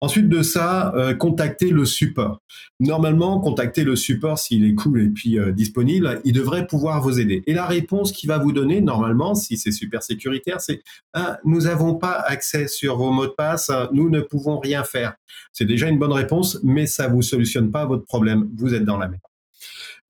Ensuite 0.00 0.28
de 0.28 0.42
ça, 0.42 0.94
euh, 0.94 1.14
contacter 1.14 1.70
le 1.70 1.84
support. 1.84 2.40
Normalement, 2.80 3.40
contacter 3.40 3.84
le 3.84 3.96
support 3.96 4.38
s'il 4.38 4.64
est 4.64 4.74
cool 4.74 5.02
et 5.02 5.08
puis 5.08 5.38
euh, 5.38 5.52
disponible, 5.52 6.20
il 6.24 6.32
devrait 6.32 6.66
pouvoir 6.66 7.02
vous 7.02 7.20
aider. 7.20 7.42
Et 7.46 7.54
la 7.54 7.66
réponse 7.66 8.12
qu'il 8.12 8.28
va 8.28 8.38
vous 8.38 8.52
donner, 8.52 8.80
normalement, 8.80 9.34
si 9.34 9.56
c'est 9.58 9.72
super 9.72 10.02
sécuritaire, 10.02 10.60
c'est 10.60 10.82
ah, 11.12 11.38
nous 11.44 11.62
n'avons 11.62 11.94
pas 11.96 12.20
accès 12.20 12.66
sur 12.66 12.96
vos 12.96 13.10
mots 13.10 13.26
de 13.26 13.32
passe, 13.32 13.70
nous 13.92 14.10
ne 14.10 14.20
pouvons 14.20 14.58
rien 14.58 14.84
faire. 14.84 15.14
C'est 15.52 15.66
déjà 15.66 15.88
une 15.88 15.98
bonne 15.98 16.12
réponse, 16.12 16.60
mais 16.62 16.86
ça 16.86 17.08
vous 17.08 17.22
solutionne 17.22 17.70
pas 17.70 17.84
votre 17.84 18.04
problème. 18.04 18.48
Vous 18.56 18.74
êtes 18.74 18.84
dans 18.84 18.98
la 18.98 19.08
merde. 19.08 19.33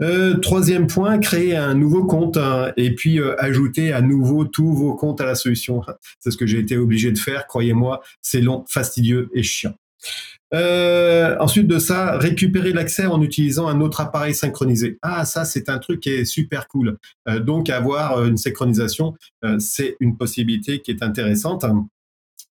Euh, 0.02 0.38
troisième 0.38 0.88
point, 0.88 1.18
créer 1.18 1.56
un 1.56 1.74
nouveau 1.74 2.04
compte 2.04 2.36
hein, 2.36 2.72
et 2.76 2.94
puis 2.94 3.20
euh, 3.20 3.36
ajouter 3.38 3.92
à 3.92 4.00
nouveau 4.00 4.44
tous 4.44 4.72
vos 4.74 4.94
comptes 4.94 5.20
à 5.20 5.24
la 5.24 5.36
solution. 5.36 5.82
C'est 6.18 6.30
ce 6.30 6.36
que 6.36 6.46
j'ai 6.46 6.58
été 6.58 6.76
obligé 6.76 7.12
de 7.12 7.18
faire, 7.18 7.46
croyez-moi, 7.46 8.02
c'est 8.20 8.40
long, 8.40 8.64
fastidieux 8.68 9.30
et 9.34 9.42
chiant. 9.42 9.74
Euh, 10.52 11.36
ensuite 11.40 11.66
de 11.66 11.78
ça, 11.78 12.18
récupérer 12.18 12.72
l'accès 12.72 13.06
en 13.06 13.22
utilisant 13.22 13.68
un 13.68 13.80
autre 13.80 14.00
appareil 14.00 14.34
synchronisé. 14.34 14.98
Ah, 15.02 15.24
ça, 15.24 15.44
c'est 15.44 15.68
un 15.68 15.78
truc 15.78 16.00
qui 16.00 16.10
est 16.10 16.24
super 16.24 16.68
cool. 16.68 16.98
donc, 17.40 17.70
avoir 17.70 18.24
une 18.24 18.36
synchronisation, 18.36 19.14
c'est 19.58 19.96
une 19.98 20.16
possibilité 20.16 20.80
qui 20.80 20.92
est 20.92 21.02
intéressante. 21.02 21.64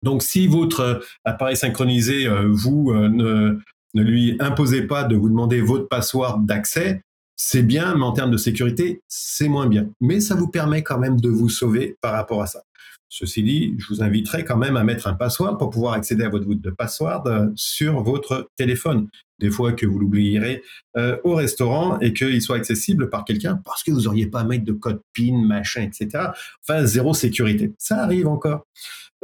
Donc, 0.02 0.24
si 0.24 0.48
votre 0.48 1.02
appareil 1.26 1.56
synchronisé, 1.56 2.28
vous, 2.50 2.92
ne, 2.94 3.60
Ne 3.94 4.04
lui 4.04 4.36
imposez 4.40 4.84
pas 4.84 5.04
de 5.04 5.16
vous 5.16 5.30
demander 5.30 5.62
votre 5.62 5.88
password 5.88 6.40
d'accès. 6.44 7.04
C'est 7.44 7.64
bien, 7.64 7.96
mais 7.96 8.04
en 8.04 8.12
termes 8.12 8.30
de 8.30 8.38
sécurité, 8.38 9.02
c'est 9.08 9.48
moins 9.48 9.66
bien. 9.66 9.90
Mais 10.00 10.20
ça 10.20 10.36
vous 10.36 10.48
permet 10.48 10.84
quand 10.84 11.00
même 11.00 11.20
de 11.20 11.28
vous 11.28 11.50
sauver 11.50 11.98
par 12.00 12.14
rapport 12.14 12.44
à 12.44 12.46
ça. 12.46 12.62
Ceci 13.10 13.42
dit, 13.42 13.76
je 13.80 13.88
vous 13.88 14.04
inviterai 14.04 14.46
quand 14.46 14.58
même 14.58 14.78
à 14.78 14.84
mettre 14.84 15.08
un 15.08 15.16
password 15.16 15.58
pour 15.58 15.72
pouvoir 15.72 15.94
accéder 15.94 16.24
à 16.24 16.30
votre 16.30 16.46
voûte 16.46 16.62
de 16.62 16.70
password 16.70 17.24
euh, 17.26 17.48
sur 17.56 18.04
votre 18.04 18.52
téléphone. 18.58 19.10
Des 19.40 19.50
fois 19.50 19.74
que 19.74 19.88
vous 19.88 19.98
l'oublierez 19.98 20.62
euh, 20.98 21.18
au 21.24 21.34
restaurant 21.34 21.98
et 22.00 22.14
qu'il 22.14 22.44
soit 22.44 22.58
accessible 22.58 23.10
par 23.10 23.26
quelqu'un 23.26 23.60
parce 23.66 23.82
que 23.82 23.90
vous 23.90 24.02
n'auriez 24.02 24.28
pas 24.28 24.42
à 24.42 24.44
mettre 24.44 24.64
de 24.64 24.74
code 24.74 25.02
PIN, 25.12 25.44
machin, 25.44 25.82
etc. 25.82 26.26
Enfin, 26.62 26.86
zéro 26.86 27.16
sécurité. 27.16 27.74
Ça 27.80 28.04
arrive 28.04 28.28
encore. 28.28 28.68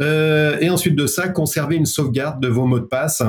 Euh, 0.02 0.58
et 0.60 0.72
ensuite 0.72 0.96
de 0.96 1.06
ça, 1.06 1.30
conservez 1.30 1.76
une 1.76 1.86
sauvegarde 1.86 2.42
de 2.42 2.48
vos 2.48 2.66
mots 2.66 2.80
de 2.80 2.86
passe 2.86 3.22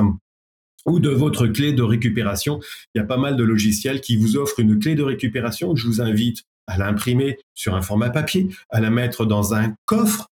ou 0.85 0.99
de 0.99 1.09
votre 1.09 1.47
clé 1.47 1.73
de 1.73 1.83
récupération. 1.83 2.59
Il 2.93 2.99
y 2.99 3.01
a 3.01 3.05
pas 3.05 3.17
mal 3.17 3.35
de 3.35 3.43
logiciels 3.43 4.01
qui 4.01 4.17
vous 4.17 4.37
offrent 4.37 4.59
une 4.59 4.79
clé 4.79 4.95
de 4.95 5.03
récupération. 5.03 5.75
Je 5.75 5.87
vous 5.87 6.01
invite 6.01 6.43
à 6.67 6.77
l'imprimer 6.77 7.39
sur 7.55 7.75
un 7.75 7.81
format 7.81 8.09
papier, 8.09 8.49
à 8.69 8.79
la 8.79 8.89
mettre 8.89 9.25
dans 9.25 9.53
un 9.53 9.75
coffre 9.85 10.28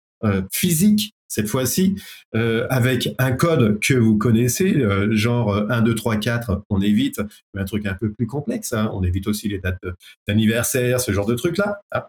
physique 0.52 1.14
cette 1.32 1.48
fois-ci, 1.48 1.94
euh, 2.34 2.66
avec 2.68 3.08
un 3.18 3.32
code 3.32 3.80
que 3.80 3.94
vous 3.94 4.18
connaissez, 4.18 4.76
euh, 4.76 5.10
genre 5.12 5.64
1, 5.70 5.80
2, 5.80 5.94
3, 5.94 6.16
4, 6.16 6.62
on 6.68 6.82
évite, 6.82 7.22
un 7.56 7.64
truc 7.64 7.86
un 7.86 7.94
peu 7.94 8.12
plus 8.12 8.26
complexe, 8.26 8.74
hein. 8.74 8.90
on 8.92 9.02
évite 9.02 9.26
aussi 9.26 9.48
les 9.48 9.58
dates 9.58 9.82
d'anniversaire, 10.28 11.00
ce 11.00 11.10
genre 11.10 11.24
de 11.24 11.34
trucs-là. 11.34 11.80
Hein. 11.92 12.02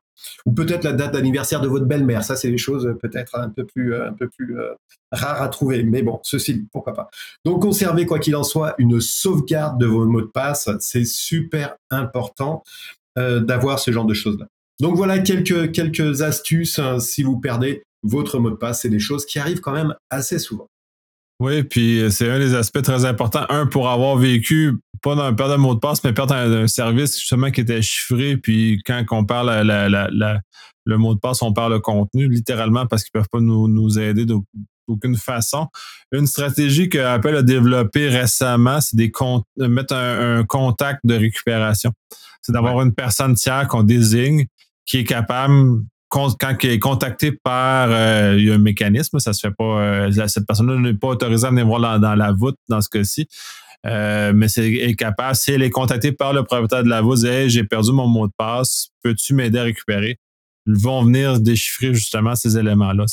Ou 0.45 0.52
peut-être 0.52 0.84
la 0.84 0.91
date 0.91 1.13
d'anniversaire 1.13 1.62
de 1.62 1.69
votre 1.69 1.86
belle-mère, 1.86 2.26
ça 2.26 2.36
c'est 2.36 2.52
des 2.52 2.58
choses 2.58 2.95
peut-être 3.02 3.39
un 3.39 3.49
peu 3.49 3.65
plus, 3.65 3.95
un 3.95 4.12
peu 4.12 4.28
plus 4.28 4.58
rares 5.12 5.41
à 5.41 5.47
trouver, 5.47 5.84
mais 5.84 6.02
bon, 6.04 6.19
ceci, 6.23 6.67
pourquoi 6.73 6.93
pas. 6.93 7.10
Donc 7.45 7.62
conservez 7.62 8.06
quoi 8.06 8.19
qu'il 8.19 8.36
en 8.36 8.43
soit 8.43 8.76
une 8.78 8.99
sauvegarde 8.99 9.80
de 9.80 9.86
vos 9.86 10.06
mots 10.06 10.21
de 10.21 10.28
passe, 10.28 10.69
c'est 10.80 11.06
super 11.06 11.78
important 11.89 12.63
d'avoir 13.15 13.80
ce 13.80 13.91
genre 13.91 14.06
de 14.06 14.13
choses-là. 14.13 14.47
Donc 14.80 14.95
voilà 14.95 15.19
quelques, 15.19 15.71
quelques 15.71 16.21
astuces 16.21 16.78
hein, 16.78 16.99
si 16.99 17.23
vous 17.23 17.39
perdez 17.39 17.84
votre 18.04 18.39
mot 18.39 18.50
de 18.50 18.56
passe. 18.56 18.82
C'est 18.82 18.89
des 18.89 19.00
choses 19.00 19.26
qui 19.26 19.39
arrivent 19.39 19.62
quand 19.62 19.72
même 19.72 19.96
assez 20.10 20.39
souvent. 20.39 20.68
Oui, 21.39 21.63
puis 21.63 22.00
euh, 22.00 22.10
c'est 22.10 22.30
un 22.30 22.39
des 22.39 22.54
aspects 22.54 22.82
très 22.82 23.06
importants. 23.06 23.46
Un, 23.50 23.66
pour 23.66 23.89
avoir 23.89 24.16
vécu, 24.16 24.78
pas 25.02 25.16
dans 25.16 25.34
perdre 25.34 25.56
un 25.56 25.58
mot 25.58 25.74
de 25.74 25.80
passe, 25.80 26.04
mais 26.04 26.13
perdre 26.13 26.36
un, 26.36 26.68
service 26.68 27.20
justement 27.20 27.52
qui 27.52 27.62
était 27.62 27.82
chiffré. 27.82 28.38
Puis 28.38 28.82
quand 28.86 29.04
on 29.12 29.26
parle 29.26 29.52
le 30.86 30.98
mot 30.98 31.13
de 31.16 31.20
passe, 31.20 31.42
on 31.42 31.52
parle 31.52 31.74
le 31.74 31.80
contenu, 31.80 32.30
littéralement, 32.30 32.86
parce 32.86 33.04
qu'ils 33.04 33.12
ne 33.16 33.22
peuvent 33.22 33.30
pas 33.30 33.42
nous, 33.42 34.00
aider 34.00 34.26
d'aucune 34.26 35.18
façon. 35.18 35.68
Une 36.12 36.28
stratégie 36.28 36.88
que 36.88 37.00
Apple 37.00 37.36
a 37.36 37.42
développée 37.42 38.08
récemment, 38.08 38.80
c'est 38.80 38.96
de 38.96 39.68
mettre 39.68 39.96
un, 39.96 40.44
contact 40.46 41.02
de 41.04 41.16
récupération. 41.16 41.92
C'est 42.42 42.52
d'avoir 42.52 42.82
une 42.82 42.94
personne 42.94 43.36
tiers 43.36 43.68
qu'on 43.68 43.84
désigne 43.84 44.46
qui 44.86 45.00
est 45.00 45.06
capable 45.06 45.82
quand 46.13 46.63
il 46.63 46.69
est 46.69 46.80
contacté 46.80 47.32
par 47.32 47.89
euh, 47.89 48.36
il 48.38 48.45
y 48.45 48.52
a 48.52 48.56
un 48.56 48.60
mécanisme, 48.60 49.19
ça 49.19 49.34
se 49.34 49.47
fait 49.47 49.54
pas. 49.54 49.63
Euh, 49.82 50.28
cette 50.28 50.45
personne-là 50.45 50.78
n'est 50.78 50.93
pas 50.93 51.08
autorisée 51.08 51.47
à 51.47 51.49
venir 51.49 51.65
voir 51.65 51.99
dans, 51.99 52.15
la 52.15 52.32
voûte 52.32 52.58
dans 52.69 52.82
ce 52.82 52.89
cas-ci. 52.89 53.28
Euh, 53.86 54.32
mais 54.34 54.47
c'est 54.47 54.95
capable, 54.95 55.36
si 55.36 55.52
elle 55.52 55.63
est 55.63 55.69
contactée 55.69 56.12
par 56.12 56.32
le 56.32 56.43
propriétaire 56.43 56.84
de 56.84 56.89
la 56.89 57.02
voûte, 57.02 57.23
hey, 57.26 57.49
j'ai 57.49 57.63
perdu 57.63 57.91
mon 57.91 58.08
mot 58.08 58.28
de 58.28 58.34
passe, 58.38 58.89
peux-tu 59.02 59.34
m'aider 59.34 59.60
à 59.60 59.63
récupérer? 59.63 60.19
Ils 60.67 60.78
vont 60.78 61.04
venir 61.04 61.41
déchiffrer 61.41 61.93
justement 61.93 62.36
ces 62.36 62.58
éléments-là. 62.58 63.06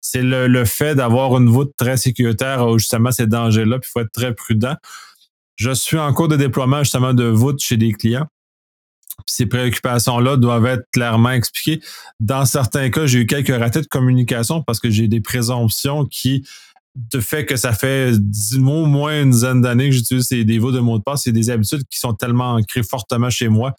C'est 0.00 0.22
le, 0.22 0.64
fait 0.64 0.96
d'avoir 0.96 1.36
une 1.36 1.48
voûte 1.48 1.72
très 1.76 1.96
sécuritaire 1.96 2.76
justement 2.78 3.12
ces 3.12 3.28
dangers-là, 3.28 3.78
puis 3.78 3.88
il 3.88 3.92
faut 3.92 4.00
être 4.00 4.12
très 4.12 4.34
prudent. 4.34 4.74
Je 5.54 5.70
suis 5.70 5.98
en 5.98 6.12
cours 6.12 6.28
de 6.28 6.36
déploiement 6.36 6.82
justement 6.82 7.14
de 7.14 7.24
voûte 7.24 7.60
chez 7.60 7.76
des 7.76 7.92
clients 7.92 8.26
ces 9.26 9.46
préoccupations-là 9.46 10.36
doivent 10.36 10.66
être 10.66 10.84
clairement 10.92 11.30
expliquées. 11.30 11.80
Dans 12.20 12.44
certains 12.44 12.90
cas, 12.90 13.06
j'ai 13.06 13.20
eu 13.20 13.26
quelques 13.26 13.56
ratés 13.56 13.80
de 13.80 13.86
communication 13.86 14.62
parce 14.62 14.80
que 14.80 14.90
j'ai 14.90 15.08
des 15.08 15.20
présomptions 15.20 16.04
qui, 16.06 16.46
de 16.94 17.20
fait 17.20 17.44
que 17.44 17.56
ça 17.56 17.72
fait 17.72 18.12
au 18.56 18.86
moins 18.86 19.22
une 19.22 19.30
dizaine 19.30 19.60
d'années 19.60 19.90
que 19.90 19.94
j'utilise 19.94 20.26
ces 20.26 20.44
dévots 20.44 20.72
de 20.72 20.80
mots 20.80 20.98
de 20.98 21.02
passe, 21.02 21.22
c'est 21.24 21.32
des 21.32 21.50
habitudes 21.50 21.82
qui 21.90 21.98
sont 21.98 22.14
tellement 22.14 22.54
ancrées 22.54 22.82
fortement 22.82 23.30
chez 23.30 23.48
moi 23.48 23.74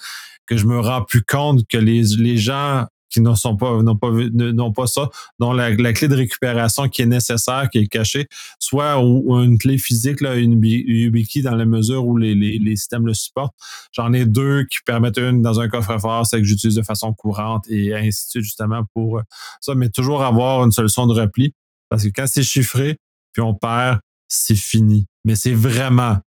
que 0.45 0.57
je 0.57 0.65
me 0.65 0.79
rends 0.79 1.03
plus 1.03 1.21
compte 1.21 1.67
que 1.67 1.77
les 1.77 2.37
gens 2.37 2.85
qui 3.09 3.21
pas 3.21 3.33
n'ont 3.81 3.95
pas 3.95 4.11
n'ont 4.11 4.71
pas 4.71 4.87
ça, 4.87 5.09
dont 5.39 5.53
la, 5.53 5.75
clé 5.93 6.07
de 6.07 6.15
récupération 6.15 6.87
qui 6.89 7.01
est 7.01 7.07
nécessaire, 7.07 7.69
qui 7.71 7.79
est 7.79 7.87
cachée, 7.87 8.27
soit 8.59 8.95
une 8.95 9.57
clé 9.57 9.77
physique, 9.77 10.21
là, 10.21 10.35
une 10.35 10.63
YubiKey 10.63 11.41
dans 11.41 11.55
la 11.55 11.65
mesure 11.65 12.05
où 12.05 12.17
les, 12.17 12.35
les, 12.35 12.75
systèmes 12.75 13.07
le 13.07 13.13
supportent. 13.13 13.55
J'en 13.91 14.13
ai 14.13 14.25
deux 14.25 14.65
qui 14.65 14.77
permettent 14.85 15.17
une 15.17 15.41
dans 15.41 15.59
un 15.59 15.67
coffre-fort, 15.67 16.25
c'est 16.25 16.37
que 16.37 16.45
j'utilise 16.45 16.75
de 16.75 16.83
façon 16.83 17.13
courante 17.13 17.65
et 17.69 17.93
ainsi 17.93 18.25
de 18.25 18.29
suite 18.29 18.43
justement 18.43 18.83
pour 18.93 19.19
euh, 19.19 19.23
ça, 19.59 19.75
mais 19.75 19.89
toujours 19.89 20.23
avoir 20.23 20.63
une 20.63 20.71
solution 20.71 21.07
de 21.07 21.13
repli 21.19 21.53
parce 21.89 22.03
que 22.03 22.09
quand 22.09 22.25
c'est 22.27 22.43
chiffré 22.43 22.97
puis 23.33 23.41
on 23.41 23.53
perd, 23.53 23.99
c'est 24.27 24.55
fini. 24.55 25.07
Mais 25.25 25.35
c'est 25.35 25.53
vraiment 25.53 26.17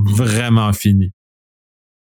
vraiment 0.00 0.72
fini. 0.72 1.12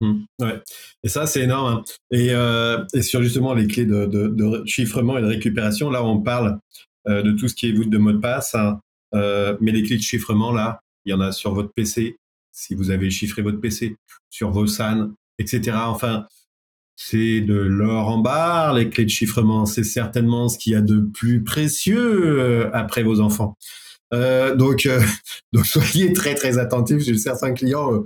Mmh. 0.00 0.24
ouais. 0.40 0.62
Et 1.02 1.08
ça, 1.08 1.26
c'est 1.26 1.42
énorme. 1.42 1.78
Hein. 1.78 1.82
Et, 2.10 2.28
euh, 2.30 2.84
et, 2.94 3.02
sur 3.02 3.22
justement 3.22 3.52
les 3.52 3.66
clés 3.66 3.84
de, 3.84 4.62
chiffrement 4.64 5.18
et 5.18 5.22
de 5.22 5.26
récupération, 5.26 5.90
là, 5.90 6.02
on 6.02 6.20
parle 6.20 6.58
euh, 7.08 7.22
de 7.22 7.32
tout 7.32 7.48
ce 7.48 7.54
qui 7.54 7.68
est 7.68 7.72
voûte 7.72 7.90
de 7.90 7.98
mot 7.98 8.12
de 8.12 8.18
passe. 8.18 8.54
Hein. 8.54 8.80
Euh, 9.14 9.56
mais 9.60 9.72
les 9.72 9.82
clés 9.82 9.96
de 9.96 10.02
chiffrement, 10.02 10.52
là, 10.52 10.80
il 11.04 11.10
y 11.10 11.14
en 11.14 11.20
a 11.20 11.32
sur 11.32 11.52
votre 11.52 11.72
PC, 11.74 12.16
si 12.52 12.74
vous 12.74 12.90
avez 12.90 13.10
chiffré 13.10 13.42
votre 13.42 13.60
PC, 13.60 13.96
sur 14.30 14.50
vos 14.50 14.66
SAN, 14.66 15.10
etc. 15.38 15.76
Enfin, 15.76 16.26
c'est 16.96 17.40
de 17.40 17.54
l'or 17.54 18.08
en 18.08 18.18
barre, 18.18 18.74
les 18.74 18.88
clés 18.88 19.04
de 19.04 19.10
chiffrement. 19.10 19.66
C'est 19.66 19.84
certainement 19.84 20.48
ce 20.48 20.58
qu'il 20.58 20.72
y 20.72 20.76
a 20.76 20.82
de 20.82 21.00
plus 21.00 21.42
précieux 21.42 22.70
après 22.74 23.02
vos 23.02 23.20
enfants. 23.20 23.56
Donc 24.12 24.88
soyez 25.64 26.12
très 26.12 26.34
très 26.34 26.58
attentifs. 26.58 26.98
J'ai 26.98 27.16
certains 27.16 27.54
clients, 27.54 28.04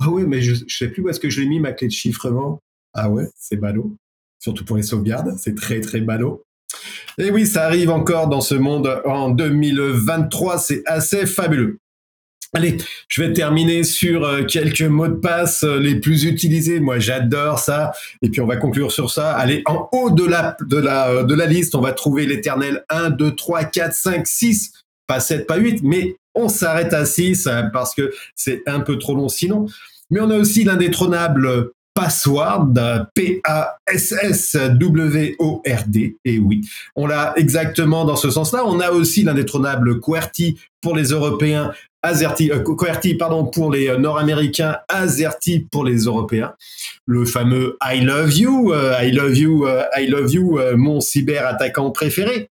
ah 0.00 0.10
ouais, 0.10 0.24
mais 0.24 0.42
je, 0.42 0.64
ne 0.64 0.68
sais 0.68 0.88
plus 0.88 1.02
où 1.02 1.08
est-ce 1.08 1.20
que 1.20 1.30
je 1.30 1.40
l'ai 1.40 1.46
mis 1.46 1.60
ma 1.60 1.72
clé 1.72 1.88
de 1.88 1.92
chiffrement. 1.92 2.60
Ah 2.94 3.10
ouais, 3.10 3.28
c'est 3.36 3.56
ballot. 3.56 3.96
Surtout 4.38 4.64
pour 4.64 4.76
les 4.76 4.82
sauvegardes, 4.82 5.36
c'est 5.38 5.54
très 5.54 5.80
très 5.80 6.00
ballot. 6.00 6.42
Et 7.18 7.30
oui, 7.30 7.46
ça 7.46 7.64
arrive 7.64 7.90
encore 7.90 8.28
dans 8.28 8.40
ce 8.40 8.54
monde 8.54 9.00
en 9.04 9.30
2023, 9.30 10.58
c'est 10.58 10.82
assez 10.86 11.26
fabuleux. 11.26 11.78
Allez, 12.52 12.76
je 13.08 13.22
vais 13.22 13.32
terminer 13.32 13.84
sur 13.84 14.24
euh, 14.24 14.44
quelques 14.44 14.82
mots 14.82 15.08
de 15.08 15.14
passe 15.14 15.64
euh, 15.64 15.78
les 15.78 15.96
plus 15.96 16.24
utilisés. 16.24 16.80
Moi, 16.80 16.98
j'adore 16.98 17.58
ça. 17.58 17.92
Et 18.22 18.30
puis, 18.30 18.40
on 18.40 18.46
va 18.46 18.56
conclure 18.56 18.92
sur 18.92 19.10
ça. 19.10 19.32
Allez, 19.32 19.62
en 19.66 19.88
haut 19.92 20.10
de 20.10 20.24
la, 20.24 20.56
de 20.60 20.76
la, 20.76 21.08
euh, 21.08 21.22
de 21.24 21.34
la 21.34 21.46
liste, 21.46 21.74
on 21.74 21.80
va 21.80 21.92
trouver 21.92 22.24
l'éternel 22.24 22.84
1, 22.88 23.10
2, 23.10 23.34
3, 23.34 23.64
4, 23.64 23.92
5, 23.92 24.26
6. 24.26 24.72
Pas 25.06 25.20
7, 25.20 25.46
pas 25.46 25.56
8, 25.56 25.82
mais 25.82 26.16
on 26.36 26.48
s'arrête 26.48 26.94
à 26.94 27.04
6 27.04 27.48
hein, 27.48 27.70
parce 27.72 27.94
que 27.94 28.12
c'est 28.34 28.62
un 28.66 28.80
peu 28.80 28.98
trop 28.98 29.16
long 29.16 29.28
sinon. 29.28 29.66
Mais 30.10 30.20
on 30.20 30.30
a 30.30 30.36
aussi 30.36 30.62
l'indétrônable 30.62 31.72
Password, 31.96 32.74
P-A-S-S-W-O-R-D. 33.14 33.76
Et 36.26 36.38
oui, 36.38 36.60
on 36.94 37.06
l'a 37.06 37.32
exactement 37.36 38.04
dans 38.04 38.16
ce 38.16 38.30
sens-là. 38.30 38.64
On 38.66 38.80
a 38.80 38.90
aussi 38.90 39.22
l'indétrônable 39.22 39.98
QWERTY 40.00 40.58
pour 40.82 40.94
les 40.94 41.04
Européens, 41.04 41.72
AZERTY, 42.02 42.52
euh, 42.52 42.60
QWERTY, 42.60 43.14
pardon, 43.14 43.46
pour 43.46 43.72
les 43.72 43.88
euh, 43.88 43.96
Nord-Américains, 43.96 44.76
AZERTY 44.88 45.68
pour 45.72 45.86
les 45.86 46.00
Européens. 46.00 46.52
Le 47.06 47.24
fameux 47.24 47.78
I 47.82 48.00
love 48.00 48.36
you, 48.36 48.74
euh, 48.74 48.94
I 49.00 49.10
love 49.10 49.36
you, 49.36 49.66
I 49.96 50.06
love 50.06 50.30
you, 50.30 50.60
mon 50.76 51.00
cyber 51.00 51.46
attaquant 51.46 51.90
préféré 51.90 52.50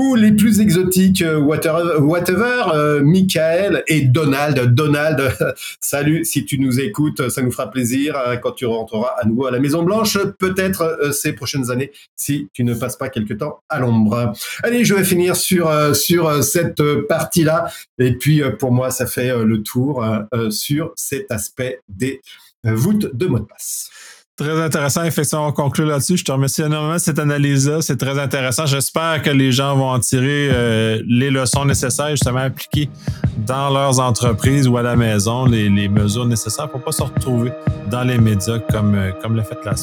ou 0.00 0.14
les 0.14 0.32
plus 0.32 0.60
exotiques, 0.60 1.20
euh, 1.20 1.38
whatever, 1.38 2.72
euh, 2.72 3.02
Michael 3.02 3.84
et 3.86 4.00
Donald. 4.00 4.58
Donald, 4.74 5.30
salut, 5.80 6.24
si 6.24 6.46
tu 6.46 6.58
nous 6.58 6.80
écoutes, 6.80 7.28
ça 7.28 7.42
nous 7.42 7.50
fera 7.50 7.70
plaisir 7.70 8.16
euh, 8.16 8.36
quand 8.36 8.52
tu 8.52 8.64
rentreras 8.64 9.14
à 9.20 9.26
nouveau 9.26 9.46
à 9.46 9.50
la 9.50 9.58
Maison 9.58 9.82
Blanche, 9.82 10.16
peut-être 10.38 11.10
ces 11.12 11.34
prochaines 11.34 11.70
années, 11.70 11.92
si 12.16 12.48
tu 12.54 12.64
ne 12.64 12.72
passes 12.72 12.96
pas 12.96 13.10
quelque 13.10 13.34
temps 13.34 13.60
à 13.68 13.78
l'ombre. 13.78 14.32
Allez, 14.62 14.86
je 14.86 14.94
vais 14.94 15.04
finir 15.04 15.36
sur, 15.36 15.70
sur 15.94 16.42
cette 16.42 16.82
partie-là. 17.06 17.70
Et 17.98 18.14
puis, 18.14 18.42
pour 18.58 18.72
moi, 18.72 18.90
ça 18.90 19.06
fait 19.06 19.36
le 19.44 19.62
tour 19.62 20.02
sur 20.48 20.92
cet 20.96 21.30
aspect 21.30 21.80
des 21.88 22.22
voûtes 22.64 23.14
de 23.14 23.26
mot 23.26 23.38
de 23.38 23.44
passe. 23.44 23.90
Très 24.40 24.58
intéressant. 24.58 25.04
Effectivement, 25.04 25.48
on 25.48 25.52
conclut 25.52 25.84
là-dessus. 25.84 26.16
Je 26.16 26.24
te 26.24 26.32
remercie 26.32 26.62
énormément 26.62 26.94
de 26.94 26.98
cette 26.98 27.18
analyse-là. 27.18 27.82
C'est 27.82 27.98
très 27.98 28.18
intéressant. 28.18 28.64
J'espère 28.64 29.20
que 29.20 29.28
les 29.28 29.52
gens 29.52 29.76
vont 29.76 29.90
en 29.90 30.00
tirer 30.00 30.48
euh, 30.50 31.02
les 31.06 31.28
leçons 31.28 31.66
nécessaires, 31.66 32.08
justement 32.08 32.38
appliquer 32.38 32.88
dans 33.36 33.68
leurs 33.68 34.00
entreprises 34.00 34.66
ou 34.66 34.78
à 34.78 34.82
la 34.82 34.96
maison 34.96 35.44
les, 35.44 35.68
mesures 35.90 36.24
nécessaires 36.24 36.70
pour 36.70 36.80
ne 36.80 36.84
pas 36.86 36.92
se 36.92 37.02
retrouver 37.02 37.52
dans 37.90 38.02
les 38.02 38.16
médias 38.16 38.60
comme, 38.70 38.94
euh, 38.94 39.10
comme 39.20 39.36
le 39.36 39.42
fait 39.42 39.58
la. 39.62 39.74